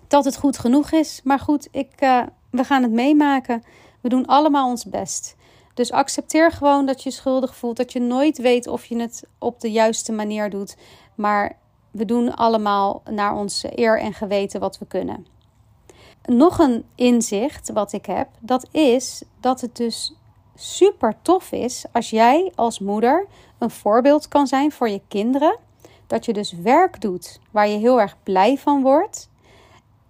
dat 0.08 0.24
het 0.24 0.36
goed 0.36 0.58
genoeg 0.58 0.90
is. 0.90 1.20
Maar 1.24 1.38
goed, 1.38 1.68
ik, 1.70 1.90
uh, 2.00 2.22
we 2.50 2.64
gaan 2.64 2.82
het 2.82 2.92
meemaken. 2.92 3.62
We 4.00 4.08
doen 4.08 4.26
allemaal 4.26 4.68
ons 4.68 4.84
best. 4.84 5.36
Dus 5.74 5.92
accepteer 5.92 6.52
gewoon 6.52 6.86
dat 6.86 7.02
je 7.02 7.10
schuldig 7.10 7.56
voelt. 7.56 7.76
Dat 7.76 7.92
je 7.92 8.00
nooit 8.00 8.38
weet 8.38 8.66
of 8.66 8.84
je 8.84 8.96
het 9.00 9.24
op 9.38 9.60
de 9.60 9.70
juiste 9.70 10.12
manier 10.12 10.50
doet. 10.50 10.76
Maar 11.14 11.56
we 11.90 12.04
doen 12.04 12.34
allemaal 12.34 13.02
naar 13.10 13.34
ons 13.34 13.64
eer 13.70 14.00
en 14.00 14.14
geweten 14.14 14.60
wat 14.60 14.78
we 14.78 14.86
kunnen. 14.86 15.26
Nog 16.24 16.58
een 16.58 16.84
inzicht 16.94 17.70
wat 17.72 17.92
ik 17.92 18.06
heb, 18.06 18.28
dat 18.40 18.68
is 18.70 19.22
dat 19.40 19.60
het 19.60 19.76
dus 19.76 20.14
super 20.54 21.14
tof 21.22 21.52
is 21.52 21.84
als 21.92 22.10
jij 22.10 22.52
als 22.54 22.78
moeder 22.78 23.26
een 23.58 23.70
voorbeeld 23.70 24.28
kan 24.28 24.46
zijn 24.46 24.72
voor 24.72 24.88
je 24.88 25.00
kinderen. 25.08 25.58
Dat 26.06 26.24
je 26.24 26.32
dus 26.32 26.52
werk 26.52 27.00
doet 27.00 27.40
waar 27.50 27.68
je 27.68 27.78
heel 27.78 28.00
erg 28.00 28.16
blij 28.22 28.58
van 28.58 28.82
wordt. 28.82 29.28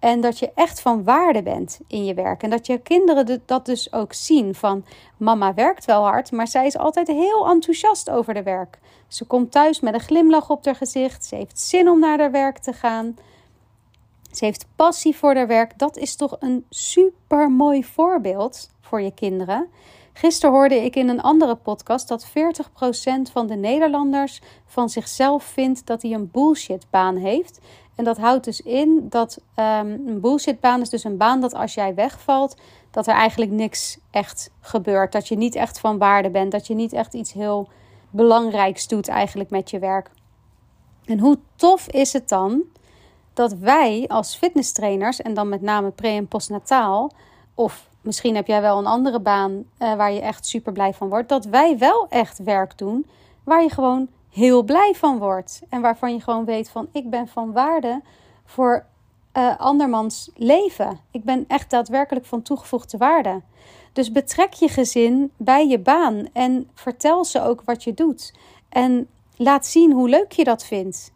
En 0.03 0.21
dat 0.21 0.39
je 0.39 0.51
echt 0.55 0.81
van 0.81 1.03
waarde 1.03 1.43
bent 1.43 1.79
in 1.87 2.05
je 2.05 2.13
werk. 2.13 2.43
En 2.43 2.49
dat 2.49 2.65
je 2.65 2.77
kinderen 2.77 3.41
dat 3.45 3.65
dus 3.65 3.93
ook 3.93 4.13
zien 4.13 4.55
van 4.55 4.85
mama 5.17 5.53
werkt 5.53 5.85
wel 5.85 6.03
hard, 6.03 6.31
maar 6.31 6.47
zij 6.47 6.65
is 6.65 6.77
altijd 6.77 7.07
heel 7.07 7.47
enthousiast 7.47 8.09
over 8.09 8.33
de 8.33 8.43
werk. 8.43 8.79
Ze 9.07 9.25
komt 9.25 9.51
thuis 9.51 9.79
met 9.79 9.93
een 9.93 9.99
glimlach 9.99 10.49
op 10.49 10.65
haar 10.65 10.75
gezicht. 10.75 11.25
Ze 11.25 11.35
heeft 11.35 11.59
zin 11.59 11.89
om 11.89 11.99
naar 11.99 12.19
haar 12.19 12.31
werk 12.31 12.57
te 12.57 12.73
gaan. 12.73 13.15
Ze 14.31 14.45
heeft 14.45 14.65
passie 14.75 15.15
voor 15.15 15.35
haar 15.35 15.47
werk. 15.47 15.79
Dat 15.79 15.97
is 15.97 16.15
toch 16.15 16.35
een 16.39 16.65
super 16.69 17.51
mooi 17.51 17.83
voorbeeld 17.83 18.69
voor 18.81 19.01
je 19.01 19.13
kinderen. 19.13 19.69
Gisteren 20.13 20.55
hoorde 20.55 20.83
ik 20.83 20.95
in 20.95 21.09
een 21.09 21.21
andere 21.21 21.55
podcast 21.55 22.07
dat 22.07 22.27
40% 22.27 22.31
van 23.31 23.47
de 23.47 23.55
Nederlanders 23.55 24.41
van 24.65 24.89
zichzelf 24.89 25.43
vindt 25.43 25.85
dat 25.85 26.01
hij 26.01 26.11
een 26.11 26.31
bullshitbaan 26.31 27.15
heeft. 27.15 27.59
En 27.95 28.03
dat 28.03 28.17
houdt 28.17 28.45
dus 28.45 28.61
in 28.61 29.05
dat 29.09 29.37
um, 29.55 30.07
een 30.07 30.19
bullshitbaan 30.21 30.81
is 30.81 30.89
dus 30.89 31.03
een 31.03 31.17
baan 31.17 31.41
dat 31.41 31.53
als 31.53 31.73
jij 31.73 31.95
wegvalt, 31.95 32.55
dat 32.91 33.07
er 33.07 33.13
eigenlijk 33.13 33.51
niks 33.51 33.97
echt 34.11 34.51
gebeurt. 34.61 35.11
Dat 35.11 35.27
je 35.27 35.35
niet 35.35 35.55
echt 35.55 35.79
van 35.79 35.97
waarde 35.97 36.29
bent. 36.29 36.51
Dat 36.51 36.67
je 36.67 36.73
niet 36.73 36.93
echt 36.93 37.13
iets 37.13 37.33
heel 37.33 37.69
belangrijks 38.09 38.87
doet 38.87 39.07
eigenlijk 39.07 39.49
met 39.49 39.69
je 39.69 39.79
werk. 39.79 40.09
En 41.05 41.19
hoe 41.19 41.39
tof 41.55 41.87
is 41.87 42.13
het 42.13 42.29
dan 42.29 42.63
dat 43.33 43.53
wij 43.53 44.05
als 44.07 44.35
fitnesstrainers, 44.35 45.21
en 45.21 45.33
dan 45.33 45.49
met 45.49 45.61
name 45.61 45.89
pre- 45.89 46.07
en 46.07 46.27
postnataal, 46.27 47.11
of 47.55 47.89
misschien 48.01 48.35
heb 48.35 48.47
jij 48.47 48.61
wel 48.61 48.77
een 48.77 48.85
andere 48.85 49.19
baan 49.19 49.51
uh, 49.51 49.95
waar 49.95 50.11
je 50.11 50.21
echt 50.21 50.45
super 50.45 50.73
blij 50.73 50.93
van 50.93 51.09
wordt, 51.09 51.29
dat 51.29 51.45
wij 51.45 51.77
wel 51.77 52.07
echt 52.09 52.43
werk 52.43 52.77
doen 52.77 53.05
waar 53.43 53.61
je 53.63 53.69
gewoon 53.69 54.07
heel 54.33 54.63
blij 54.63 54.93
van 54.95 55.17
wordt. 55.17 55.61
En 55.69 55.81
waarvan 55.81 56.13
je 56.13 56.21
gewoon 56.21 56.45
weet 56.45 56.69
van 56.69 56.87
ik 56.91 57.09
ben 57.09 57.27
van 57.27 57.51
waarde 57.51 58.01
voor 58.45 58.85
uh, 59.37 59.59
andermans 59.59 60.29
leven. 60.35 60.99
Ik 61.11 61.23
ben 61.23 61.45
echt 61.47 61.69
daadwerkelijk 61.69 62.25
van 62.25 62.41
toegevoegde 62.41 62.97
waarde. 62.97 63.41
Dus 63.93 64.11
betrek 64.11 64.53
je 64.53 64.67
gezin 64.67 65.31
bij 65.37 65.67
je 65.67 65.79
baan 65.79 66.27
en 66.33 66.69
vertel 66.73 67.25
ze 67.25 67.41
ook 67.41 67.61
wat 67.65 67.83
je 67.83 67.93
doet. 67.93 68.33
En 68.69 69.07
laat 69.35 69.65
zien 69.65 69.91
hoe 69.91 70.09
leuk 70.09 70.31
je 70.31 70.43
dat 70.43 70.65
vindt. 70.65 71.12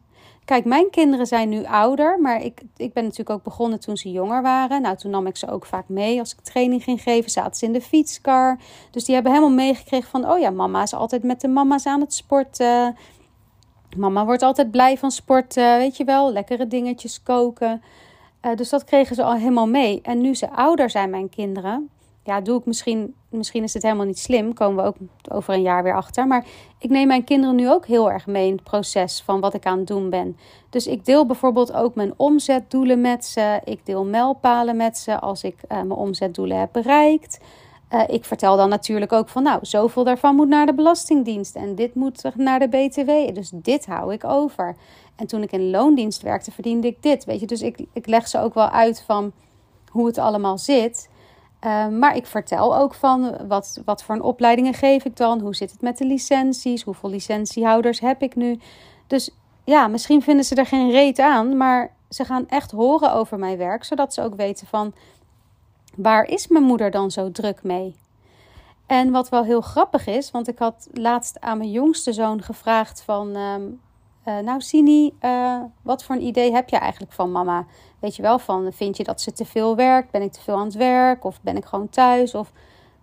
Kijk, 0.48 0.66
mijn 0.66 0.90
kinderen 0.90 1.28
zijn 1.28 1.50
nu 1.50 1.66
ouder, 1.66 2.20
maar 2.22 2.42
ik, 2.42 2.62
ik 2.78 2.94
ben 2.94 3.04
natuurlijk 3.04 3.30
ook 3.30 3.44
begonnen 3.44 3.80
toen 3.80 3.98
ze 3.98 4.12
jonger 4.12 4.42
waren. 4.42 4.82
Nou, 4.82 4.98
toen 4.98 5.12
nam 5.12 5.28
ik 5.28 5.38
ze 5.38 5.50
ook 5.50 5.66
vaak 5.66 5.90
mee 5.90 6.20
als 6.20 6.34
ik 6.34 6.40
training 6.40 6.84
ging 6.84 7.02
geven. 7.02 7.32
Zaten 7.32 7.56
ze 7.56 7.66
in 7.66 7.74
de 7.74 7.82
fietskar. 7.82 8.58
Dus 8.92 9.04
die 9.06 9.14
hebben 9.14 9.34
helemaal 9.34 9.56
meegekregen 9.56 10.10
van, 10.10 10.30
oh 10.30 10.40
ja, 10.40 10.50
mama 10.50 10.82
is 10.82 10.94
altijd 10.94 11.24
met 11.24 11.42
de 11.42 11.48
mama's 11.48 11.86
aan 11.86 12.02
het 12.02 12.14
sporten. 12.14 12.98
Mama 13.98 14.26
wordt 14.26 14.42
altijd 14.42 14.72
blij 14.72 14.98
van 14.98 15.12
sporten, 15.12 15.78
weet 15.78 15.98
je 15.98 16.04
wel. 16.04 16.32
Lekkere 16.32 16.68
dingetjes 16.68 17.24
koken. 17.24 17.82
Uh, 18.42 18.56
dus 18.56 18.70
dat 18.70 18.84
kregen 18.84 19.16
ze 19.16 19.24
al 19.24 19.36
helemaal 19.36 19.68
mee. 19.68 20.02
En 20.02 20.22
nu 20.22 20.36
ze 20.36 20.50
ouder 20.50 20.90
zijn, 20.90 21.10
mijn 21.10 21.30
kinderen, 21.30 21.90
ja, 22.28 22.42
doe 22.42 22.60
ik 22.60 22.66
misschien, 22.66 23.16
misschien 23.30 23.64
is 23.64 23.74
het 23.74 23.84
helemaal 23.84 24.06
niet 24.06 24.20
slim, 24.20 24.54
komen 24.54 24.84
we 24.84 24.90
ook 24.90 24.96
over 25.32 25.54
een 25.54 25.62
jaar 25.62 25.84
weer 25.84 25.96
achter. 25.96 26.28
Maar 26.28 26.46
ik 26.80 26.90
neem 26.90 27.08
mijn 27.08 27.24
kinderen 27.24 27.56
nu 27.56 27.72
ook 27.72 27.86
heel 27.86 28.12
erg 28.12 28.28
mee 28.28 28.48
in 28.48 28.54
het 28.54 28.64
proces 28.64 29.22
van 29.22 29.40
wat 29.40 29.54
ik 29.54 29.66
aan 29.66 29.78
het 29.78 29.88
doen 29.88 30.10
ben. 30.10 30.38
Dus 30.70 30.88
ik 30.88 31.06
deel 31.06 31.26
bijvoorbeeld 31.26 31.74
ook 31.74 31.96
mijn 31.96 32.14
omzetdoelen 32.18 33.02
met 33.02 33.26
ze. 33.26 33.60
Ik 33.64 33.86
deel 33.86 34.06
mijlpalen 34.06 34.76
met 34.76 34.98
ze 34.98 35.20
als 35.20 35.44
ik 35.44 35.56
uh, 35.62 35.68
mijn 35.78 35.92
omzetdoelen 35.92 36.60
heb 36.60 36.70
bereikt. 36.72 37.40
Uh, 37.94 38.02
ik 38.08 38.26
vertel 38.26 38.58
dan 38.58 38.70
natuurlijk 38.70 39.12
ook 39.12 39.30
van, 39.30 39.44
nou, 39.44 39.60
zoveel 39.62 40.04
daarvan 40.04 40.36
moet 40.36 40.48
naar 40.48 40.66
de 40.66 40.74
Belastingdienst 40.74 41.56
en 41.56 41.76
dit 41.76 41.96
moet 41.96 42.24
naar 42.36 42.60
de 42.60 42.68
BTW. 42.68 43.36
Dus 43.36 43.52
dit 43.54 43.86
hou 43.86 44.14
ik 44.14 44.24
over. 44.24 44.76
En 45.16 45.28
toen 45.28 45.44
ik 45.44 45.52
in 45.52 45.70
loondienst 45.70 46.22
werkte, 46.22 46.52
verdiende 46.52 46.88
ik 46.88 47.02
dit. 47.02 47.26
Weet 47.26 47.40
je, 47.40 47.46
dus 47.46 47.62
ik, 47.62 47.86
ik 47.94 48.08
leg 48.08 48.28
ze 48.28 48.40
ook 48.40 48.54
wel 48.54 48.70
uit 48.70 49.04
van 49.06 49.32
hoe 49.92 50.08
het 50.08 50.18
allemaal 50.18 50.58
zit. 50.58 51.10
Uh, 51.66 51.88
maar 51.88 52.16
ik 52.16 52.26
vertel 52.26 52.78
ook 52.78 52.94
van 52.94 53.48
wat, 53.48 53.82
wat 53.86 54.04
voor 54.04 54.16
een 54.16 54.22
opleidingen 54.22 54.74
geef 54.74 55.06
ik 55.06 55.16
dan? 55.16 55.40
Hoe 55.40 55.56
zit 55.56 55.72
het 55.72 55.82
met 55.82 55.98
de 55.98 56.06
licenties? 56.06 56.84
Hoeveel 56.84 57.10
licentiehouders 57.10 58.00
heb 58.00 58.22
ik 58.22 58.36
nu? 58.36 58.60
Dus 59.08 59.30
ja, 59.64 59.88
misschien 59.88 60.22
vinden 60.22 60.46
ze 60.46 60.56
er 60.56 60.66
geen 60.66 60.92
reet 60.92 61.20
aan, 61.20 61.58
maar 61.58 61.92
ze 62.10 62.26
gaan 62.26 62.48
echt 62.48 62.72
horen 62.72 63.14
over 63.14 63.40
mijn 63.40 63.58
werk, 63.58 63.84
zodat 63.84 64.14
ze 64.14 64.22
ook 64.22 64.36
weten 64.36 64.68
van 64.68 64.94
waar 65.96 66.24
is 66.24 66.48
mijn 66.48 66.64
moeder 66.64 66.92
dan 66.92 67.12
zo 67.12 67.32
druk 67.32 67.64
mee? 67.64 67.96
En 68.86 69.12
wat 69.12 69.30
wel 69.30 69.44
heel 69.44 69.62
grappig 69.62 70.08
is, 70.08 70.32
want 70.32 70.48
ik 70.48 70.60
had 70.60 70.88
laatst 70.94 71.40
aan 71.40 71.58
mijn 71.58 71.72
jongste 71.72 72.14
zoon 72.14 72.42
gevraagd 72.42 73.02
van, 73.02 73.36
um, 73.36 73.80
uh, 74.28 74.38
nou 74.38 74.62
Sini, 74.62 75.14
uh, 75.22 75.62
wat 75.82 76.04
voor 76.04 76.16
een 76.16 76.24
idee 76.24 76.52
heb 76.52 76.70
je 76.70 76.78
eigenlijk 76.78 77.12
van 77.12 77.32
mama? 77.32 77.66
Weet 78.00 78.16
je 78.16 78.22
wel, 78.22 78.40
van 78.40 78.74
vind 78.74 78.98
je 78.98 79.04
dat 79.04 79.22
ze 79.22 79.32
te 79.32 79.46
veel 79.46 79.76
werkt? 79.76 80.12
Ben 80.12 80.22
ik 80.22 80.32
te 80.32 80.42
veel 80.42 80.56
aan 80.56 80.66
het 80.66 80.76
werk? 80.76 81.24
Of 81.24 81.42
ben 81.42 81.58
ik 81.58 81.66
gewoon 81.66 81.90
thuis? 81.90 82.36
Of 82.36 82.52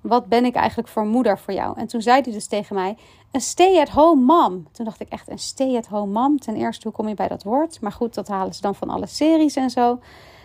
wat 0.01 0.27
ben 0.27 0.45
ik 0.45 0.55
eigenlijk 0.55 0.89
voor 0.89 1.07
moeder 1.07 1.39
voor 1.39 1.55
jou? 1.55 1.79
En 1.79 1.87
toen 1.87 2.03
zei 2.03 2.21
hij 2.23 2.33
dus 2.33 2.47
tegen 2.47 2.75
mij, 2.75 2.97
een 3.31 3.41
stay-at-home 3.41 4.23
mom. 4.23 4.67
Toen 4.73 4.85
dacht 4.85 5.01
ik 5.01 5.09
echt, 5.09 5.31
een 5.31 5.39
stay-at-home 5.39 6.13
mom? 6.13 6.39
Ten 6.39 6.57
eerste, 6.57 6.83
hoe 6.83 6.97
kom 6.97 7.09
je 7.09 7.15
bij 7.15 7.29
dat 7.29 7.43
woord? 7.43 7.81
Maar 7.81 7.93
goed, 7.93 8.15
dat 8.15 8.29
halen 8.29 8.55
ze 8.55 8.61
dan 8.61 8.75
van 8.75 8.91
alle 8.91 9.07
series 9.07 9.57
en 9.57 9.71
zo. 9.71 9.99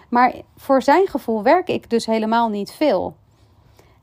Maar 0.09 0.33
voor 0.55 0.81
zijn 0.81 1.07
gevoel 1.07 1.43
werk 1.43 1.67
ik 1.67 1.89
dus 1.89 2.05
helemaal 2.05 2.49
niet 2.49 2.71
veel. 2.71 3.15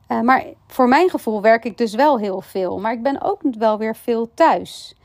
Uh, 0.09 0.21
maar 0.21 0.45
voor 0.67 0.89
mijn 0.89 1.11
gevoel 1.11 1.41
werk 1.41 1.65
ik 1.65 1.79
dus 1.79 1.95
wel 1.95 2.19
heel 2.19 2.41
veel. 2.41 2.79
Maar 2.79 2.93
ik 2.93 3.03
ben 3.03 3.23
ook 3.23 3.41
wel 3.59 3.79
weer 3.79 3.97
veel 3.97 4.31
thuis. 4.35 4.97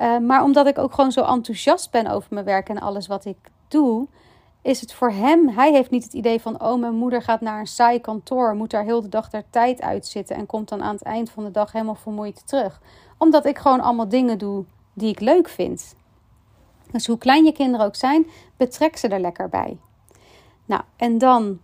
Uh, 0.00 0.18
maar 0.18 0.42
omdat 0.42 0.66
ik 0.66 0.78
ook 0.78 0.94
gewoon 0.94 1.12
zo 1.12 1.22
enthousiast 1.22 1.90
ben 1.90 2.06
over 2.06 2.34
mijn 2.34 2.44
werk 2.44 2.68
en 2.68 2.80
alles 2.80 3.06
wat 3.06 3.24
ik 3.24 3.36
doe, 3.68 4.06
is 4.62 4.80
het 4.80 4.92
voor 4.92 5.10
hem, 5.10 5.48
hij 5.48 5.72
heeft 5.72 5.90
niet 5.90 6.04
het 6.04 6.12
idee 6.12 6.40
van, 6.40 6.62
oh 6.62 6.80
mijn 6.80 6.94
moeder 6.94 7.22
gaat 7.22 7.40
naar 7.40 7.60
een 7.60 7.66
saai 7.66 8.00
kantoor, 8.00 8.54
moet 8.54 8.70
daar 8.70 8.84
heel 8.84 9.02
de 9.02 9.08
dag 9.08 9.30
daar 9.30 9.44
tijd 9.50 9.80
uitzitten 9.80 10.36
en 10.36 10.46
komt 10.46 10.68
dan 10.68 10.82
aan 10.82 10.94
het 10.94 11.02
eind 11.02 11.30
van 11.30 11.44
de 11.44 11.50
dag 11.50 11.72
helemaal 11.72 11.94
vermoeid 11.94 12.46
terug. 12.46 12.80
Omdat 13.18 13.46
ik 13.46 13.58
gewoon 13.58 13.80
allemaal 13.80 14.08
dingen 14.08 14.38
doe 14.38 14.64
die 14.92 15.10
ik 15.10 15.20
leuk 15.20 15.48
vind. 15.48 15.94
Dus 16.90 17.06
hoe 17.06 17.18
klein 17.18 17.44
je 17.44 17.52
kinderen 17.52 17.86
ook 17.86 17.94
zijn, 17.94 18.26
betrek 18.56 18.96
ze 18.96 19.08
er 19.08 19.20
lekker 19.20 19.48
bij. 19.48 19.76
Nou, 20.64 20.82
en 20.96 21.18
dan 21.18 21.58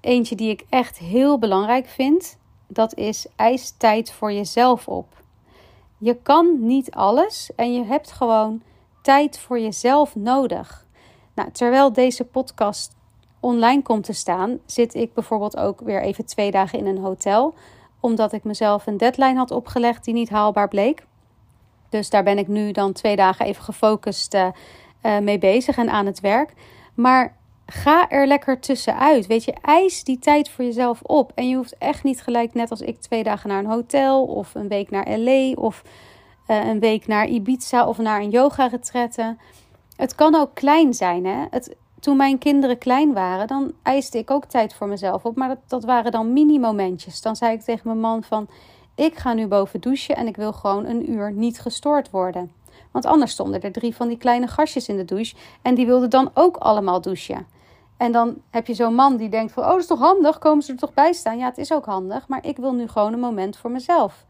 eentje 0.00 0.36
die 0.36 0.50
ik 0.50 0.64
echt 0.68 0.98
heel 0.98 1.38
belangrijk 1.38 1.86
vind, 1.86 2.38
dat 2.66 2.94
is 2.94 3.26
eis 3.36 3.74
tijd 3.76 4.12
voor 4.12 4.32
jezelf 4.32 4.88
op. 4.88 5.24
Je 5.98 6.14
kan 6.22 6.66
niet 6.66 6.90
alles 6.90 7.50
en 7.56 7.74
je 7.74 7.84
hebt 7.84 8.12
gewoon 8.12 8.62
tijd 9.02 9.38
voor 9.38 9.60
jezelf 9.60 10.14
nodig. 10.14 10.86
Nou, 11.34 11.50
terwijl 11.50 11.92
deze 11.92 12.24
podcast 12.24 12.96
online 13.40 13.82
komt 13.82 14.04
te 14.04 14.12
staan, 14.12 14.58
zit 14.66 14.94
ik 14.94 15.14
bijvoorbeeld 15.14 15.56
ook 15.56 15.80
weer 15.80 16.02
even 16.02 16.26
twee 16.26 16.50
dagen 16.50 16.78
in 16.78 16.86
een 16.86 16.98
hotel, 16.98 17.54
omdat 18.00 18.32
ik 18.32 18.44
mezelf 18.44 18.86
een 18.86 18.96
deadline 18.96 19.36
had 19.36 19.50
opgelegd 19.50 20.04
die 20.04 20.14
niet 20.14 20.30
haalbaar 20.30 20.68
bleek. 20.68 21.06
Dus 21.88 22.10
daar 22.10 22.22
ben 22.22 22.38
ik 22.38 22.48
nu 22.48 22.72
dan 22.72 22.92
twee 22.92 23.16
dagen 23.16 23.46
even 23.46 23.64
gefocust 23.64 24.34
uh, 24.34 24.46
uh, 25.02 25.18
mee 25.18 25.38
bezig 25.38 25.76
en 25.76 25.90
aan 25.90 26.06
het 26.06 26.20
werk. 26.20 26.52
Maar 26.94 27.36
ga 27.66 28.08
er 28.08 28.26
lekker 28.26 28.60
tussenuit. 28.60 29.26
Weet 29.26 29.44
je, 29.44 29.54
eis 29.62 30.04
die 30.04 30.18
tijd 30.18 30.50
voor 30.50 30.64
jezelf 30.64 31.02
op. 31.02 31.32
En 31.34 31.48
je 31.48 31.56
hoeft 31.56 31.78
echt 31.78 32.02
niet 32.02 32.22
gelijk, 32.22 32.54
net 32.54 32.70
als 32.70 32.80
ik, 32.80 33.00
twee 33.00 33.22
dagen 33.22 33.48
naar 33.48 33.58
een 33.58 33.70
hotel 33.70 34.24
of 34.24 34.54
een 34.54 34.68
week 34.68 34.90
naar 34.90 35.18
LA 35.18 35.52
of 35.52 35.82
uh, 36.48 36.66
een 36.66 36.80
week 36.80 37.06
naar 37.06 37.26
Ibiza 37.26 37.86
of 37.86 37.98
naar 37.98 38.20
een 38.20 38.30
yoga-retrette. 38.30 39.36
Het 39.96 40.14
kan 40.14 40.34
ook 40.34 40.54
klein 40.54 40.94
zijn. 40.94 41.24
Hè? 41.24 41.44
Het, 41.50 41.76
toen 42.00 42.16
mijn 42.16 42.38
kinderen 42.38 42.78
klein 42.78 43.12
waren, 43.12 43.46
dan 43.46 43.72
eiste 43.82 44.18
ik 44.18 44.30
ook 44.30 44.44
tijd 44.44 44.74
voor 44.74 44.88
mezelf 44.88 45.24
op. 45.24 45.36
Maar 45.36 45.48
dat, 45.48 45.58
dat 45.66 45.84
waren 45.84 46.12
dan 46.12 46.32
mini-momentjes. 46.32 47.20
Dan 47.20 47.36
zei 47.36 47.52
ik 47.52 47.60
tegen 47.60 47.88
mijn 47.88 48.00
man 48.00 48.22
van... 48.22 48.48
Ik 48.94 49.16
ga 49.16 49.32
nu 49.32 49.46
boven 49.46 49.80
douchen 49.80 50.16
en 50.16 50.26
ik 50.26 50.36
wil 50.36 50.52
gewoon 50.52 50.84
een 50.84 51.10
uur 51.10 51.32
niet 51.32 51.60
gestoord 51.60 52.10
worden. 52.10 52.52
Want 52.90 53.04
anders 53.04 53.32
stonden 53.32 53.60
er 53.60 53.72
drie 53.72 53.94
van 53.94 54.08
die 54.08 54.16
kleine 54.16 54.46
gastjes 54.46 54.88
in 54.88 54.96
de 54.96 55.04
douche. 55.04 55.36
En 55.62 55.74
die 55.74 55.86
wilden 55.86 56.10
dan 56.10 56.30
ook 56.34 56.56
allemaal 56.56 57.00
douchen. 57.00 57.46
En 57.96 58.12
dan 58.12 58.42
heb 58.50 58.66
je 58.66 58.74
zo'n 58.74 58.94
man 58.94 59.16
die 59.16 59.28
denkt 59.28 59.52
van... 59.52 59.62
Oh, 59.62 59.70
dat 59.70 59.78
is 59.78 59.86
toch 59.86 59.98
handig? 59.98 60.38
Komen 60.38 60.62
ze 60.62 60.72
er 60.72 60.78
toch 60.78 60.94
bij 60.94 61.12
staan? 61.12 61.38
Ja, 61.38 61.46
het 61.46 61.58
is 61.58 61.72
ook 61.72 61.84
handig. 61.84 62.28
Maar 62.28 62.44
ik 62.46 62.56
wil 62.56 62.72
nu 62.72 62.88
gewoon 62.88 63.12
een 63.12 63.20
moment 63.20 63.56
voor 63.56 63.70
mezelf. 63.70 64.24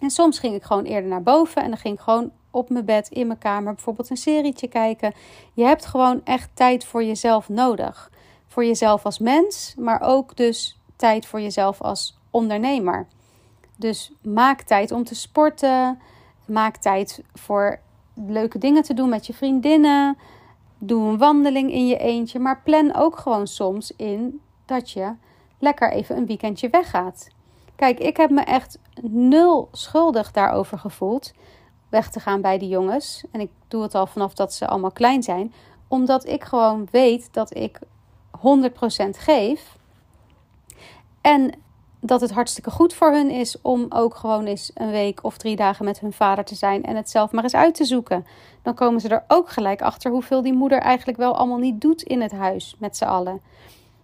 En 0.00 0.10
soms 0.10 0.38
ging 0.38 0.54
ik 0.54 0.62
gewoon 0.62 0.84
eerder 0.84 1.10
naar 1.10 1.22
boven. 1.22 1.62
En 1.62 1.68
dan 1.68 1.78
ging 1.78 1.94
ik 1.94 2.00
gewoon 2.00 2.30
op 2.50 2.70
mijn 2.70 2.84
bed, 2.84 3.08
in 3.08 3.26
mijn 3.26 3.38
kamer, 3.38 3.74
bijvoorbeeld 3.74 4.10
een 4.10 4.16
serietje 4.16 4.68
kijken. 4.68 5.14
Je 5.52 5.64
hebt 5.64 5.86
gewoon 5.86 6.20
echt 6.24 6.50
tijd 6.54 6.84
voor 6.84 7.04
jezelf 7.04 7.48
nodig. 7.48 8.10
Voor 8.46 8.64
jezelf 8.64 9.04
als 9.04 9.18
mens, 9.18 9.74
maar 9.78 10.00
ook 10.00 10.36
dus 10.36 10.78
tijd 10.96 11.26
voor 11.26 11.40
jezelf 11.40 11.80
als 11.80 12.18
ondernemer. 12.30 13.06
Dus 13.76 14.12
maak 14.22 14.62
tijd 14.62 14.92
om 14.92 15.04
te 15.04 15.14
sporten. 15.14 15.98
Maak 16.46 16.76
tijd 16.76 17.22
voor 17.34 17.80
leuke 18.14 18.58
dingen 18.58 18.82
te 18.82 18.94
doen 18.94 19.08
met 19.08 19.26
je 19.26 19.34
vriendinnen. 19.34 20.16
Doe 20.78 21.08
een 21.08 21.18
wandeling 21.18 21.72
in 21.72 21.86
je 21.86 21.96
eentje. 21.96 22.38
Maar 22.38 22.62
plan 22.62 22.94
ook 22.94 23.18
gewoon 23.18 23.46
soms 23.46 23.92
in 23.96 24.40
dat 24.64 24.90
je 24.90 25.14
lekker 25.58 25.92
even 25.92 26.16
een 26.16 26.26
weekendje 26.26 26.68
weggaat. 26.68 27.28
Kijk, 27.76 27.98
ik 27.98 28.16
heb 28.16 28.30
me 28.30 28.40
echt 28.40 28.78
nul 29.02 29.68
schuldig 29.72 30.30
daarover 30.30 30.78
gevoeld 30.78 31.32
weg 31.88 32.10
te 32.10 32.20
gaan 32.20 32.40
bij 32.40 32.58
de 32.58 32.68
jongens. 32.68 33.24
En 33.32 33.40
ik 33.40 33.50
doe 33.68 33.82
het 33.82 33.94
al 33.94 34.06
vanaf 34.06 34.34
dat 34.34 34.52
ze 34.52 34.66
allemaal 34.66 34.92
klein 34.92 35.22
zijn. 35.22 35.52
omdat 35.90 36.26
ik 36.26 36.44
gewoon 36.44 36.88
weet 36.90 37.32
dat 37.32 37.56
ik 37.56 37.78
100% 38.36 38.40
geef. 39.10 39.76
En 41.20 41.52
dat 42.00 42.20
het 42.20 42.30
hartstikke 42.30 42.70
goed 42.70 42.94
voor 42.94 43.12
hun 43.12 43.30
is 43.30 43.60
om 43.60 43.86
ook 43.88 44.14
gewoon 44.14 44.44
eens 44.44 44.70
een 44.74 44.90
week 44.90 45.24
of 45.24 45.36
drie 45.36 45.56
dagen 45.56 45.84
met 45.84 46.00
hun 46.00 46.12
vader 46.12 46.44
te 46.44 46.54
zijn 46.54 46.84
en 46.84 46.96
het 46.96 47.10
zelf 47.10 47.32
maar 47.32 47.42
eens 47.42 47.54
uit 47.54 47.74
te 47.74 47.84
zoeken. 47.84 48.26
Dan 48.62 48.74
komen 48.74 49.00
ze 49.00 49.08
er 49.08 49.24
ook 49.28 49.50
gelijk 49.50 49.82
achter 49.82 50.10
hoeveel 50.10 50.42
die 50.42 50.52
moeder 50.52 50.78
eigenlijk 50.78 51.18
wel 51.18 51.36
allemaal 51.36 51.58
niet 51.58 51.80
doet 51.80 52.02
in 52.02 52.20
het 52.20 52.32
huis 52.32 52.76
met 52.78 52.96
z'n 52.96 53.04
allen. 53.04 53.40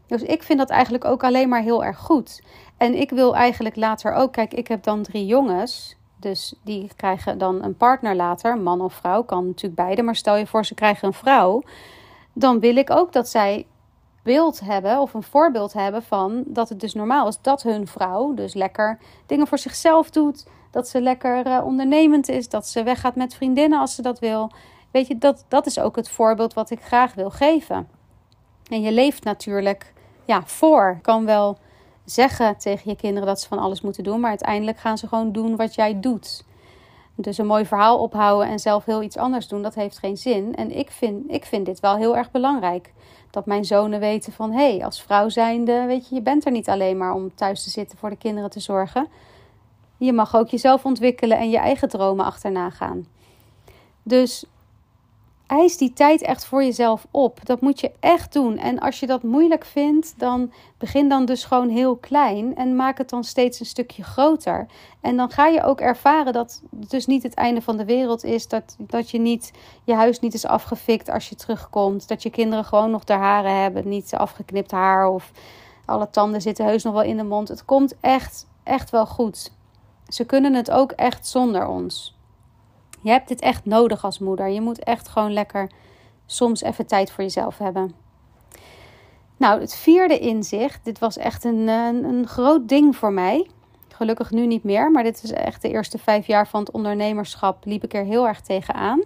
Dus 0.06 0.22
ik 0.22 0.42
vind 0.42 0.58
dat 0.58 0.70
eigenlijk 0.70 1.04
ook 1.04 1.24
alleen 1.24 1.48
maar 1.48 1.62
heel 1.62 1.84
erg 1.84 1.98
goed. 1.98 2.42
En 2.76 3.00
ik 3.00 3.10
wil 3.10 3.36
eigenlijk 3.36 3.76
later 3.76 4.12
ook, 4.12 4.32
kijk, 4.32 4.54
ik 4.54 4.68
heb 4.68 4.82
dan 4.82 5.02
drie 5.02 5.26
jongens. 5.26 5.96
Dus 6.20 6.54
die 6.62 6.90
krijgen 6.96 7.38
dan 7.38 7.62
een 7.62 7.76
partner 7.76 8.14
later, 8.14 8.58
man 8.58 8.80
of 8.80 8.94
vrouw, 8.94 9.22
kan 9.22 9.46
natuurlijk 9.46 9.74
beide. 9.74 10.02
Maar 10.02 10.16
stel 10.16 10.36
je 10.36 10.46
voor, 10.46 10.64
ze 10.64 10.74
krijgen 10.74 11.08
een 11.08 11.14
vrouw. 11.14 11.62
Dan 12.32 12.60
wil 12.60 12.76
ik 12.76 12.90
ook 12.90 13.12
dat 13.12 13.28
zij 13.28 13.66
beeld 14.24 14.60
hebben 14.60 15.00
of 15.00 15.14
een 15.14 15.22
voorbeeld 15.22 15.72
hebben 15.72 16.02
van 16.02 16.44
dat 16.46 16.68
het 16.68 16.80
dus 16.80 16.94
normaal 16.94 17.28
is 17.28 17.38
dat 17.40 17.62
hun 17.62 17.86
vrouw 17.86 18.34
dus 18.34 18.54
lekker 18.54 18.98
dingen 19.26 19.46
voor 19.46 19.58
zichzelf 19.58 20.10
doet. 20.10 20.46
Dat 20.70 20.88
ze 20.88 21.00
lekker 21.00 21.46
uh, 21.46 21.60
ondernemend 21.64 22.28
is, 22.28 22.48
dat 22.48 22.66
ze 22.66 22.82
weggaat 22.82 23.16
met 23.16 23.34
vriendinnen 23.34 23.78
als 23.78 23.94
ze 23.94 24.02
dat 24.02 24.18
wil. 24.18 24.50
Weet 24.90 25.06
je, 25.06 25.18
dat, 25.18 25.44
dat 25.48 25.66
is 25.66 25.78
ook 25.78 25.96
het 25.96 26.08
voorbeeld 26.08 26.54
wat 26.54 26.70
ik 26.70 26.82
graag 26.82 27.14
wil 27.14 27.30
geven. 27.30 27.88
En 28.70 28.82
je 28.82 28.92
leeft 28.92 29.24
natuurlijk 29.24 29.92
ja, 30.24 30.42
voor. 30.44 30.98
kan 31.02 31.24
wel 31.24 31.58
zeggen 32.04 32.58
tegen 32.58 32.90
je 32.90 32.96
kinderen 32.96 33.26
dat 33.26 33.40
ze 33.40 33.48
van 33.48 33.58
alles 33.58 33.80
moeten 33.80 34.04
doen, 34.04 34.20
maar 34.20 34.30
uiteindelijk 34.30 34.78
gaan 34.78 34.98
ze 34.98 35.08
gewoon 35.08 35.32
doen 35.32 35.56
wat 35.56 35.74
jij 35.74 36.00
doet. 36.00 36.44
Dus 37.14 37.38
een 37.38 37.46
mooi 37.46 37.66
verhaal 37.66 37.98
ophouden 37.98 38.48
en 38.48 38.58
zelf 38.58 38.84
heel 38.84 39.02
iets 39.02 39.16
anders 39.16 39.48
doen, 39.48 39.62
dat 39.62 39.74
heeft 39.74 39.98
geen 39.98 40.16
zin. 40.16 40.54
En 40.54 40.76
ik 40.78 40.90
vind, 40.90 41.30
ik 41.30 41.44
vind 41.44 41.66
dit 41.66 41.80
wel 41.80 41.96
heel 41.96 42.16
erg 42.16 42.30
belangrijk. 42.30 42.92
Dat 43.30 43.46
mijn 43.46 43.64
zonen 43.64 44.00
weten 44.00 44.32
van, 44.32 44.52
hé, 44.52 44.76
hey, 44.76 44.84
als 44.84 45.02
vrouw 45.02 45.28
zijnde, 45.28 45.84
weet 45.86 46.08
je, 46.08 46.14
je 46.14 46.22
bent 46.22 46.44
er 46.44 46.52
niet 46.52 46.68
alleen 46.68 46.96
maar 46.96 47.14
om 47.14 47.34
thuis 47.34 47.64
te 47.64 47.70
zitten 47.70 47.98
voor 47.98 48.10
de 48.10 48.16
kinderen 48.16 48.50
te 48.50 48.60
zorgen. 48.60 49.08
Je 49.96 50.12
mag 50.12 50.36
ook 50.36 50.48
jezelf 50.48 50.84
ontwikkelen 50.84 51.38
en 51.38 51.50
je 51.50 51.58
eigen 51.58 51.88
dromen 51.88 52.24
achterna 52.24 52.70
gaan. 52.70 53.06
Dus 54.02 54.44
eis 55.46 55.76
die 55.76 55.92
tijd 55.92 56.22
echt 56.22 56.44
voor 56.44 56.64
jezelf 56.64 57.06
op. 57.10 57.46
Dat 57.46 57.60
moet 57.60 57.80
je 57.80 57.92
echt 58.00 58.32
doen. 58.32 58.58
En 58.58 58.78
als 58.78 59.00
je 59.00 59.06
dat 59.06 59.22
moeilijk 59.22 59.64
vindt, 59.64 60.14
dan 60.16 60.52
begin 60.78 61.08
dan 61.08 61.24
dus 61.24 61.44
gewoon 61.44 61.68
heel 61.68 61.96
klein 61.96 62.56
en 62.56 62.76
maak 62.76 62.98
het 62.98 63.10
dan 63.10 63.24
steeds 63.24 63.60
een 63.60 63.66
stukje 63.66 64.02
groter. 64.02 64.66
En 65.00 65.16
dan 65.16 65.30
ga 65.30 65.46
je 65.46 65.62
ook 65.62 65.80
ervaren 65.80 66.32
dat 66.32 66.62
het 66.70 66.90
dus 66.90 67.06
niet 67.06 67.22
het 67.22 67.34
einde 67.34 67.62
van 67.62 67.76
de 67.76 67.84
wereld 67.84 68.24
is. 68.24 68.48
Dat, 68.48 68.76
dat 68.78 69.10
je 69.10 69.18
niet 69.18 69.52
je 69.84 69.94
huis 69.94 70.20
niet 70.20 70.34
is 70.34 70.46
afgefikt 70.46 71.10
als 71.10 71.28
je 71.28 71.34
terugkomt. 71.34 72.08
Dat 72.08 72.22
je 72.22 72.30
kinderen 72.30 72.64
gewoon 72.64 72.90
nog 72.90 73.04
de 73.04 73.12
haren 73.12 73.60
hebben, 73.60 73.88
niet 73.88 74.14
afgeknipt 74.14 74.70
haar 74.70 75.08
of 75.08 75.30
alle 75.84 76.10
tanden 76.10 76.42
zitten 76.42 76.64
heus 76.64 76.82
nog 76.82 76.92
wel 76.92 77.02
in 77.02 77.16
de 77.16 77.24
mond. 77.24 77.48
Het 77.48 77.64
komt 77.64 77.94
echt, 78.00 78.46
echt 78.62 78.90
wel 78.90 79.06
goed. 79.06 79.52
Ze 80.08 80.24
kunnen 80.24 80.54
het 80.54 80.70
ook 80.70 80.92
echt 80.92 81.26
zonder 81.26 81.66
ons. 81.66 82.14
Je 83.04 83.10
hebt 83.10 83.28
dit 83.28 83.40
echt 83.40 83.64
nodig 83.64 84.04
als 84.04 84.18
moeder. 84.18 84.48
Je 84.48 84.60
moet 84.60 84.84
echt 84.84 85.08
gewoon 85.08 85.32
lekker 85.32 85.70
soms 86.26 86.62
even 86.62 86.86
tijd 86.86 87.10
voor 87.10 87.24
jezelf 87.24 87.58
hebben. 87.58 87.94
Nou, 89.36 89.60
het 89.60 89.74
vierde 89.74 90.18
inzicht. 90.18 90.84
Dit 90.84 90.98
was 90.98 91.16
echt 91.16 91.44
een, 91.44 91.68
een, 91.68 92.04
een 92.04 92.26
groot 92.26 92.68
ding 92.68 92.96
voor 92.96 93.12
mij. 93.12 93.50
Gelukkig 93.88 94.30
nu 94.30 94.46
niet 94.46 94.64
meer, 94.64 94.90
maar 94.90 95.02
dit 95.02 95.22
is 95.22 95.32
echt 95.32 95.62
de 95.62 95.68
eerste 95.68 95.98
vijf 95.98 96.26
jaar 96.26 96.48
van 96.48 96.60
het 96.60 96.70
ondernemerschap. 96.70 97.64
Liep 97.64 97.84
ik 97.84 97.94
er 97.94 98.04
heel 98.04 98.26
erg 98.26 98.40
tegenaan. 98.40 99.02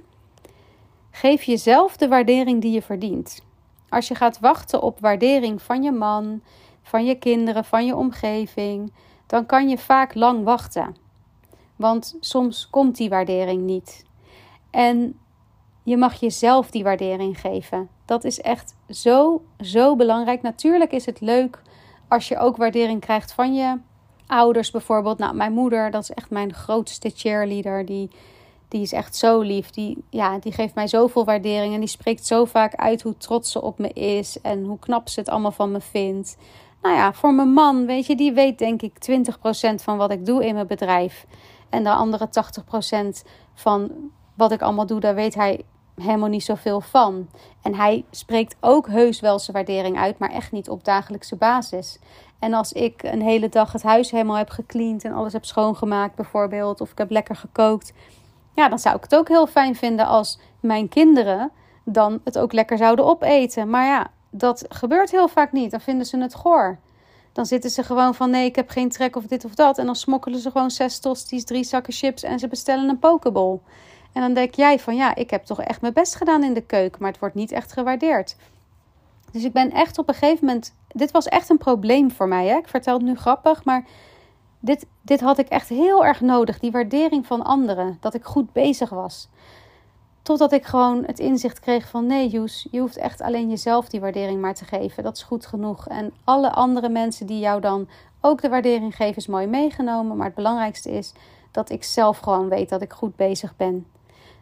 Geef 1.10 1.42
jezelf 1.42 1.96
de 1.96 2.08
waardering 2.08 2.60
die 2.60 2.72
je 2.72 2.82
verdient. 2.82 3.42
Als 3.88 4.08
je 4.08 4.14
gaat 4.14 4.40
wachten 4.40 4.82
op 4.82 5.00
waardering 5.00 5.62
van 5.62 5.82
je 5.82 5.92
man, 5.92 6.40
van 6.82 7.04
je 7.04 7.14
kinderen, 7.14 7.64
van 7.64 7.86
je 7.86 7.96
omgeving, 7.96 8.92
dan 9.26 9.46
kan 9.46 9.68
je 9.68 9.78
vaak 9.78 10.14
lang 10.14 10.44
wachten. 10.44 10.96
Want 11.78 12.16
soms 12.20 12.70
komt 12.70 12.96
die 12.96 13.08
waardering 13.08 13.62
niet. 13.62 14.04
En 14.70 15.18
je 15.82 15.96
mag 15.96 16.20
jezelf 16.20 16.70
die 16.70 16.84
waardering 16.84 17.40
geven. 17.40 17.88
Dat 18.04 18.24
is 18.24 18.40
echt 18.40 18.74
zo, 18.88 19.42
zo 19.60 19.96
belangrijk. 19.96 20.42
Natuurlijk 20.42 20.92
is 20.92 21.06
het 21.06 21.20
leuk 21.20 21.62
als 22.08 22.28
je 22.28 22.38
ook 22.38 22.56
waardering 22.56 23.00
krijgt 23.00 23.32
van 23.32 23.54
je 23.54 23.78
ouders 24.26 24.70
bijvoorbeeld. 24.70 25.18
Nou, 25.18 25.34
mijn 25.34 25.52
moeder, 25.52 25.90
dat 25.90 26.02
is 26.02 26.10
echt 26.10 26.30
mijn 26.30 26.54
grootste 26.54 27.10
cheerleader. 27.14 27.86
Die, 27.86 28.10
die 28.68 28.82
is 28.82 28.92
echt 28.92 29.16
zo 29.16 29.40
lief. 29.40 29.70
Die, 29.70 30.04
ja, 30.10 30.38
die 30.38 30.52
geeft 30.52 30.74
mij 30.74 30.86
zoveel 30.86 31.24
waardering. 31.24 31.74
En 31.74 31.80
die 31.80 31.88
spreekt 31.88 32.26
zo 32.26 32.44
vaak 32.44 32.74
uit 32.74 33.02
hoe 33.02 33.16
trots 33.16 33.52
ze 33.52 33.62
op 33.62 33.78
me 33.78 33.88
is. 33.92 34.40
En 34.40 34.64
hoe 34.64 34.78
knap 34.78 35.08
ze 35.08 35.20
het 35.20 35.28
allemaal 35.28 35.52
van 35.52 35.72
me 35.72 35.80
vindt. 35.80 36.36
Nou 36.82 36.96
ja, 36.96 37.12
voor 37.12 37.34
mijn 37.34 37.52
man, 37.52 37.86
weet 37.86 38.06
je, 38.06 38.16
die 38.16 38.32
weet 38.32 38.58
denk 38.58 38.82
ik 38.82 38.92
20% 39.10 39.74
van 39.74 39.96
wat 39.96 40.10
ik 40.10 40.26
doe 40.26 40.46
in 40.46 40.54
mijn 40.54 40.66
bedrijf. 40.66 41.26
En 41.68 41.84
de 41.84 41.90
andere 41.90 42.28
80% 43.24 43.28
van 43.54 43.90
wat 44.34 44.52
ik 44.52 44.62
allemaal 44.62 44.86
doe, 44.86 45.00
daar 45.00 45.14
weet 45.14 45.34
hij 45.34 45.64
helemaal 45.94 46.28
niet 46.28 46.44
zoveel 46.44 46.80
van. 46.80 47.28
En 47.62 47.74
hij 47.74 48.04
spreekt 48.10 48.56
ook 48.60 48.88
heus 48.88 49.20
wel 49.20 49.38
zijn 49.38 49.56
waardering 49.56 49.98
uit, 49.98 50.18
maar 50.18 50.30
echt 50.30 50.52
niet 50.52 50.68
op 50.68 50.84
dagelijkse 50.84 51.36
basis. 51.36 51.98
En 52.38 52.54
als 52.54 52.72
ik 52.72 53.02
een 53.02 53.22
hele 53.22 53.48
dag 53.48 53.72
het 53.72 53.82
huis 53.82 54.10
helemaal 54.10 54.36
heb 54.36 54.50
gecleaned 54.50 55.04
en 55.04 55.12
alles 55.12 55.32
heb 55.32 55.44
schoongemaakt, 55.44 56.14
bijvoorbeeld, 56.14 56.80
of 56.80 56.90
ik 56.90 56.98
heb 56.98 57.10
lekker 57.10 57.36
gekookt, 57.36 57.92
ja, 58.54 58.68
dan 58.68 58.78
zou 58.78 58.96
ik 58.96 59.02
het 59.02 59.14
ook 59.14 59.28
heel 59.28 59.46
fijn 59.46 59.76
vinden 59.76 60.06
als 60.06 60.38
mijn 60.60 60.88
kinderen 60.88 61.50
dan 61.84 62.20
het 62.24 62.38
ook 62.38 62.52
lekker 62.52 62.78
zouden 62.78 63.04
opeten. 63.04 63.70
Maar 63.70 63.86
ja, 63.86 64.06
dat 64.30 64.64
gebeurt 64.68 65.10
heel 65.10 65.28
vaak 65.28 65.52
niet. 65.52 65.70
Dan 65.70 65.80
vinden 65.80 66.06
ze 66.06 66.18
het 66.18 66.34
goor. 66.34 66.78
Dan 67.38 67.46
zitten 67.46 67.70
ze 67.70 67.82
gewoon 67.82 68.14
van 68.14 68.30
nee, 68.30 68.44
ik 68.44 68.56
heb 68.56 68.68
geen 68.68 68.88
trek 68.88 69.16
of 69.16 69.26
dit 69.26 69.44
of 69.44 69.54
dat. 69.54 69.78
En 69.78 69.86
dan 69.86 69.96
smokkelen 69.96 70.40
ze 70.40 70.50
gewoon 70.50 70.70
zes 70.70 70.98
tosties, 70.98 71.44
drie 71.44 71.64
zakken 71.64 71.92
chips 71.92 72.22
en 72.22 72.38
ze 72.38 72.48
bestellen 72.48 72.88
een 72.88 72.98
pokeball. 72.98 73.58
En 74.12 74.20
dan 74.20 74.34
denk 74.34 74.54
jij 74.54 74.78
van 74.78 74.96
ja, 74.96 75.14
ik 75.14 75.30
heb 75.30 75.44
toch 75.44 75.60
echt 75.60 75.80
mijn 75.80 75.92
best 75.92 76.14
gedaan 76.14 76.44
in 76.44 76.54
de 76.54 76.60
keuken, 76.60 76.98
maar 77.00 77.10
het 77.10 77.20
wordt 77.20 77.34
niet 77.34 77.52
echt 77.52 77.72
gewaardeerd. 77.72 78.36
Dus 79.32 79.44
ik 79.44 79.52
ben 79.52 79.70
echt 79.70 79.98
op 79.98 80.08
een 80.08 80.14
gegeven 80.14 80.46
moment. 80.46 80.74
Dit 80.88 81.10
was 81.10 81.26
echt 81.26 81.50
een 81.50 81.58
probleem 81.58 82.10
voor 82.10 82.28
mij. 82.28 82.46
Hè? 82.46 82.56
Ik 82.56 82.68
vertel 82.68 82.94
het 82.94 83.02
nu 83.02 83.14
grappig, 83.14 83.64
maar 83.64 83.84
dit, 84.60 84.86
dit 85.02 85.20
had 85.20 85.38
ik 85.38 85.48
echt 85.48 85.68
heel 85.68 86.04
erg 86.04 86.20
nodig. 86.20 86.58
Die 86.58 86.70
waardering 86.70 87.26
van 87.26 87.42
anderen. 87.42 87.96
Dat 88.00 88.14
ik 88.14 88.24
goed 88.24 88.52
bezig 88.52 88.90
was. 88.90 89.28
Totdat 90.28 90.52
ik 90.52 90.64
gewoon 90.64 91.04
het 91.04 91.18
inzicht 91.18 91.60
kreeg 91.60 91.88
van 91.88 92.06
nee, 92.06 92.28
Joes, 92.28 92.66
je 92.70 92.80
hoeft 92.80 92.96
echt 92.96 93.20
alleen 93.20 93.48
jezelf 93.48 93.88
die 93.88 94.00
waardering 94.00 94.40
maar 94.40 94.54
te 94.54 94.64
geven. 94.64 95.02
Dat 95.02 95.16
is 95.16 95.22
goed 95.22 95.46
genoeg. 95.46 95.86
En 95.86 96.12
alle 96.24 96.52
andere 96.52 96.88
mensen 96.88 97.26
die 97.26 97.38
jou 97.38 97.60
dan 97.60 97.88
ook 98.20 98.42
de 98.42 98.48
waardering 98.48 98.96
geven, 98.96 99.16
is 99.16 99.26
mooi 99.26 99.46
meegenomen. 99.46 100.16
Maar 100.16 100.26
het 100.26 100.34
belangrijkste 100.34 100.90
is 100.90 101.12
dat 101.50 101.70
ik 101.70 101.84
zelf 101.84 102.18
gewoon 102.18 102.48
weet 102.48 102.68
dat 102.68 102.82
ik 102.82 102.92
goed 102.92 103.16
bezig 103.16 103.56
ben. 103.56 103.86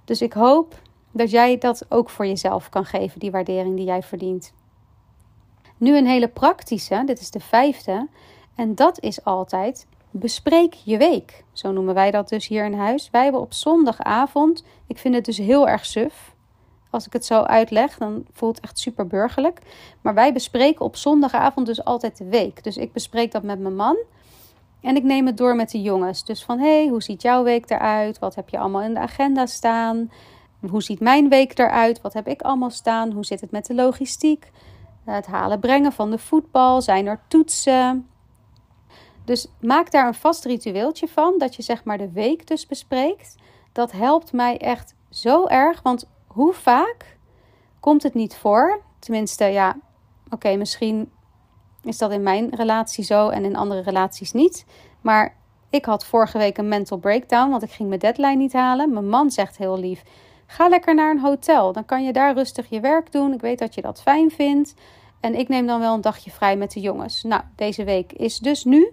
Dus 0.04 0.22
ik 0.22 0.32
hoop 0.32 0.74
dat 1.10 1.30
jij 1.30 1.58
dat 1.58 1.86
ook 1.88 2.10
voor 2.10 2.26
jezelf 2.26 2.68
kan 2.68 2.84
geven, 2.84 3.20
die 3.20 3.30
waardering 3.30 3.76
die 3.76 3.86
jij 3.86 4.02
verdient. 4.02 4.52
Nu 5.76 5.96
een 5.96 6.06
hele 6.06 6.28
praktische, 6.28 7.02
dit 7.06 7.20
is 7.20 7.30
de 7.30 7.40
vijfde. 7.40 8.08
En 8.54 8.74
dat 8.74 9.00
is 9.00 9.24
altijd 9.24 9.86
bespreek 10.18 10.74
je 10.74 10.96
week. 10.96 11.44
Zo 11.52 11.72
noemen 11.72 11.94
wij 11.94 12.10
dat 12.10 12.28
dus 12.28 12.48
hier 12.48 12.64
in 12.64 12.74
huis. 12.74 13.08
Wij 13.10 13.22
hebben 13.22 13.40
op 13.40 13.52
zondagavond, 13.52 14.64
ik 14.86 14.98
vind 14.98 15.14
het 15.14 15.24
dus 15.24 15.38
heel 15.38 15.68
erg 15.68 15.86
suf. 15.86 16.34
Als 16.90 17.06
ik 17.06 17.12
het 17.12 17.24
zo 17.24 17.40
uitleg, 17.42 17.98
dan 17.98 18.24
voelt 18.32 18.56
het 18.56 18.64
echt 18.64 18.78
super 18.78 19.06
burgerlijk. 19.06 19.60
Maar 20.00 20.14
wij 20.14 20.32
bespreken 20.32 20.84
op 20.84 20.96
zondagavond 20.96 21.66
dus 21.66 21.84
altijd 21.84 22.18
de 22.18 22.24
week. 22.24 22.64
Dus 22.64 22.76
ik 22.76 22.92
bespreek 22.92 23.32
dat 23.32 23.42
met 23.42 23.58
mijn 23.58 23.76
man. 23.76 23.96
En 24.80 24.96
ik 24.96 25.02
neem 25.02 25.26
het 25.26 25.36
door 25.36 25.56
met 25.56 25.70
de 25.70 25.82
jongens. 25.82 26.24
Dus 26.24 26.44
van, 26.44 26.58
hey, 26.58 26.86
hoe 26.86 27.02
ziet 27.02 27.22
jouw 27.22 27.42
week 27.42 27.70
eruit? 27.70 28.18
Wat 28.18 28.34
heb 28.34 28.48
je 28.48 28.58
allemaal 28.58 28.82
in 28.82 28.94
de 28.94 29.00
agenda 29.00 29.46
staan? 29.46 30.10
Hoe 30.70 30.82
ziet 30.82 31.00
mijn 31.00 31.28
week 31.28 31.58
eruit? 31.58 32.00
Wat 32.00 32.12
heb 32.12 32.28
ik 32.28 32.42
allemaal 32.42 32.70
staan? 32.70 33.12
Hoe 33.12 33.24
zit 33.24 33.40
het 33.40 33.50
met 33.50 33.66
de 33.66 33.74
logistiek? 33.74 34.50
Het 35.04 35.26
halen 35.26 35.60
brengen 35.60 35.92
van 35.92 36.10
de 36.10 36.18
voetbal. 36.18 36.82
Zijn 36.82 37.06
er 37.06 37.20
toetsen? 37.28 38.06
Dus 39.26 39.46
maak 39.60 39.90
daar 39.90 40.06
een 40.06 40.14
vast 40.14 40.44
ritueeltje 40.44 41.08
van, 41.08 41.34
dat 41.38 41.54
je 41.54 41.62
zeg 41.62 41.84
maar 41.84 41.98
de 41.98 42.10
week 42.12 42.46
dus 42.46 42.66
bespreekt. 42.66 43.36
Dat 43.72 43.92
helpt 43.92 44.32
mij 44.32 44.58
echt 44.58 44.94
zo 45.10 45.46
erg, 45.46 45.82
want 45.82 46.08
hoe 46.26 46.52
vaak 46.52 47.18
komt 47.80 48.02
het 48.02 48.14
niet 48.14 48.36
voor? 48.36 48.82
Tenminste, 48.98 49.44
ja, 49.44 49.76
oké, 50.30 50.56
misschien 50.56 51.10
is 51.82 51.98
dat 51.98 52.10
in 52.10 52.22
mijn 52.22 52.54
relatie 52.54 53.04
zo 53.04 53.28
en 53.28 53.44
in 53.44 53.56
andere 53.56 53.80
relaties 53.80 54.32
niet. 54.32 54.64
Maar 55.00 55.36
ik 55.70 55.84
had 55.84 56.04
vorige 56.04 56.38
week 56.38 56.58
een 56.58 56.68
mental 56.68 56.98
breakdown, 56.98 57.50
want 57.50 57.62
ik 57.62 57.70
ging 57.70 57.88
mijn 57.88 58.00
deadline 58.00 58.36
niet 58.36 58.52
halen. 58.52 58.92
Mijn 58.92 59.08
man 59.08 59.30
zegt 59.30 59.56
heel 59.56 59.78
lief: 59.78 60.02
ga 60.46 60.68
lekker 60.68 60.94
naar 60.94 61.10
een 61.10 61.20
hotel, 61.20 61.72
dan 61.72 61.84
kan 61.84 62.04
je 62.04 62.12
daar 62.12 62.34
rustig 62.34 62.68
je 62.68 62.80
werk 62.80 63.12
doen. 63.12 63.32
Ik 63.32 63.40
weet 63.40 63.58
dat 63.58 63.74
je 63.74 63.82
dat 63.82 64.02
fijn 64.02 64.30
vindt. 64.30 64.74
En 65.20 65.34
ik 65.34 65.48
neem 65.48 65.66
dan 65.66 65.80
wel 65.80 65.94
een 65.94 66.00
dagje 66.00 66.30
vrij 66.30 66.56
met 66.56 66.72
de 66.72 66.80
jongens. 66.80 67.22
Nou, 67.22 67.42
deze 67.56 67.84
week 67.84 68.12
is 68.12 68.38
dus 68.38 68.64
nu 68.64 68.92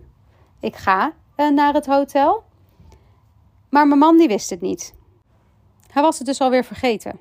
ik 0.64 0.76
ga 0.76 1.14
uh, 1.38 1.49
naar 1.49 1.74
het 1.74 1.86
hotel. 1.86 2.43
Maar 3.70 3.88
mijn 3.88 3.99
man 3.99 4.18
die 4.18 4.28
wist 4.28 4.49
het 4.49 4.61
niet. 4.61 4.93
Hij 5.91 6.01
was 6.01 6.18
het 6.18 6.28
dus 6.28 6.41
alweer 6.41 6.64
vergeten. 6.64 7.20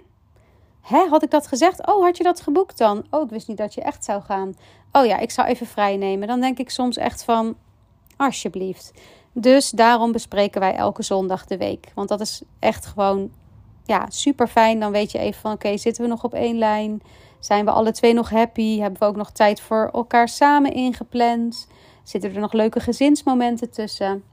Hè, 0.81 1.07
had 1.09 1.23
ik 1.23 1.31
dat 1.31 1.47
gezegd? 1.47 1.87
Oh, 1.87 2.05
had 2.05 2.17
je 2.17 2.23
dat 2.23 2.41
geboekt 2.41 2.79
dan? 2.79 3.05
Oh, 3.11 3.23
ik 3.23 3.31
wist 3.31 3.49
niet 3.49 3.57
dat 3.57 3.75
je 3.75 3.81
echt 3.81 4.05
zou 4.05 4.23
gaan. 4.23 4.55
Oh 4.93 5.07
ja, 5.07 5.19
ik 5.19 5.31
zou 5.31 5.49
even 5.49 5.67
vrij 5.67 5.97
nemen. 5.97 6.29
Dan 6.29 6.41
denk 6.41 6.59
ik 6.59 6.71
soms 6.71 6.97
echt 6.97 7.25
van, 7.25 7.57
alsjeblieft. 8.17 8.93
Dus 9.33 9.71
daarom 9.71 10.13
bespreken 10.13 10.61
wij 10.61 10.75
elke 10.75 11.03
zondag 11.03 11.47
de 11.47 11.57
week. 11.57 11.93
Want 11.95 12.09
dat 12.09 12.21
is 12.21 12.43
echt 12.59 12.87
gewoon 12.87 13.31
ja, 13.85 14.07
super 14.09 14.49
fijn. 14.49 14.81
Dan 14.81 14.93
weet 14.93 15.13
je 15.13 15.19
even 15.19 15.41
van 15.41 15.53
oké, 15.53 15.77
zitten 15.77 16.03
we 16.03 16.09
nog 16.09 16.25
op 16.25 16.35
één 16.35 16.59
lijn? 16.59 17.03
Zijn 17.39 17.65
we 17.65 17.71
alle 17.71 17.93
twee 17.93 18.13
nog 18.13 18.31
happy? 18.31 18.79
Hebben 18.79 19.01
we 19.01 19.07
ook 19.07 19.17
nog 19.17 19.31
tijd 19.31 19.61
voor 19.61 19.91
elkaar 19.93 20.29
samen 20.29 20.73
ingepland? 20.73 21.67
Zitten 22.03 22.35
er 22.35 22.41
nog 22.41 22.53
leuke 22.53 22.81
gezinsmomenten 22.81 23.71
tussen? 23.71 24.25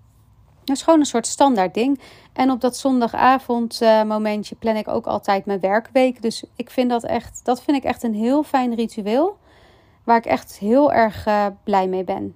Dat 0.64 0.78
is 0.78 0.84
gewoon 0.84 1.00
een 1.00 1.06
soort 1.06 1.28
standaard 1.28 1.74
ding. 1.74 2.00
En 2.34 2.52
op 2.52 2.62
dat 2.62 2.78
zondagavond 2.78 3.82
uh, 3.82 4.04
momentje 4.04 4.56
plan 4.56 4.76
ik 4.76 4.88
ook 4.88 5.06
altijd 5.06 5.46
mijn 5.46 5.60
werkweek. 5.60 6.22
Dus 6.22 6.44
ik 6.56 6.70
vind 6.70 6.90
dat 6.90 7.04
echt, 7.04 7.40
dat 7.44 7.62
vind 7.64 7.78
ik 7.78 7.84
echt 7.84 8.04
een 8.04 8.14
heel 8.14 8.44
fijn 8.44 8.76
ritueel. 8.76 9.38
Waar 10.04 10.18
ik 10.18 10.26
echt 10.26 10.58
heel 10.58 10.94
erg 10.94 11.28
uh, 11.28 11.46
blij 11.64 11.88
mee 11.88 12.04
ben. 12.04 12.36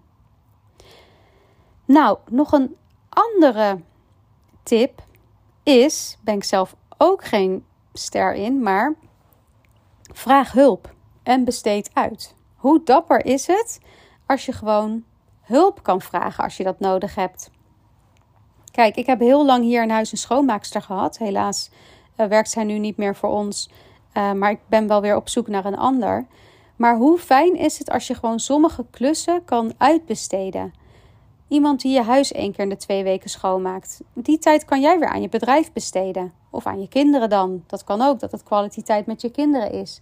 Nou, 1.86 2.18
nog 2.30 2.52
een 2.52 2.76
andere 3.10 3.80
tip 4.64 5.02
is, 5.64 6.18
ben 6.22 6.36
ik 6.36 6.44
zelf 6.44 6.76
ook 6.98 7.24
geen 7.24 7.66
ster 7.94 8.34
in, 8.34 8.62
maar 8.62 8.96
vraag 10.14 10.52
hulp 10.52 10.94
en 11.24 11.44
besteed 11.44 11.90
uit. 11.94 12.36
Hoe 12.56 12.84
dapper 12.84 13.26
is 13.26 13.48
het 13.48 13.80
als 14.26 14.46
je 14.46 14.52
gewoon 14.52 15.04
hulp 15.44 15.84
kan 15.84 16.02
vragen 16.02 16.44
als 16.44 16.58
je 16.58 16.64
dat 16.64 16.80
nodig 16.80 17.16
hebt? 17.16 17.50
Kijk, 18.72 18.96
ik 18.96 19.06
heb 19.06 19.20
heel 19.20 19.46
lang 19.46 19.64
hier 19.64 19.84
in 19.84 19.90
huis 19.90 20.12
een 20.12 20.18
schoonmaakster 20.18 20.82
gehad. 20.82 21.18
Helaas 21.18 21.70
uh, 22.18 22.28
werkt 22.28 22.50
zij 22.50 22.64
nu 22.64 22.80
niet 22.80 22.98
meer 22.98 23.16
voor 23.16 23.30
ons. 23.30 23.70
Uh, 24.18 24.32
maar 24.32 24.52
ik 24.52 24.60
ben 24.68 24.88
wel 24.88 25.02
weer 25.02 25.16
op 25.16 25.30
zoek 25.30 25.48
naar 25.48 25.66
een 25.66 25.78
ander. 25.78 26.26
Maar 26.76 26.98
hoe 26.98 27.18
fijn 27.18 27.56
is 27.56 27.80
het 27.80 27.90
als 27.90 28.08
je 28.08 28.16
gewoon 28.16 28.40
sommige 28.40 28.86
klussen 28.90 29.46
kan 29.46 29.74
uitbesteden? 29.78 30.74
Iemand 31.48 31.82
die 31.82 31.94
je 31.94 32.02
huis 32.02 32.32
één 32.32 32.52
keer 32.52 32.64
in 32.64 32.70
de 32.70 32.78
twee 32.78 33.04
weken 33.04 33.30
schoonmaakt. 33.30 34.02
Die 34.14 34.38
tijd 34.38 34.66
kan 34.66 34.82
jij 34.82 35.00
weer 35.00 35.10
aan 35.10 35.22
je 35.22 35.30
bedrijf 35.30 35.72
besteden. 35.72 36.34
Of 36.50 36.66
aan 36.66 36.82
je 36.82 36.88
kinderen 36.88 37.30
dan. 37.30 37.64
Dat 37.68 37.84
kan 37.84 38.02
ook, 38.02 38.20
dat 38.20 38.32
het 38.32 38.44
kwaliteit 38.44 39.06
met 39.06 39.22
je 39.22 39.32
kinderen 39.32 39.72
is. 39.72 40.02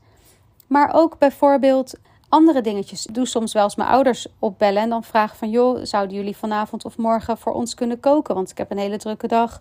Maar 0.68 0.94
ook 0.94 1.18
bijvoorbeeld 1.18 1.94
andere 2.32 2.62
dingetjes. 2.62 3.06
Ik 3.06 3.14
doe 3.14 3.26
soms 3.26 3.54
wel 3.54 3.64
eens 3.64 3.76
mijn 3.76 3.90
ouders 3.90 4.28
opbellen 4.40 4.82
en 4.82 4.90
dan 4.90 5.04
vraag 5.04 5.38
van... 5.38 5.50
joh, 5.50 5.80
zouden 5.84 6.16
jullie 6.16 6.38
vanavond 6.38 6.86
of 6.86 6.98
morgen 6.98 7.38
voor 7.38 7.54
ons 7.54 7.74
kunnen 7.74 8.00
koken? 8.00 8.36
Want 8.36 8.52
ik 8.52 8.58
heb 8.58 8.72
een 8.72 8.78
hele 8.78 8.98
drukke 8.98 9.28
dag 9.28 9.60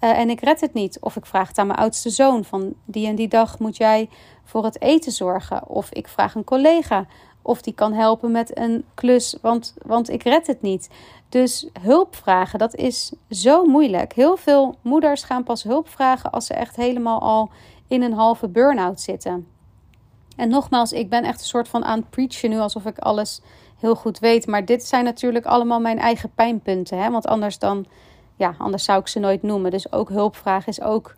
uh, 0.00 0.18
en 0.18 0.30
ik 0.30 0.40
red 0.40 0.60
het 0.60 0.74
niet. 0.74 1.00
Of 1.00 1.16
ik 1.16 1.26
vraag 1.26 1.48
het 1.48 1.58
aan 1.58 1.66
mijn 1.66 1.78
oudste 1.78 2.10
zoon 2.10 2.44
van... 2.44 2.74
die 2.84 3.06
en 3.06 3.14
die 3.14 3.28
dag 3.28 3.58
moet 3.58 3.76
jij 3.76 4.08
voor 4.44 4.64
het 4.64 4.80
eten 4.80 5.12
zorgen. 5.12 5.68
Of 5.68 5.92
ik 5.92 6.08
vraag 6.08 6.34
een 6.34 6.44
collega 6.44 7.06
of 7.42 7.62
die 7.62 7.74
kan 7.74 7.92
helpen 7.92 8.30
met 8.30 8.58
een 8.58 8.84
klus, 8.94 9.36
want, 9.42 9.74
want 9.86 10.10
ik 10.10 10.22
red 10.22 10.46
het 10.46 10.62
niet. 10.62 10.90
Dus 11.28 11.68
hulp 11.80 12.16
vragen, 12.16 12.58
dat 12.58 12.74
is 12.74 13.12
zo 13.30 13.64
moeilijk. 13.64 14.12
Heel 14.12 14.36
veel 14.36 14.76
moeders 14.82 15.22
gaan 15.22 15.44
pas 15.44 15.62
hulp 15.62 15.88
vragen 15.88 16.30
als 16.30 16.46
ze 16.46 16.54
echt 16.54 16.76
helemaal 16.76 17.20
al 17.20 17.50
in 17.88 18.02
een 18.02 18.12
halve 18.12 18.48
burn-out 18.48 19.00
zitten. 19.00 19.46
En 20.40 20.48
nogmaals, 20.48 20.92
ik 20.92 21.08
ben 21.10 21.24
echt 21.24 21.40
een 21.40 21.46
soort 21.46 21.68
van 21.68 21.84
aan 21.84 21.98
het 21.98 22.10
preachen 22.10 22.50
nu 22.50 22.58
alsof 22.58 22.86
ik 22.86 22.98
alles 22.98 23.40
heel 23.78 23.94
goed 23.94 24.18
weet. 24.18 24.46
Maar 24.46 24.64
dit 24.64 24.84
zijn 24.84 25.04
natuurlijk 25.04 25.44
allemaal 25.44 25.80
mijn 25.80 25.98
eigen 25.98 26.30
pijnpunten. 26.34 26.98
Hè? 26.98 27.10
Want 27.10 27.26
anders 27.26 27.58
dan, 27.58 27.86
ja, 28.36 28.54
anders 28.58 28.84
zou 28.84 29.00
ik 29.00 29.08
ze 29.08 29.18
nooit 29.18 29.42
noemen. 29.42 29.70
Dus 29.70 29.92
ook 29.92 30.08
hulpvraag 30.08 30.66
is 30.66 30.80
ook, 30.80 31.14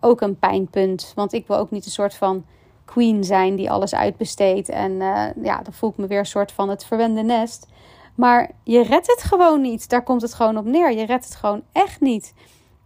ook 0.00 0.20
een 0.20 0.38
pijnpunt. 0.38 1.12
Want 1.14 1.32
ik 1.32 1.46
wil 1.46 1.56
ook 1.56 1.70
niet 1.70 1.84
een 1.84 1.90
soort 1.90 2.14
van 2.14 2.44
queen 2.84 3.24
zijn 3.24 3.56
die 3.56 3.70
alles 3.70 3.94
uitbesteedt. 3.94 4.68
En 4.68 4.92
uh, 4.92 5.26
ja, 5.42 5.62
dan 5.62 5.72
voel 5.72 5.90
ik 5.90 5.96
me 5.96 6.06
weer 6.06 6.18
een 6.18 6.26
soort 6.26 6.52
van 6.52 6.68
het 6.68 6.84
verwende 6.84 7.22
nest. 7.22 7.66
Maar 8.14 8.50
je 8.62 8.82
redt 8.82 9.06
het 9.06 9.22
gewoon 9.22 9.60
niet. 9.60 9.88
Daar 9.88 10.02
komt 10.02 10.22
het 10.22 10.34
gewoon 10.34 10.58
op 10.58 10.64
neer. 10.64 10.92
Je 10.92 11.06
redt 11.06 11.24
het 11.24 11.34
gewoon 11.34 11.62
echt 11.72 12.00
niet. 12.00 12.34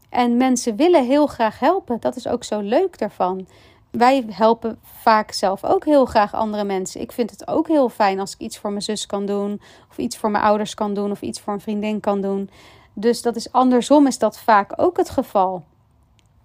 En 0.09 0.37
mensen 0.37 0.76
willen 0.76 1.07
heel 1.07 1.26
graag 1.26 1.59
helpen. 1.59 2.01
Dat 2.01 2.16
is 2.16 2.29
ook 2.29 2.45
zo 2.45 2.61
leuk 2.61 2.99
daarvan. 2.99 3.47
Wij 3.91 4.24
helpen 4.30 4.78
vaak 4.82 5.32
zelf 5.32 5.64
ook 5.64 5.84
heel 5.84 6.05
graag 6.05 6.34
andere 6.34 6.64
mensen. 6.64 7.01
Ik 7.01 7.12
vind 7.12 7.30
het 7.30 7.49
ook 7.49 7.68
heel 7.68 7.89
fijn 7.89 8.20
als 8.20 8.32
ik 8.32 8.39
iets 8.39 8.59
voor 8.59 8.70
mijn 8.70 8.82
zus 8.82 9.07
kan 9.07 9.26
doen, 9.26 9.61
of 9.91 9.99
iets 9.99 10.16
voor 10.16 10.30
mijn 10.30 10.45
ouders 10.45 10.74
kan 10.74 10.95
doen, 10.95 11.11
of 11.11 11.20
iets 11.20 11.41
voor 11.41 11.53
een 11.53 11.61
vriendin 11.61 12.01
kan 12.01 12.20
doen. 12.20 12.51
Dus 12.93 13.22
dat 13.22 13.36
is 13.36 13.53
andersom, 13.53 14.07
is 14.07 14.18
dat 14.18 14.39
vaak 14.39 14.72
ook 14.76 14.97
het 14.97 15.11
geval. 15.11 15.64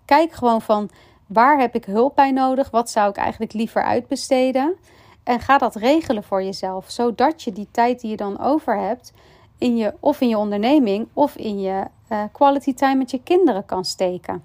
Kijk 0.05 0.31
gewoon 0.31 0.61
van 0.61 0.89
Waar 1.33 1.59
heb 1.59 1.75
ik 1.75 1.85
hulp 1.85 2.15
bij 2.15 2.31
nodig? 2.31 2.71
Wat 2.71 2.89
zou 2.89 3.09
ik 3.09 3.15
eigenlijk 3.15 3.53
liever 3.53 3.83
uitbesteden? 3.83 4.75
En 5.23 5.39
ga 5.39 5.57
dat 5.57 5.75
regelen 5.75 6.23
voor 6.23 6.43
jezelf, 6.43 6.85
zodat 6.91 7.43
je 7.43 7.51
die 7.51 7.67
tijd 7.71 7.99
die 8.01 8.09
je 8.09 8.17
dan 8.17 8.39
over 8.39 8.79
hebt, 8.79 9.13
in 9.57 9.77
je, 9.77 9.93
of 9.99 10.21
in 10.21 10.29
je 10.29 10.37
onderneming 10.37 11.07
of 11.13 11.35
in 11.35 11.59
je 11.59 11.83
uh, 12.09 12.23
quality 12.31 12.73
time 12.73 12.95
met 12.95 13.11
je 13.11 13.23
kinderen 13.23 13.65
kan 13.65 13.85
steken. 13.85 14.43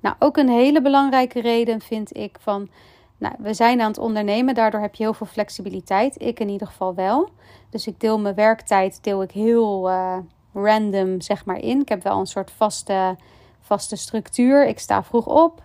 Nou, 0.00 0.16
ook 0.18 0.36
een 0.36 0.48
hele 0.48 0.82
belangrijke 0.82 1.40
reden 1.40 1.80
vind 1.80 2.16
ik 2.16 2.36
van, 2.40 2.68
nou, 3.18 3.34
we 3.38 3.54
zijn 3.54 3.80
aan 3.80 3.88
het 3.88 3.98
ondernemen, 3.98 4.54
daardoor 4.54 4.80
heb 4.80 4.94
je 4.94 5.02
heel 5.02 5.14
veel 5.14 5.26
flexibiliteit. 5.26 6.22
Ik 6.22 6.40
in 6.40 6.48
ieder 6.48 6.66
geval 6.66 6.94
wel. 6.94 7.28
Dus 7.70 7.86
ik 7.86 8.00
deel 8.00 8.18
mijn 8.18 8.34
werktijd, 8.34 8.98
deel 9.02 9.22
ik 9.22 9.30
heel 9.30 9.90
uh, 9.90 10.16
random, 10.54 11.20
zeg 11.20 11.44
maar, 11.44 11.58
in. 11.58 11.80
Ik 11.80 11.88
heb 11.88 12.02
wel 12.02 12.18
een 12.18 12.26
soort 12.26 12.50
vaste, 12.50 13.16
vaste 13.60 13.96
structuur. 13.96 14.66
Ik 14.66 14.78
sta 14.78 15.02
vroeg 15.02 15.26
op. 15.26 15.62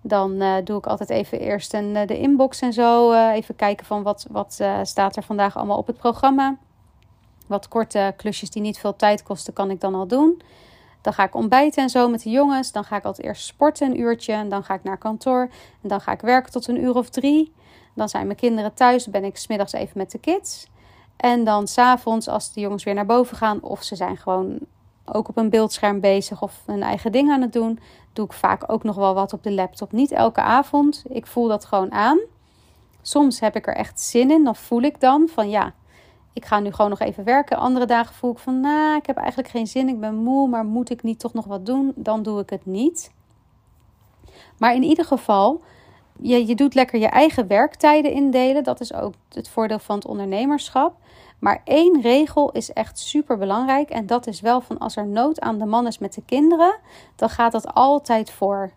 Dan 0.00 0.42
uh, 0.42 0.54
doe 0.64 0.78
ik 0.78 0.86
altijd 0.86 1.10
even 1.10 1.40
eerst 1.40 1.74
een, 1.74 1.94
uh, 1.94 2.06
de 2.06 2.18
inbox 2.18 2.60
en 2.60 2.72
zo. 2.72 3.12
Even 3.30 3.56
kijken 3.56 3.86
van 3.86 4.02
wat, 4.02 4.26
wat 4.30 4.60
staat 4.82 5.16
er 5.16 5.22
vandaag 5.22 5.56
allemaal 5.56 5.78
op 5.78 5.86
het 5.86 5.96
programma. 5.96 6.56
Wat 7.46 7.68
korte 7.68 8.14
klusjes 8.16 8.50
die 8.50 8.62
niet 8.62 8.78
veel 8.78 8.96
tijd 8.96 9.22
kosten, 9.22 9.52
kan 9.52 9.70
ik 9.70 9.80
dan 9.80 9.94
al 9.94 10.06
doen. 10.06 10.42
Dan 11.04 11.12
ga 11.12 11.24
ik 11.24 11.34
ontbijten 11.34 11.82
en 11.82 11.88
zo 11.90 12.08
met 12.08 12.22
de 12.22 12.30
jongens. 12.30 12.72
Dan 12.72 12.84
ga 12.84 12.96
ik 12.96 13.04
altijd 13.04 13.26
eerst 13.26 13.46
sporten 13.46 13.90
een 13.90 14.00
uurtje. 14.00 14.32
En 14.32 14.48
dan 14.48 14.64
ga 14.64 14.74
ik 14.74 14.82
naar 14.82 14.98
kantoor. 14.98 15.48
En 15.82 15.88
dan 15.88 16.00
ga 16.00 16.12
ik 16.12 16.20
werken 16.20 16.52
tot 16.52 16.68
een 16.68 16.82
uur 16.82 16.94
of 16.94 17.08
drie. 17.08 17.52
Dan 17.94 18.08
zijn 18.08 18.26
mijn 18.26 18.38
kinderen 18.38 18.74
thuis. 18.74 19.04
Dan 19.04 19.12
ben 19.12 19.24
ik 19.24 19.36
smiddags 19.36 19.72
even 19.72 19.98
met 19.98 20.10
de 20.10 20.18
kids. 20.18 20.66
En 21.16 21.44
dan 21.44 21.66
s'avonds, 21.66 22.28
als 22.28 22.52
de 22.52 22.60
jongens 22.60 22.84
weer 22.84 22.94
naar 22.94 23.06
boven 23.06 23.36
gaan, 23.36 23.62
of 23.62 23.82
ze 23.82 23.96
zijn 23.96 24.16
gewoon 24.16 24.58
ook 25.04 25.28
op 25.28 25.36
een 25.36 25.50
beeldscherm 25.50 26.00
bezig 26.00 26.42
of 26.42 26.62
hun 26.66 26.82
eigen 26.82 27.12
ding 27.12 27.30
aan 27.30 27.42
het 27.42 27.52
doen. 27.52 27.78
Doe 28.12 28.24
ik 28.24 28.32
vaak 28.32 28.72
ook 28.72 28.82
nog 28.82 28.96
wel 28.96 29.14
wat 29.14 29.32
op 29.32 29.42
de 29.42 29.52
laptop. 29.52 29.92
Niet 29.92 30.12
elke 30.12 30.40
avond. 30.40 31.02
Ik 31.08 31.26
voel 31.26 31.48
dat 31.48 31.64
gewoon 31.64 31.92
aan. 31.92 32.18
Soms 33.02 33.40
heb 33.40 33.56
ik 33.56 33.66
er 33.66 33.76
echt 33.76 34.00
zin 34.00 34.30
in. 34.30 34.44
Dan 34.44 34.56
voel 34.56 34.82
ik 34.82 35.00
dan 35.00 35.28
van 35.28 35.50
ja, 35.50 35.72
ik 36.34 36.44
ga 36.44 36.60
nu 36.60 36.72
gewoon 36.72 36.90
nog 36.90 37.00
even 37.00 37.24
werken. 37.24 37.56
Andere 37.56 37.86
dagen 37.86 38.14
voel 38.14 38.30
ik 38.30 38.38
van 38.38 38.60
nou, 38.60 38.96
ik 38.96 39.06
heb 39.06 39.16
eigenlijk 39.16 39.48
geen 39.48 39.66
zin. 39.66 39.88
Ik 39.88 40.00
ben 40.00 40.14
moe, 40.14 40.48
maar 40.48 40.64
moet 40.64 40.90
ik 40.90 41.02
niet 41.02 41.18
toch 41.18 41.32
nog 41.32 41.44
wat 41.44 41.66
doen? 41.66 41.92
Dan 41.94 42.22
doe 42.22 42.40
ik 42.40 42.50
het 42.50 42.66
niet. 42.66 43.12
Maar 44.58 44.74
in 44.74 44.82
ieder 44.82 45.04
geval, 45.04 45.62
je, 46.20 46.46
je 46.46 46.54
doet 46.54 46.74
lekker 46.74 46.98
je 46.98 47.06
eigen 47.06 47.46
werktijden 47.46 48.12
indelen. 48.12 48.64
Dat 48.64 48.80
is 48.80 48.94
ook 48.94 49.14
het 49.28 49.48
voordeel 49.48 49.78
van 49.78 49.96
het 49.96 50.06
ondernemerschap. 50.06 50.96
Maar 51.38 51.60
één 51.64 52.00
regel 52.00 52.52
is 52.52 52.72
echt 52.72 52.98
super 52.98 53.38
belangrijk. 53.38 53.90
En 53.90 54.06
dat 54.06 54.26
is 54.26 54.40
wel 54.40 54.60
van 54.60 54.78
als 54.78 54.96
er 54.96 55.06
nood 55.06 55.40
aan 55.40 55.58
de 55.58 55.64
man 55.64 55.86
is 55.86 55.98
met 55.98 56.14
de 56.14 56.22
kinderen, 56.26 56.78
dan 57.16 57.28
gaat 57.28 57.52
dat 57.52 57.74
altijd 57.74 58.30
voor. 58.30 58.70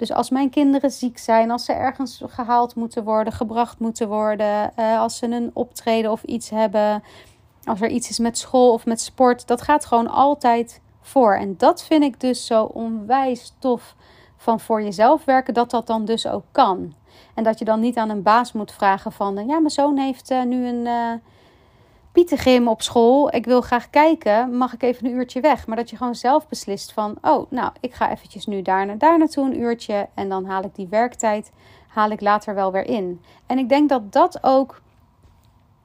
Dus 0.00 0.12
als 0.12 0.30
mijn 0.30 0.50
kinderen 0.50 0.90
ziek 0.90 1.18
zijn, 1.18 1.50
als 1.50 1.64
ze 1.64 1.72
ergens 1.72 2.22
gehaald 2.26 2.74
moeten 2.74 3.04
worden, 3.04 3.32
gebracht 3.32 3.78
moeten 3.78 4.08
worden, 4.08 4.76
eh, 4.76 5.00
als 5.00 5.16
ze 5.16 5.26
een 5.26 5.50
optreden 5.52 6.10
of 6.10 6.22
iets 6.22 6.50
hebben, 6.50 7.02
als 7.64 7.80
er 7.80 7.88
iets 7.88 8.10
is 8.10 8.18
met 8.18 8.38
school 8.38 8.72
of 8.72 8.86
met 8.86 9.00
sport, 9.00 9.46
dat 9.46 9.62
gaat 9.62 9.84
gewoon 9.84 10.10
altijd 10.10 10.80
voor. 11.00 11.34
En 11.34 11.54
dat 11.56 11.82
vind 11.82 12.02
ik 12.02 12.20
dus 12.20 12.46
zo 12.46 12.64
onwijs 12.64 13.54
tof 13.58 13.94
van 14.36 14.60
voor 14.60 14.82
jezelf 14.82 15.24
werken, 15.24 15.54
dat 15.54 15.70
dat 15.70 15.86
dan 15.86 16.04
dus 16.04 16.26
ook 16.26 16.44
kan. 16.52 16.94
En 17.34 17.44
dat 17.44 17.58
je 17.58 17.64
dan 17.64 17.80
niet 17.80 17.96
aan 17.96 18.10
een 18.10 18.22
baas 18.22 18.52
moet 18.52 18.72
vragen 18.72 19.12
van, 19.12 19.34
ja, 19.34 19.58
mijn 19.58 19.70
zoon 19.70 19.98
heeft 19.98 20.30
uh, 20.30 20.42
nu 20.42 20.66
een. 20.66 20.88
Pietengym 22.12 22.68
op 22.68 22.82
school. 22.82 23.34
Ik 23.34 23.44
wil 23.44 23.60
graag 23.60 23.90
kijken. 23.90 24.56
Mag 24.56 24.74
ik 24.74 24.82
even 24.82 25.06
een 25.06 25.12
uurtje 25.12 25.40
weg? 25.40 25.66
Maar 25.66 25.76
dat 25.76 25.90
je 25.90 25.96
gewoon 25.96 26.14
zelf 26.14 26.48
beslist 26.48 26.92
van... 26.92 27.18
Oh, 27.22 27.50
nou, 27.50 27.72
ik 27.80 27.94
ga 27.94 28.10
eventjes 28.10 28.46
nu 28.46 28.62
daar 28.62 28.86
naar 28.86 28.98
daar 28.98 29.18
naartoe 29.18 29.44
een 29.44 29.60
uurtje. 29.60 30.08
En 30.14 30.28
dan 30.28 30.44
haal 30.44 30.62
ik 30.62 30.74
die 30.74 30.86
werktijd 30.88 31.52
haal 31.88 32.10
ik 32.10 32.20
later 32.20 32.54
wel 32.54 32.72
weer 32.72 32.86
in. 32.86 33.20
En 33.46 33.58
ik 33.58 33.68
denk 33.68 33.88
dat 33.88 34.12
dat 34.12 34.38
ook 34.42 34.82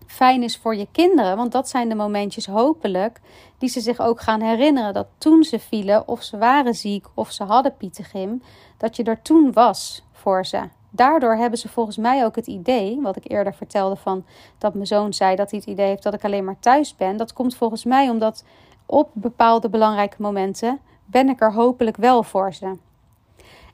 fijn 0.08 0.44
is 0.44 0.58
voor 0.58 0.76
je 0.76 0.88
kinderen. 0.92 1.38
Want 1.38 1.52
dat 1.52 1.70
zijn 1.70 1.90
de 1.90 1.96
momentjes 1.96 2.46
hopelijk 2.46 3.20
die 3.58 3.70
ze 3.70 3.80
zich 3.80 4.00
ook 4.00 4.22
gaan 4.22 4.42
herinneren. 4.42 4.94
Dat 4.94 5.08
toen 5.18 5.44
ze 5.44 5.60
vielen 5.60 6.08
of 6.08 6.24
ze 6.24 6.38
waren 6.38 6.74
ziek 6.74 7.06
of 7.14 7.32
ze 7.32 7.44
hadden 7.44 7.78
Pietengym... 7.78 8.42
dat 8.78 8.96
je 8.96 9.04
er 9.04 9.22
toen 9.22 9.52
was 9.52 10.04
voor 10.12 10.46
ze 10.46 10.62
daardoor 10.96 11.36
hebben 11.36 11.60
ze 11.60 11.70
volgens 11.70 11.98
mij 11.98 12.26
ook 12.26 12.36
het 12.36 12.48
idee, 12.48 13.02
wat 13.02 13.16
ik 13.16 13.32
eerder 13.32 13.54
vertelde 13.54 13.96
van 13.96 14.26
dat 14.58 14.74
mijn 14.74 14.88
zoon 14.88 15.14
zei 15.14 15.36
dat 15.36 15.50
hij 15.50 15.60
het 15.60 15.70
idee 15.70 15.88
heeft 15.88 16.04
dat 16.04 16.14
ik 16.14 16.24
alleen 16.24 16.46
maar 16.46 16.60
thuis 16.60 16.96
ben. 16.96 17.18
Dat 17.18 17.34
komt 17.34 17.56
volgens 17.56 17.84
mij 17.84 18.10
omdat 18.10 18.44
op 18.86 19.10
bepaalde 19.14 19.70
belangrijke 19.70 20.22
momenten 20.22 20.80
ben 21.06 21.30
ik 21.30 21.42
er 21.42 21.54
hopelijk 21.54 21.98
wel 21.98 22.24
voor 22.24 22.54
ze. 22.54 22.78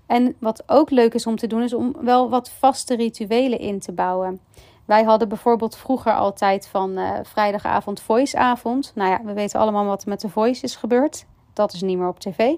En 0.05 0.35
wat 0.39 0.63
ook 0.65 0.89
leuk 0.89 1.13
is 1.13 1.27
om 1.27 1.35
te 1.35 1.47
doen, 1.47 1.61
is 1.61 1.73
om 1.73 1.95
wel 2.01 2.29
wat 2.29 2.49
vaste 2.49 2.95
rituelen 2.95 3.59
in 3.59 3.79
te 3.79 3.91
bouwen. 3.91 4.39
Wij 4.85 5.03
hadden 5.03 5.29
bijvoorbeeld 5.29 5.77
vroeger 5.77 6.13
altijd 6.13 6.67
van 6.67 6.99
uh, 6.99 7.11
vrijdagavond 7.23 8.01
voiceavond. 8.01 8.91
Nou 8.95 9.09
ja, 9.09 9.21
we 9.23 9.33
weten 9.33 9.59
allemaal 9.59 9.85
wat 9.85 10.03
er 10.03 10.09
met 10.09 10.21
de 10.21 10.29
voice 10.29 10.63
is 10.63 10.75
gebeurd. 10.75 11.25
Dat 11.53 11.73
is 11.73 11.81
niet 11.81 11.97
meer 11.97 12.07
op 12.07 12.19
tv. 12.19 12.53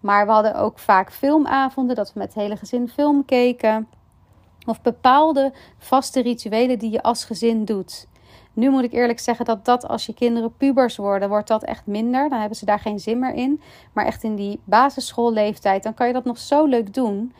Maar 0.00 0.26
we 0.26 0.32
hadden 0.32 0.54
ook 0.54 0.78
vaak 0.78 1.12
filmavonden, 1.12 1.96
dat 1.96 2.12
we 2.12 2.18
met 2.18 2.34
het 2.34 2.42
hele 2.42 2.56
gezin 2.56 2.88
film 2.88 3.24
keken. 3.24 3.88
Of 4.66 4.82
bepaalde 4.82 5.52
vaste 5.78 6.22
rituelen 6.22 6.78
die 6.78 6.90
je 6.90 7.02
als 7.02 7.24
gezin 7.24 7.64
doet. 7.64 8.06
Nu 8.52 8.70
moet 8.70 8.84
ik 8.84 8.92
eerlijk 8.92 9.18
zeggen 9.18 9.44
dat 9.44 9.64
dat 9.64 9.88
als 9.88 10.06
je 10.06 10.14
kinderen 10.14 10.56
pubers 10.56 10.96
worden, 10.96 11.28
wordt 11.28 11.48
dat 11.48 11.64
echt 11.64 11.86
minder. 11.86 12.28
Dan 12.28 12.38
hebben 12.38 12.58
ze 12.58 12.64
daar 12.64 12.78
geen 12.78 13.00
zin 13.00 13.18
meer 13.18 13.34
in. 13.34 13.60
Maar 13.92 14.04
echt 14.04 14.22
in 14.22 14.34
die 14.34 14.60
basisschoolleeftijd, 14.64 15.82
dan 15.82 15.94
kan 15.94 16.06
je 16.06 16.12
dat 16.12 16.24
nog 16.24 16.38
zo 16.38 16.64
leuk 16.64 16.94
doen. 16.94 17.32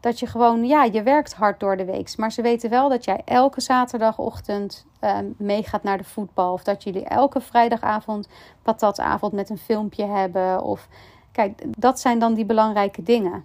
Dat 0.00 0.18
je 0.18 0.26
gewoon, 0.26 0.66
ja, 0.66 0.84
je 0.84 1.02
werkt 1.02 1.34
hard 1.34 1.60
door 1.60 1.76
de 1.76 1.84
week. 1.84 2.16
Maar 2.16 2.32
ze 2.32 2.42
weten 2.42 2.70
wel 2.70 2.88
dat 2.88 3.04
jij 3.04 3.20
elke 3.24 3.60
zaterdagochtend 3.60 4.86
uh, 5.00 5.18
meegaat 5.36 5.82
naar 5.82 5.98
de 5.98 6.04
voetbal. 6.04 6.52
Of 6.52 6.62
dat 6.62 6.82
jullie 6.82 7.04
elke 7.04 7.40
vrijdagavond 7.40 8.28
patatavond 8.62 9.32
met 9.32 9.50
een 9.50 9.58
filmpje 9.58 10.04
hebben. 10.04 10.62
Of 10.62 10.88
kijk, 11.32 11.62
dat 11.78 12.00
zijn 12.00 12.18
dan 12.18 12.34
die 12.34 12.44
belangrijke 12.44 13.02
dingen. 13.02 13.44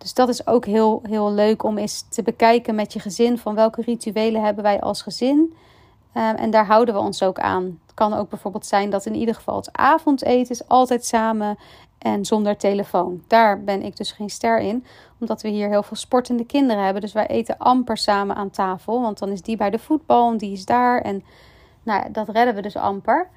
Dus 0.00 0.14
dat 0.14 0.28
is 0.28 0.46
ook 0.46 0.64
heel, 0.64 1.02
heel 1.08 1.32
leuk 1.32 1.62
om 1.62 1.78
eens 1.78 2.04
te 2.08 2.22
bekijken 2.22 2.74
met 2.74 2.92
je 2.92 3.00
gezin. 3.00 3.38
Van 3.38 3.54
welke 3.54 3.82
rituelen 3.82 4.42
hebben 4.42 4.62
wij 4.62 4.80
als 4.80 5.02
gezin? 5.02 5.54
Um, 6.14 6.22
en 6.22 6.50
daar 6.50 6.66
houden 6.66 6.94
we 6.94 7.00
ons 7.00 7.22
ook 7.22 7.38
aan. 7.38 7.64
Het 7.64 7.94
kan 7.94 8.14
ook 8.14 8.28
bijvoorbeeld 8.28 8.66
zijn 8.66 8.90
dat 8.90 9.06
in 9.06 9.14
ieder 9.14 9.34
geval 9.34 9.56
het 9.56 9.72
avondeten 9.72 10.50
is 10.50 10.68
altijd 10.68 11.04
samen 11.04 11.58
en 11.98 12.24
zonder 12.24 12.56
telefoon. 12.56 13.22
Daar 13.26 13.64
ben 13.64 13.82
ik 13.82 13.96
dus 13.96 14.12
geen 14.12 14.30
ster 14.30 14.58
in, 14.58 14.84
omdat 15.18 15.42
we 15.42 15.48
hier 15.48 15.68
heel 15.68 15.82
veel 15.82 15.96
sportende 15.96 16.44
kinderen 16.44 16.84
hebben. 16.84 17.02
Dus 17.02 17.12
wij 17.12 17.26
eten 17.26 17.58
amper 17.58 17.96
samen 17.96 18.36
aan 18.36 18.50
tafel, 18.50 19.00
want 19.00 19.18
dan 19.18 19.28
is 19.28 19.42
die 19.42 19.56
bij 19.56 19.70
de 19.70 19.78
voetbal 19.78 20.30
en 20.30 20.36
die 20.36 20.52
is 20.52 20.64
daar. 20.64 21.00
En 21.00 21.24
nou 21.82 22.10
dat 22.12 22.28
redden 22.28 22.54
we 22.54 22.62
dus 22.62 22.76
amper. 22.76 23.28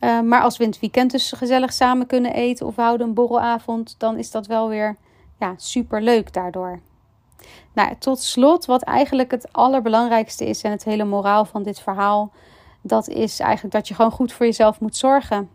Uh, 0.00 0.20
maar 0.20 0.42
als 0.42 0.56
we 0.56 0.64
in 0.64 0.70
het 0.70 0.80
weekend 0.80 1.10
dus 1.10 1.32
gezellig 1.32 1.72
samen 1.72 2.06
kunnen 2.06 2.32
eten 2.32 2.66
of 2.66 2.76
houden 2.76 3.06
een 3.06 3.14
borrelavond, 3.14 3.94
dan 3.98 4.16
is 4.16 4.30
dat 4.30 4.46
wel 4.46 4.68
weer 4.68 4.96
ja, 5.38 5.54
super 5.56 6.02
leuk 6.02 6.32
daardoor. 6.32 6.80
Nou, 7.72 7.94
tot 7.98 8.20
slot, 8.20 8.64
wat 8.64 8.82
eigenlijk 8.82 9.30
het 9.30 9.52
allerbelangrijkste 9.52 10.46
is 10.46 10.62
en 10.62 10.70
het 10.70 10.84
hele 10.84 11.04
moraal 11.04 11.44
van 11.44 11.62
dit 11.62 11.80
verhaal, 11.80 12.32
dat 12.82 13.08
is 13.08 13.40
eigenlijk 13.40 13.74
dat 13.74 13.88
je 13.88 13.94
gewoon 13.94 14.10
goed 14.10 14.32
voor 14.32 14.46
jezelf 14.46 14.80
moet 14.80 14.96
zorgen. 14.96 15.50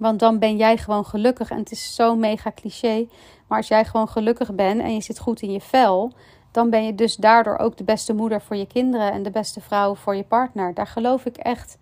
Want 0.00 0.18
dan 0.18 0.38
ben 0.38 0.56
jij 0.56 0.76
gewoon 0.76 1.04
gelukkig. 1.04 1.50
En 1.50 1.58
het 1.58 1.70
is 1.70 1.94
zo 1.94 2.16
mega 2.16 2.52
cliché. 2.54 3.06
Maar 3.46 3.58
als 3.58 3.68
jij 3.68 3.84
gewoon 3.84 4.08
gelukkig 4.08 4.54
bent 4.54 4.80
en 4.80 4.94
je 4.94 5.00
zit 5.00 5.18
goed 5.18 5.42
in 5.42 5.52
je 5.52 5.60
vel, 5.60 6.12
dan 6.50 6.70
ben 6.70 6.84
je 6.84 6.94
dus 6.94 7.16
daardoor 7.16 7.58
ook 7.58 7.76
de 7.76 7.84
beste 7.84 8.14
moeder 8.14 8.40
voor 8.40 8.56
je 8.56 8.66
kinderen 8.66 9.12
en 9.12 9.22
de 9.22 9.30
beste 9.30 9.60
vrouw 9.60 9.94
voor 9.94 10.16
je 10.16 10.24
partner. 10.24 10.74
Daar 10.74 10.86
geloof 10.86 11.24
ik 11.24 11.36
echt, 11.36 11.78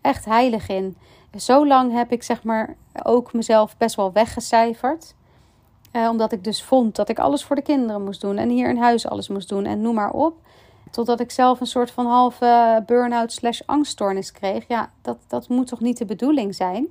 echt 0.00 0.24
heilig 0.24 0.68
in. 0.68 0.96
Zo 1.36 1.66
lang 1.66 1.92
heb 1.92 2.12
ik 2.12 2.22
zeg 2.22 2.42
maar 2.42 2.76
ook 3.02 3.32
mezelf 3.32 3.76
best 3.76 3.96
wel 3.96 4.12
weggecijferd. 4.12 5.14
Eh, 5.90 6.08
omdat 6.08 6.32
ik 6.32 6.44
dus 6.44 6.62
vond 6.62 6.96
dat 6.96 7.08
ik 7.08 7.18
alles 7.18 7.44
voor 7.44 7.56
de 7.56 7.62
kinderen 7.62 8.04
moest 8.04 8.20
doen. 8.20 8.38
En 8.38 8.48
hier 8.48 8.68
in 8.68 8.76
huis 8.76 9.06
alles 9.06 9.28
moest 9.28 9.48
doen. 9.48 9.64
En 9.64 9.80
noem 9.80 9.94
maar 9.94 10.10
op. 10.10 10.34
Totdat 10.90 11.20
ik 11.20 11.30
zelf 11.30 11.60
een 11.60 11.66
soort 11.66 11.90
van 11.90 12.06
halve 12.06 12.82
burn-out 12.86 13.32
slash 13.32 13.60
angststoornis 13.66 14.32
kreeg. 14.32 14.64
Ja, 14.68 14.90
dat, 15.02 15.18
dat 15.26 15.48
moet 15.48 15.66
toch 15.66 15.80
niet 15.80 15.98
de 15.98 16.04
bedoeling 16.04 16.54
zijn? 16.54 16.86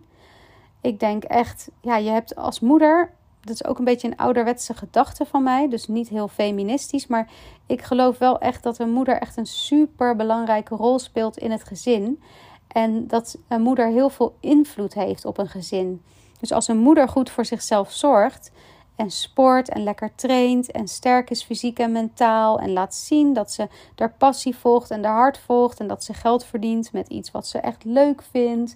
Ik 0.82 1.00
denk 1.00 1.24
echt, 1.24 1.70
ja, 1.82 1.98
je 1.98 2.10
hebt 2.10 2.36
als 2.36 2.60
moeder... 2.60 3.16
Dat 3.42 3.56
is 3.56 3.66
ook 3.66 3.78
een 3.78 3.86
beetje 3.86 4.08
een 4.08 4.18
ouderwetse 4.18 4.74
gedachte 4.74 5.26
van 5.26 5.44
mij. 5.44 5.70
Dus 5.70 5.88
niet 5.88 6.10
heel 6.10 6.28
feministisch. 6.28 7.08
Maar 7.08 7.30
ik 7.66 7.82
geloof 7.82 8.18
wel 8.18 8.40
echt 8.40 8.64
dat 8.64 8.80
een 8.80 8.92
moeder 8.92 9.18
echt 9.18 9.38
een 9.38 9.46
super 9.46 10.16
belangrijke 10.16 10.76
rol 10.76 11.00
speelt 11.00 11.38
in 11.38 11.52
het 11.52 11.64
gezin. 11.64 12.22
En 12.68 13.08
dat 13.08 13.38
een 13.48 13.62
moeder 13.62 13.88
heel 13.88 14.10
veel 14.10 14.36
invloed 14.40 14.94
heeft 14.94 15.26
op 15.26 15.38
een 15.38 15.48
gezin. 15.48 16.02
Dus 16.40 16.52
als 16.52 16.68
een 16.68 16.78
moeder 16.78 17.10
goed 17.10 17.30
voor 17.30 17.46
zichzelf 17.46 17.92
zorgt 17.92 18.52
en 18.98 19.12
sport 19.12 19.70
en 19.70 19.84
lekker 19.84 20.12
traint 20.16 20.72
en 20.72 20.88
sterk 20.88 21.30
is 21.30 21.44
fysiek 21.44 21.80
en 21.80 21.92
mentaal 21.92 22.60
en 22.60 22.74
laat 22.74 22.96
zien 22.96 23.34
dat 23.34 23.52
ze 23.52 23.68
haar 23.96 24.14
passie 24.18 24.56
volgt 24.56 24.92
en 24.92 25.04
haar 25.04 25.16
hart 25.16 25.38
volgt 25.38 25.80
en 25.80 25.88
dat 25.88 26.04
ze 26.04 26.14
geld 26.14 26.46
verdient 26.46 26.92
met 26.92 27.08
iets 27.08 27.32
wat 27.32 27.48
ze 27.48 27.60
echt 27.60 27.84
leuk 27.84 28.22
vindt 28.32 28.74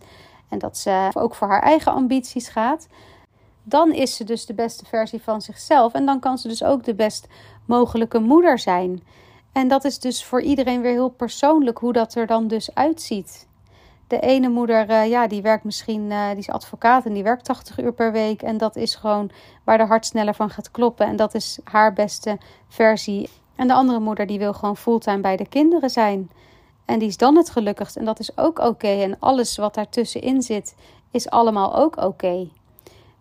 en 0.50 0.60
dat 0.60 0.78
ze 0.78 1.10
ook 1.14 1.36
voor 1.36 1.48
haar 1.48 1.62
eigen 1.62 1.92
ambities 1.92 2.48
gaat, 2.48 2.88
dan 3.64 3.94
is 3.94 4.16
ze 4.16 4.24
dus 4.24 4.46
de 4.46 4.54
beste 4.54 4.86
versie 4.86 5.22
van 5.22 5.42
zichzelf 5.42 5.94
en 5.94 6.06
dan 6.06 6.20
kan 6.20 6.38
ze 6.38 6.48
dus 6.48 6.64
ook 6.64 6.84
de 6.84 6.96
best 6.96 7.28
mogelijke 7.66 8.20
moeder 8.20 8.60
zijn. 8.60 9.04
En 9.52 9.68
dat 9.68 9.84
is 9.84 10.00
dus 10.00 10.26
voor 10.26 10.42
iedereen 10.42 10.82
weer 10.82 10.92
heel 10.92 11.10
persoonlijk 11.10 11.78
hoe 11.78 11.94
dat 11.94 12.16
er 12.16 12.28
dan 12.28 12.48
dus 12.48 12.76
uitziet. 12.76 13.48
De 14.12 14.20
ene 14.20 14.50
moeder, 14.50 14.90
uh, 14.90 15.10
ja, 15.10 15.28
die 15.28 15.42
werkt 15.42 15.64
misschien, 15.64 16.02
uh, 16.02 16.30
die 16.30 16.38
is 16.38 16.50
advocaat 16.50 17.06
en 17.06 17.14
die 17.14 17.24
werkt 17.24 17.46
80 17.46 17.80
uur 17.80 17.94
per 17.94 18.12
week. 18.12 18.42
En 18.42 18.58
dat 18.58 18.76
is 18.76 18.96
gewoon 18.96 19.32
waar 19.64 19.78
de 19.78 19.86
hart 19.86 20.06
sneller 20.06 20.34
van 20.34 20.50
gaat 20.50 20.72
kloppen. 20.72 21.08
En 21.08 21.16
dat 21.16 21.34
is 21.34 21.60
haar 21.64 21.94
beste 21.94 22.38
versie. 22.68 23.30
En 23.56 23.68
de 23.68 23.74
andere 23.74 24.00
moeder, 24.00 24.28
die 24.28 24.40
wil 24.40 24.54
gewoon 24.54 24.78
fulltime 24.78 25.22
bij 25.22 25.38
de 25.38 25.48
kinderen 25.48 25.90
zijn. 25.90 26.30
En 26.86 27.00
die 27.00 27.08
is 27.08 27.18
dan 27.18 27.38
het 27.38 27.50
gelukkigst. 27.50 27.96
En 27.96 28.06
dat 28.06 28.20
is 28.20 28.38
ook 28.38 28.60
oké. 28.60 28.88
En 28.88 29.20
alles 29.20 29.58
wat 29.58 29.74
daartussenin 29.74 30.42
zit, 30.42 30.76
is 31.12 31.30
allemaal 31.30 31.76
ook 31.76 31.98
oké. 31.98 32.48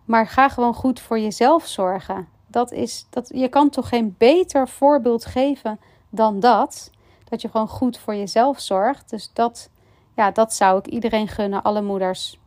Maar 0.05 0.27
ga 0.27 0.49
gewoon 0.49 0.75
goed 0.75 1.01
voor 1.01 1.19
jezelf 1.19 1.67
zorgen. 1.67 2.29
Dat 2.47 2.73
is, 2.73 3.07
dat, 3.11 3.31
je 3.35 3.49
kan 3.49 3.71
toch 3.71 3.89
geen 3.89 4.15
beter 4.19 4.69
voorbeeld 4.69 5.25
geven 5.25 5.81
dan 6.09 6.41
dat. 6.41 6.91
Dat 7.29 7.43
je 7.43 7.49
gewoon 7.49 7.69
goed 7.69 7.99
voor 7.99 8.15
jezelf 8.15 8.61
zorgt. 8.61 9.11
Dus 9.11 9.31
dat 9.33 9.71
ja, 10.21 10.31
dat 10.31 10.55
zou 10.55 10.79
ik 10.79 10.87
iedereen 10.87 11.29
gunnen, 11.29 11.63
alle 11.63 11.83
moeders. 11.83 12.39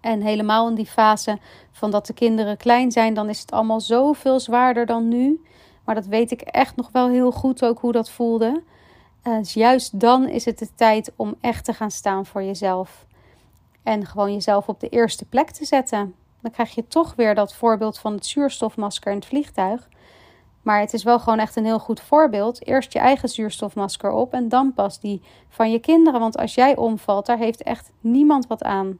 En 0.00 0.20
helemaal 0.22 0.68
in 0.68 0.74
die 0.74 0.86
fase 0.86 1.38
van 1.72 1.90
dat 1.90 2.06
de 2.06 2.12
kinderen 2.12 2.56
klein 2.56 2.92
zijn, 2.92 3.14
dan 3.14 3.28
is 3.28 3.40
het 3.40 3.50
allemaal 3.50 3.80
zoveel 3.80 4.40
zwaarder 4.40 4.86
dan 4.86 5.08
nu. 5.08 5.44
Maar 5.84 5.94
dat 5.94 6.06
weet 6.06 6.30
ik 6.30 6.40
echt 6.40 6.76
nog 6.76 6.88
wel 6.92 7.08
heel 7.08 7.32
goed 7.32 7.64
ook 7.64 7.78
hoe 7.78 7.92
dat 7.92 8.10
voelde. 8.10 8.62
Uh, 9.24 9.38
dus 9.38 9.54
juist 9.54 10.00
dan 10.00 10.28
is 10.28 10.44
het 10.44 10.58
de 10.58 10.74
tijd 10.74 11.12
om 11.16 11.34
echt 11.40 11.64
te 11.64 11.72
gaan 11.72 11.90
staan 11.90 12.26
voor 12.26 12.42
jezelf. 12.42 13.06
En 13.82 14.06
gewoon 14.06 14.32
jezelf 14.32 14.68
op 14.68 14.80
de 14.80 14.88
eerste 14.88 15.24
plek 15.24 15.50
te 15.50 15.64
zetten. 15.64 16.14
Dan 16.40 16.50
krijg 16.50 16.74
je 16.74 16.88
toch 16.88 17.14
weer 17.14 17.34
dat 17.34 17.54
voorbeeld 17.54 17.98
van 17.98 18.12
het 18.12 18.26
zuurstofmasker 18.26 19.10
in 19.10 19.18
het 19.18 19.26
vliegtuig. 19.26 19.88
Maar 20.68 20.80
het 20.80 20.92
is 20.92 21.02
wel 21.02 21.18
gewoon 21.18 21.38
echt 21.38 21.56
een 21.56 21.64
heel 21.64 21.78
goed 21.78 22.00
voorbeeld. 22.00 22.66
Eerst 22.66 22.92
je 22.92 22.98
eigen 22.98 23.28
zuurstofmasker 23.28 24.10
op 24.10 24.32
en 24.32 24.48
dan 24.48 24.74
pas 24.74 25.00
die 25.00 25.22
van 25.48 25.70
je 25.70 25.78
kinderen. 25.78 26.20
Want 26.20 26.36
als 26.36 26.54
jij 26.54 26.76
omvalt, 26.76 27.26
daar 27.26 27.38
heeft 27.38 27.62
echt 27.62 27.90
niemand 28.00 28.46
wat 28.46 28.62
aan. 28.62 28.98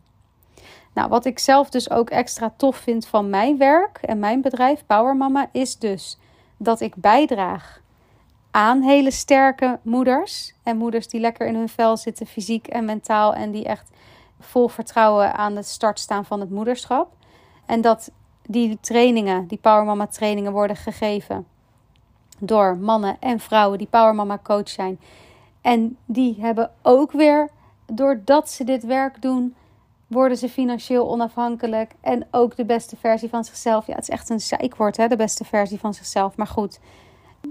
Nou, 0.95 1.09
wat 1.09 1.25
ik 1.25 1.39
zelf 1.39 1.71
dus 1.71 1.91
ook 1.91 2.11
extra 2.11 2.53
tof 2.57 2.77
vind 2.77 3.07
van 3.07 3.31
mijn 3.31 3.59
werk 3.59 3.99
en 4.03 4.19
mijn 4.19 4.41
bedrijf 4.41 4.87
Power 4.87 5.17
Mama 5.17 5.49
is 5.53 5.79
dus 5.79 6.19
dat 6.57 6.81
ik 6.81 6.95
bijdraag 6.97 7.81
aan 8.51 8.83
hele 8.83 9.11
sterke 9.11 9.79
moeders. 9.83 10.55
En 10.63 10.77
moeders 10.77 11.09
die 11.09 11.21
lekker 11.21 11.47
in 11.47 11.55
hun 11.55 11.69
vel 11.69 11.97
zitten, 11.97 12.27
fysiek 12.27 12.67
en 12.67 12.85
mentaal. 12.85 13.35
En 13.35 13.51
die 13.51 13.65
echt 13.65 13.91
vol 14.41 14.69
vertrouwen 14.69 15.35
aan 15.35 15.55
de 15.55 15.63
start 15.63 15.99
staan 15.99 16.25
van 16.25 16.41
het 16.41 16.51
moederschap. 16.51 17.13
En 17.67 17.81
dat 17.81 18.11
die 18.47 18.79
trainingen, 18.81 19.47
die 19.47 19.59
Power 19.59 19.85
Mama 19.85 20.07
trainingen 20.07 20.53
worden 20.53 20.77
gegeven 20.77 21.57
door 22.39 22.77
mannen 22.77 23.17
en 23.21 23.41
vrouwen 23.41 23.79
die 23.79 23.87
Power 23.91 24.15
Mama 24.15 24.41
coach 24.43 24.69
zijn. 24.69 25.01
En 25.61 25.97
die 26.05 26.37
hebben 26.41 26.71
ook 26.83 27.13
weer, 27.13 27.51
doordat 27.87 28.51
ze 28.51 28.65
dit 28.65 28.85
werk 28.85 29.23
doen, 29.23 29.55
worden 30.07 30.39
ze 30.39 30.49
financieel 30.49 31.11
onafhankelijk 31.11 31.93
en 32.01 32.27
ook 32.31 32.57
de 32.57 32.65
beste 32.65 32.97
versie 32.97 33.29
van 33.29 33.45
zichzelf. 33.45 33.87
Ja, 33.87 33.95
het 33.95 34.03
is 34.03 34.09
echt 34.09 34.31
een 34.31 34.41
zeikwoord, 34.41 34.97
hè, 34.97 35.09
de 35.09 35.17
beste 35.17 35.45
versie 35.45 35.79
van 35.79 35.95
zichzelf. 35.95 36.37
Maar 36.37 36.47
goed, 36.47 36.81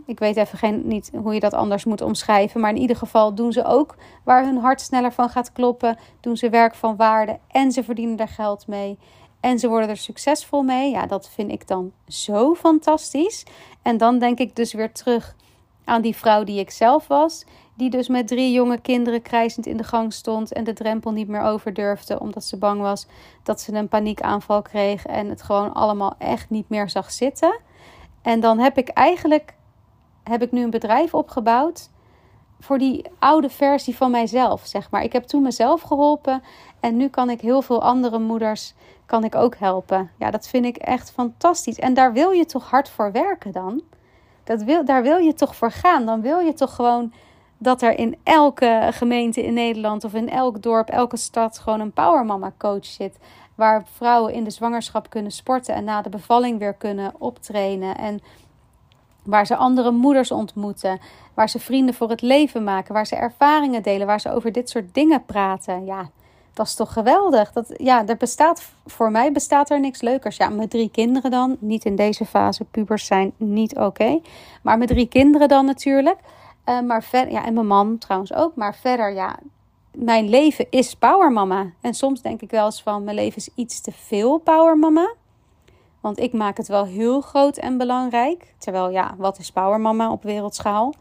ik 0.06 0.20
weet 0.20 0.38
even 0.38 0.58
geen, 0.58 0.88
niet 0.88 1.12
hoe 1.22 1.34
je 1.34 1.40
dat 1.40 1.54
anders 1.54 1.86
moet 1.86 2.02
omschrijven. 2.02 2.62
Maar 2.62 2.70
in 2.70 2.82
ieder 2.82 2.96
geval 2.96 3.36
doen 3.36 3.52
ze 3.52 3.66
ook 3.66 3.96
waar 4.24 4.44
hun 4.44 4.58
hart 4.58 4.82
sneller 4.82 5.12
van 5.12 5.30
gaat 5.30 5.52
kloppen. 5.52 5.98
Doen 6.20 6.38
ze 6.38 6.50
werk 6.50 6.76
van 6.76 6.96
waarde 6.96 7.40
en 7.48 7.72
ze 7.72 7.84
verdienen 7.84 8.18
er 8.18 8.28
geld 8.28 8.68
mee. 8.68 8.98
En 9.40 9.60
ze 9.60 9.68
worden 9.68 9.90
er 9.90 9.98
succesvol 9.98 10.64
mee. 10.64 10.92
Ja, 10.92 11.06
dat 11.06 11.30
vind 11.30 11.52
ik 11.52 11.68
dan 11.68 11.92
zo 12.08 12.56
fantastisch. 12.56 13.46
En 13.82 13.98
dan 13.98 14.20
denk 14.20 14.40
ik 14.40 14.56
dus 14.56 14.74
weer 14.74 14.92
terug 14.92 15.36
aan 15.84 16.02
die 16.02 16.16
vrouw 16.16 16.44
die 16.44 16.60
ik 16.60 16.72
zelf 16.72 17.08
was. 17.08 17.46
Die 17.76 17.90
dus 17.90 18.08
met 18.08 18.28
drie 18.28 18.52
jonge 18.52 18.82
kinderen 18.82 19.22
krijzend 19.22 19.66
in 19.66 19.78
de 19.78 19.84
gang 19.84 20.14
stond 20.14 20.54
en 20.54 20.64
de 20.64 20.74
drempel 20.74 21.12
niet 21.12 21.28
meer 21.28 21.42
over 21.42 21.74
durfde. 21.74 22.20
Omdat 22.20 22.44
ze 22.44 22.58
bang 22.58 22.82
was 22.82 23.08
dat 23.44 23.62
ze 23.62 23.74
een 23.74 23.88
paniekaanval 23.88 24.62
kreeg 24.62 25.06
en 25.06 25.30
het 25.30 25.42
gewoon 25.42 25.74
allemaal 25.74 26.16
echt 26.18 26.50
niet 26.50 26.70
meer 26.70 26.90
zag 26.90 27.12
zitten. 27.12 27.60
En 28.22 28.40
dan 28.40 28.60
heb 28.60 28.78
ik 28.78 28.90
eigenlijk 28.90 29.56
heb 30.24 30.42
ik 30.42 30.52
nu 30.52 30.64
een 30.64 30.70
bedrijf 30.70 31.14
opgebouwd 31.14 31.90
voor 32.60 32.78
die 32.78 33.06
oude 33.20 33.50
versie 33.50 33.96
van 33.96 34.12
mijzelf, 34.12 34.66
zeg 34.66 34.92
maar. 34.92 35.04
Ik 35.04 35.14
heb 35.14 35.24
toen 35.24 35.42
mezelf 35.42 35.82
geholpen 35.82 36.44
en 36.80 36.98
nu 36.98 37.08
kan 37.08 37.30
ik 37.30 37.42
heel 37.42 37.62
veel 37.62 37.82
andere 37.82 38.20
moeders 38.20 38.74
kan 39.06 39.24
ik 39.24 39.36
ook 39.36 39.56
helpen. 39.56 40.12
Ja, 40.18 40.32
dat 40.32 40.48
vind 40.48 40.66
ik 40.66 40.78
echt 40.78 41.12
fantastisch. 41.12 41.80
En 41.80 41.94
daar 41.94 42.14
wil 42.14 42.32
je 42.32 42.46
toch 42.46 42.70
hard 42.70 42.90
voor 42.90 43.12
werken 43.12 43.52
dan? 43.52 43.82
Dat 44.44 44.64
wil, 44.64 44.86
daar 44.86 45.04
wil 45.04 45.18
je 45.18 45.34
toch 45.34 45.56
voor 45.56 45.72
gaan? 45.72 46.06
Dan 46.06 46.22
wil 46.22 46.40
je 46.40 46.54
toch 46.54 46.76
gewoon 46.76 47.14
dat 47.58 47.82
er 47.82 48.00
in 48.00 48.18
elke 48.24 48.90
gemeente 48.92 49.44
in 49.44 49.54
Nederland 49.54 50.04
of 50.04 50.14
in 50.14 50.30
elk 50.30 50.62
dorp, 50.62 50.90
elke 50.90 51.18
stad 51.18 51.60
gewoon 51.60 51.80
een 51.80 51.94
powermama 51.94 52.52
coach 52.58 52.86
zit. 52.86 53.18
Waar 53.56 53.84
vrouwen 53.94 54.34
in 54.34 54.44
de 54.44 54.50
zwangerschap 54.50 55.10
kunnen 55.10 55.32
sporten 55.32 55.76
en 55.76 55.84
na 55.84 56.02
de 56.02 56.10
bevalling 56.10 56.60
weer 56.60 56.74
kunnen 56.74 57.14
optrainen. 57.18 57.98
En 57.98 58.20
waar 59.28 59.46
ze 59.46 59.56
andere 59.56 59.92
moeders 59.92 60.32
ontmoeten. 60.32 61.00
Waar 61.34 61.50
ze 61.50 61.60
vrienden 61.60 61.96
voor 61.96 62.10
het 62.10 62.22
leven 62.22 62.64
maken. 62.64 62.94
Waar 62.94 63.08
ze 63.08 63.16
ervaringen 63.16 63.84
delen. 63.84 64.08
Waar 64.08 64.20
ze 64.20 64.32
over 64.32 64.52
dit 64.52 64.70
soort 64.70 64.94
dingen 64.94 65.26
praten. 65.26 65.86
Ja, 65.86 66.10
dat 66.54 66.66
is 66.66 66.76
toch 66.76 66.94
geweldig. 66.94 67.52
Dat, 67.52 67.74
ja, 67.78 68.08
er 68.08 68.18
bestaat, 68.18 68.72
voor 68.86 69.12
mij 69.12 69.32
bestaat 69.32 69.70
er 69.70 69.80
niks 69.80 70.02
leukers. 70.02 70.38
Ja, 70.38 70.50
mijn 70.50 70.70
drie 70.70 70.90
kinderen 70.92 71.32
dan. 71.32 71.58
Niet 71.60 71.86
in 71.86 71.96
deze 71.96 72.26
fase. 72.26 72.64
Pubers 72.64 73.06
zijn 73.06 73.34
niet 73.38 73.78
oké. 73.78 74.20
Maar 74.62 74.78
mijn 74.78 74.90
drie 74.90 75.08
kinderen 75.08 75.48
dan 75.48 75.66
natuurlijk. 75.66 76.20
Uh, 76.66 76.82
maar 76.82 77.06
ja, 77.12 77.46
en 77.46 77.54
mijn 77.54 77.68
man 77.68 77.98
trouwens 77.98 78.34
ook. 78.34 78.56
Maar 78.56 78.76
verder, 78.76 79.14
ja, 79.14 79.40
mijn 79.98 80.30
leven 80.30 80.68
is 80.70 80.96
powermama. 80.96 81.72
En 81.82 81.94
soms 81.94 82.22
denk 82.22 82.42
ik 82.42 82.52
wel 82.52 82.66
eens 82.66 82.82
van, 82.82 83.04
mijn 83.04 83.16
leven 83.16 83.38
is 83.38 83.50
iets 83.56 83.82
te 83.82 83.92
veel 83.92 84.38
powermama. 84.38 85.14
Want 86.02 86.20
ik 86.20 86.34
maak 86.34 86.58
het 86.58 86.68
wel 86.68 86.86
heel 86.86 87.22
groot 87.22 87.58
en 87.58 87.78
belangrijk. 87.78 88.54
Terwijl, 88.58 88.90
ja, 88.90 89.16
wat 89.18 89.40
is 89.40 89.52
powermama 89.52 90.12
op 90.12 90.24
wereldschaal? 90.24 90.94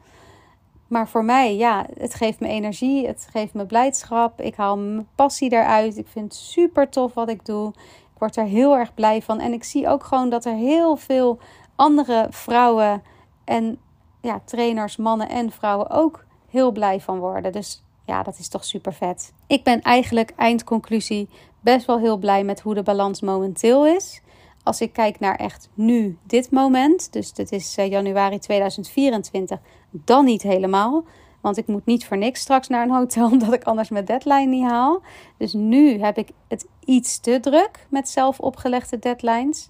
Maar 0.86 1.08
voor 1.08 1.24
mij, 1.24 1.56
ja, 1.56 1.86
het 1.98 2.14
geeft 2.14 2.40
me 2.40 2.48
energie, 2.48 3.06
het 3.06 3.28
geeft 3.30 3.54
me 3.54 3.66
blijdschap. 3.66 4.40
Ik 4.40 4.54
haal 4.54 4.78
mijn 4.78 5.08
passie 5.14 5.52
eruit. 5.52 5.96
Ik 5.96 6.06
vind 6.08 6.24
het 6.24 6.42
super 6.42 6.88
tof 6.88 7.14
wat 7.14 7.28
ik 7.28 7.44
doe. 7.44 7.68
Ik 8.14 8.18
word 8.18 8.36
er 8.36 8.44
heel 8.44 8.76
erg 8.76 8.94
blij 8.94 9.22
van. 9.22 9.40
En 9.40 9.52
ik 9.52 9.64
zie 9.64 9.88
ook 9.88 10.04
gewoon 10.04 10.28
dat 10.28 10.44
er 10.44 10.54
heel 10.54 10.96
veel 10.96 11.38
andere 11.76 12.26
vrouwen 12.30 13.02
en 13.44 13.78
ja, 14.20 14.40
trainers, 14.44 14.96
mannen 14.96 15.28
en 15.28 15.50
vrouwen 15.50 15.90
ook 15.90 16.24
heel 16.48 16.72
blij 16.72 17.00
van 17.00 17.18
worden. 17.18 17.52
Dus 17.52 17.82
ja, 18.04 18.22
dat 18.22 18.38
is 18.38 18.48
toch 18.48 18.64
super 18.64 18.92
vet. 18.92 19.32
Ik 19.46 19.64
ben 19.64 19.82
eigenlijk 19.82 20.32
eindconclusie 20.36 21.28
best 21.60 21.86
wel 21.86 21.98
heel 21.98 22.16
blij 22.16 22.44
met 22.44 22.60
hoe 22.60 22.74
de 22.74 22.82
balans 22.82 23.20
momenteel 23.20 23.86
is. 23.86 24.20
Als 24.66 24.80
ik 24.80 24.92
kijk 24.92 25.20
naar 25.20 25.36
echt 25.36 25.68
nu, 25.74 26.18
dit 26.22 26.50
moment, 26.50 27.12
dus 27.12 27.32
dit 27.32 27.52
is 27.52 27.76
eh, 27.76 27.90
januari 27.90 28.38
2024, 28.38 29.58
dan 29.90 30.24
niet 30.24 30.42
helemaal. 30.42 31.04
Want 31.40 31.56
ik 31.56 31.66
moet 31.66 31.86
niet 31.86 32.06
voor 32.06 32.16
niks 32.16 32.40
straks 32.40 32.68
naar 32.68 32.82
een 32.82 32.94
hotel, 32.94 33.30
omdat 33.30 33.52
ik 33.52 33.64
anders 33.64 33.88
mijn 33.88 34.04
deadline 34.04 34.46
niet 34.46 34.64
haal. 34.64 35.00
Dus 35.36 35.52
nu 35.52 36.00
heb 36.00 36.18
ik 36.18 36.28
het 36.48 36.66
iets 36.84 37.18
te 37.18 37.40
druk 37.40 37.86
met 37.88 38.08
zelf 38.08 38.40
opgelegde 38.40 38.98
deadlines. 38.98 39.68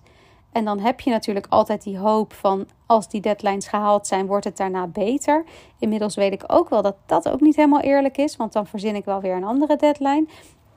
En 0.53 0.65
dan 0.65 0.79
heb 0.79 1.01
je 1.01 1.11
natuurlijk 1.11 1.47
altijd 1.49 1.83
die 1.83 1.99
hoop 1.99 2.33
van 2.33 2.67
als 2.87 3.09
die 3.09 3.21
deadlines 3.21 3.67
gehaald 3.67 4.07
zijn, 4.07 4.27
wordt 4.27 4.45
het 4.45 4.57
daarna 4.57 4.87
beter. 4.87 5.45
Inmiddels 5.79 6.15
weet 6.15 6.33
ik 6.33 6.45
ook 6.47 6.69
wel 6.69 6.83
dat 6.83 6.97
dat 7.07 7.29
ook 7.29 7.41
niet 7.41 7.57
helemaal 7.57 7.81
eerlijk 7.81 8.17
is, 8.17 8.37
want 8.37 8.53
dan 8.53 8.67
verzin 8.67 8.95
ik 8.95 9.05
wel 9.05 9.21
weer 9.21 9.37
een 9.37 9.45
andere 9.45 9.77
deadline. 9.77 10.27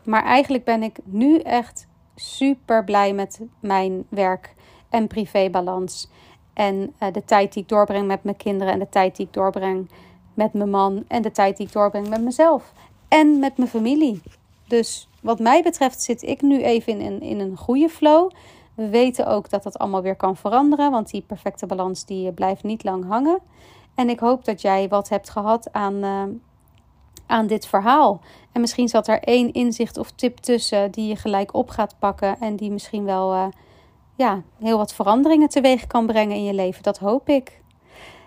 Maar 0.04 0.24
eigenlijk 0.24 0.64
ben 0.64 0.84
ik 0.84 0.98
nu 1.04 1.38
echt 1.38 1.88
super 2.20 2.84
blij 2.84 3.14
met 3.14 3.42
mijn 3.60 4.06
werk 4.10 4.56
en 4.90 5.08
privébalans. 5.08 6.10
En 6.54 6.94
uh, 7.00 7.14
de 7.14 7.26
tijd 7.26 7.54
die 7.54 7.64
ik 7.64 7.70
doorbreng 7.70 8.08
met 8.08 8.24
mijn 8.24 8.38
kinderen 8.38 8.74
en 8.74 8.80
de 8.80 8.90
tijd 8.90 9.16
die 9.16 9.26
ik 9.26 9.34
doorbreng 9.34 9.90
met 10.34 10.54
mijn 10.54 10.70
man 10.70 11.04
en 11.08 11.22
de 11.22 11.32
tijd 11.32 11.58
die 11.58 11.66
ik 11.66 11.74
doorbreng 11.74 12.10
met 12.10 12.22
mezelf 12.22 12.74
en 13.08 13.40
met 13.40 13.58
mijn 13.58 13.70
familie. 13.70 14.22
Dus 14.68 15.08
wat 15.22 15.40
mij 15.40 15.64
betreft 15.64 16.02
zit 16.02 16.22
ik 16.22 16.42
nu 16.42 16.64
even 16.64 17.00
in 17.00 17.12
een, 17.12 17.22
in 17.22 17.40
een 17.40 17.58
goede 17.58 17.90
flow. 17.90 18.32
We 18.74 18.90
weten 18.90 19.28
ook 19.28 19.50
dat 19.50 19.64
dat 19.64 19.78
allemaal 19.78 20.02
weer 20.02 20.16
kan 20.16 20.36
veranderen, 20.36 20.92
want 20.92 21.12
die 21.12 21.22
perfecte 21.22 21.66
balans 21.66 22.06
die 22.06 22.32
blijft 22.32 22.64
niet 22.64 22.84
lang 22.84 23.06
hangen. 23.08 23.40
En 23.96 24.10
ik 24.10 24.20
hoop 24.20 24.46
dat 24.46 24.62
jij 24.62 24.88
wat 24.88 25.10
hebt 25.10 25.30
gehad 25.30 25.74
aan, 25.74 25.94
uh, 25.94 26.24
aan 27.30 27.48
dit 27.48 27.68
verhaal. 27.68 28.22
En 28.52 28.62
misschien 28.62 28.88
zat 28.88 29.08
er 29.08 29.20
één 29.24 29.54
inzicht 29.54 29.98
of 29.98 30.12
tip 30.12 30.38
tussen 30.38 30.92
die 30.92 31.08
je 31.08 31.16
gelijk 31.16 31.54
op 31.54 31.70
gaat 31.70 31.96
pakken 32.00 32.40
en 32.40 32.56
die 32.56 32.72
misschien 32.72 33.04
wel 33.04 33.34
uh, 33.34 33.46
ja, 34.16 34.42
heel 34.60 34.78
wat 34.78 34.94
veranderingen 34.94 35.50
teweeg 35.50 35.88
kan 35.88 36.06
brengen 36.06 36.36
in 36.36 36.44
je 36.44 36.54
leven. 36.54 36.84
Dat 36.84 36.98
hoop 36.98 37.30
ik. 37.30 37.62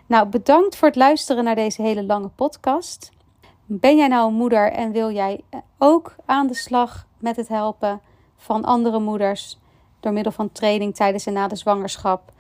Nou, 0.07 0.27
bedankt 0.27 0.77
voor 0.77 0.89
het 0.89 0.97
luisteren 0.97 1.45
naar 1.45 1.55
deze 1.55 1.83
hele 1.83 2.05
lange 2.05 2.29
podcast. 2.29 3.11
Ben 3.67 3.97
jij 3.97 4.09
nou 4.09 4.29
een 4.29 4.35
moeder 4.35 4.73
en 4.73 4.93
wil 4.93 5.11
jij 5.11 5.41
ook 5.79 6.15
aan 6.25 6.47
de 6.47 6.55
slag 6.55 7.07
met 7.19 7.37
het 7.37 7.49
helpen 7.49 8.01
van 8.37 8.65
andere 8.65 8.99
moeders 8.99 9.59
door 10.01 10.13
middel 10.13 10.33
van 10.33 10.53
training 10.53 10.95
tijdens 10.95 11.27
en 11.27 11.33
na 11.33 11.49
de 11.49 11.57
zwangerschap? 11.57 12.33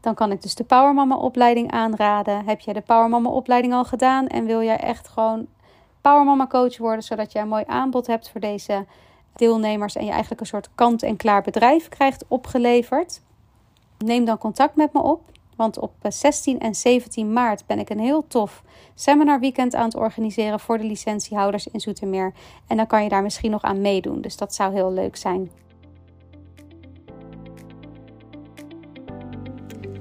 Dan 0.00 0.14
kan 0.14 0.32
ik 0.32 0.42
dus 0.42 0.54
de 0.54 0.64
Powermama 0.64 1.16
opleiding 1.16 1.70
aanraden. 1.70 2.44
Heb 2.44 2.60
jij 2.60 2.74
de 2.74 2.80
Powermama 2.80 3.30
opleiding 3.30 3.72
al 3.72 3.84
gedaan 3.84 4.26
en 4.26 4.44
wil 4.44 4.62
jij 4.62 4.78
echt 4.78 5.08
gewoon 5.08 5.46
Powermama 6.06 6.46
coach 6.46 6.78
worden, 6.78 7.02
zodat 7.02 7.32
je 7.32 7.38
een 7.38 7.48
mooi 7.48 7.64
aanbod 7.66 8.06
hebt 8.06 8.30
voor 8.30 8.40
deze 8.40 8.86
deelnemers 9.34 9.96
en 9.96 10.04
je 10.04 10.10
eigenlijk 10.10 10.40
een 10.40 10.46
soort 10.46 10.68
kant-en-klaar 10.74 11.42
bedrijf 11.42 11.88
krijgt 11.88 12.24
opgeleverd. 12.28 13.20
Neem 13.98 14.24
dan 14.24 14.38
contact 14.38 14.76
met 14.76 14.92
me 14.92 15.02
op, 15.02 15.20
want 15.56 15.78
op 15.78 15.92
16 16.08 16.60
en 16.60 16.74
17 16.74 17.32
maart 17.32 17.66
ben 17.66 17.78
ik 17.78 17.90
een 17.90 17.98
heel 17.98 18.26
tof 18.28 18.62
seminar 18.94 19.40
weekend 19.40 19.74
aan 19.74 19.84
het 19.84 19.96
organiseren 19.96 20.60
voor 20.60 20.78
de 20.78 20.84
licentiehouders 20.84 21.66
in 21.66 21.80
Zoetermeer. 21.80 22.32
En 22.66 22.76
dan 22.76 22.86
kan 22.86 23.02
je 23.02 23.08
daar 23.08 23.22
misschien 23.22 23.50
nog 23.50 23.62
aan 23.62 23.80
meedoen, 23.80 24.20
dus 24.20 24.36
dat 24.36 24.54
zou 24.54 24.74
heel 24.74 24.92
leuk 24.92 25.16
zijn. 25.16 25.50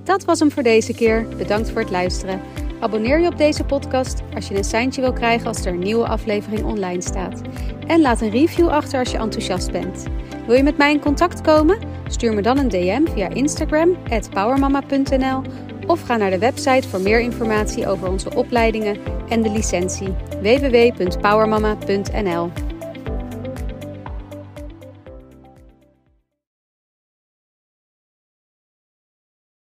Dat 0.04 0.24
was 0.24 0.40
hem 0.40 0.52
voor 0.52 0.64
deze 0.64 0.94
keer. 0.94 1.28
Bedankt 1.38 1.72
voor 1.72 1.82
het 1.82 1.92
luisteren. 1.92 2.65
Abonneer 2.86 3.20
je 3.20 3.28
op 3.28 3.38
deze 3.38 3.64
podcast 3.64 4.22
als 4.34 4.48
je 4.48 4.58
een 4.58 4.64
seintje 4.64 5.02
wil 5.02 5.14
krijgen 5.14 5.48
als 5.48 5.66
er 5.66 5.74
een 5.74 5.80
nieuwe 5.80 6.08
aflevering 6.08 6.64
online 6.64 7.02
staat. 7.02 7.42
En 7.88 8.02
laat 8.02 8.22
een 8.22 8.30
review 8.30 8.68
achter 8.68 9.00
als 9.00 9.12
je 9.12 9.18
enthousiast 9.18 9.72
bent. 9.72 10.06
Wil 10.46 10.56
je 10.56 10.64
met 10.64 10.78
mij 10.78 10.92
in 10.92 11.00
contact 11.00 11.42
komen? 11.42 11.80
Stuur 12.08 12.34
me 12.34 12.42
dan 12.42 12.58
een 12.58 12.70
DM 12.70 13.06
via 13.14 13.30
Instagram, 13.30 13.98
powermama.nl 14.34 15.42
of 15.88 16.02
ga 16.02 16.18
naar 16.18 16.30
de 16.30 16.38
website 16.38 16.88
voor 16.88 17.02
meer 17.02 17.20
informatie 17.20 17.88
over 17.88 18.10
onze 18.10 18.36
opleidingen 18.36 18.98
en 19.30 19.42
de 19.42 19.52
licentie 19.52 20.16
www.powermama.nl. 20.42 22.52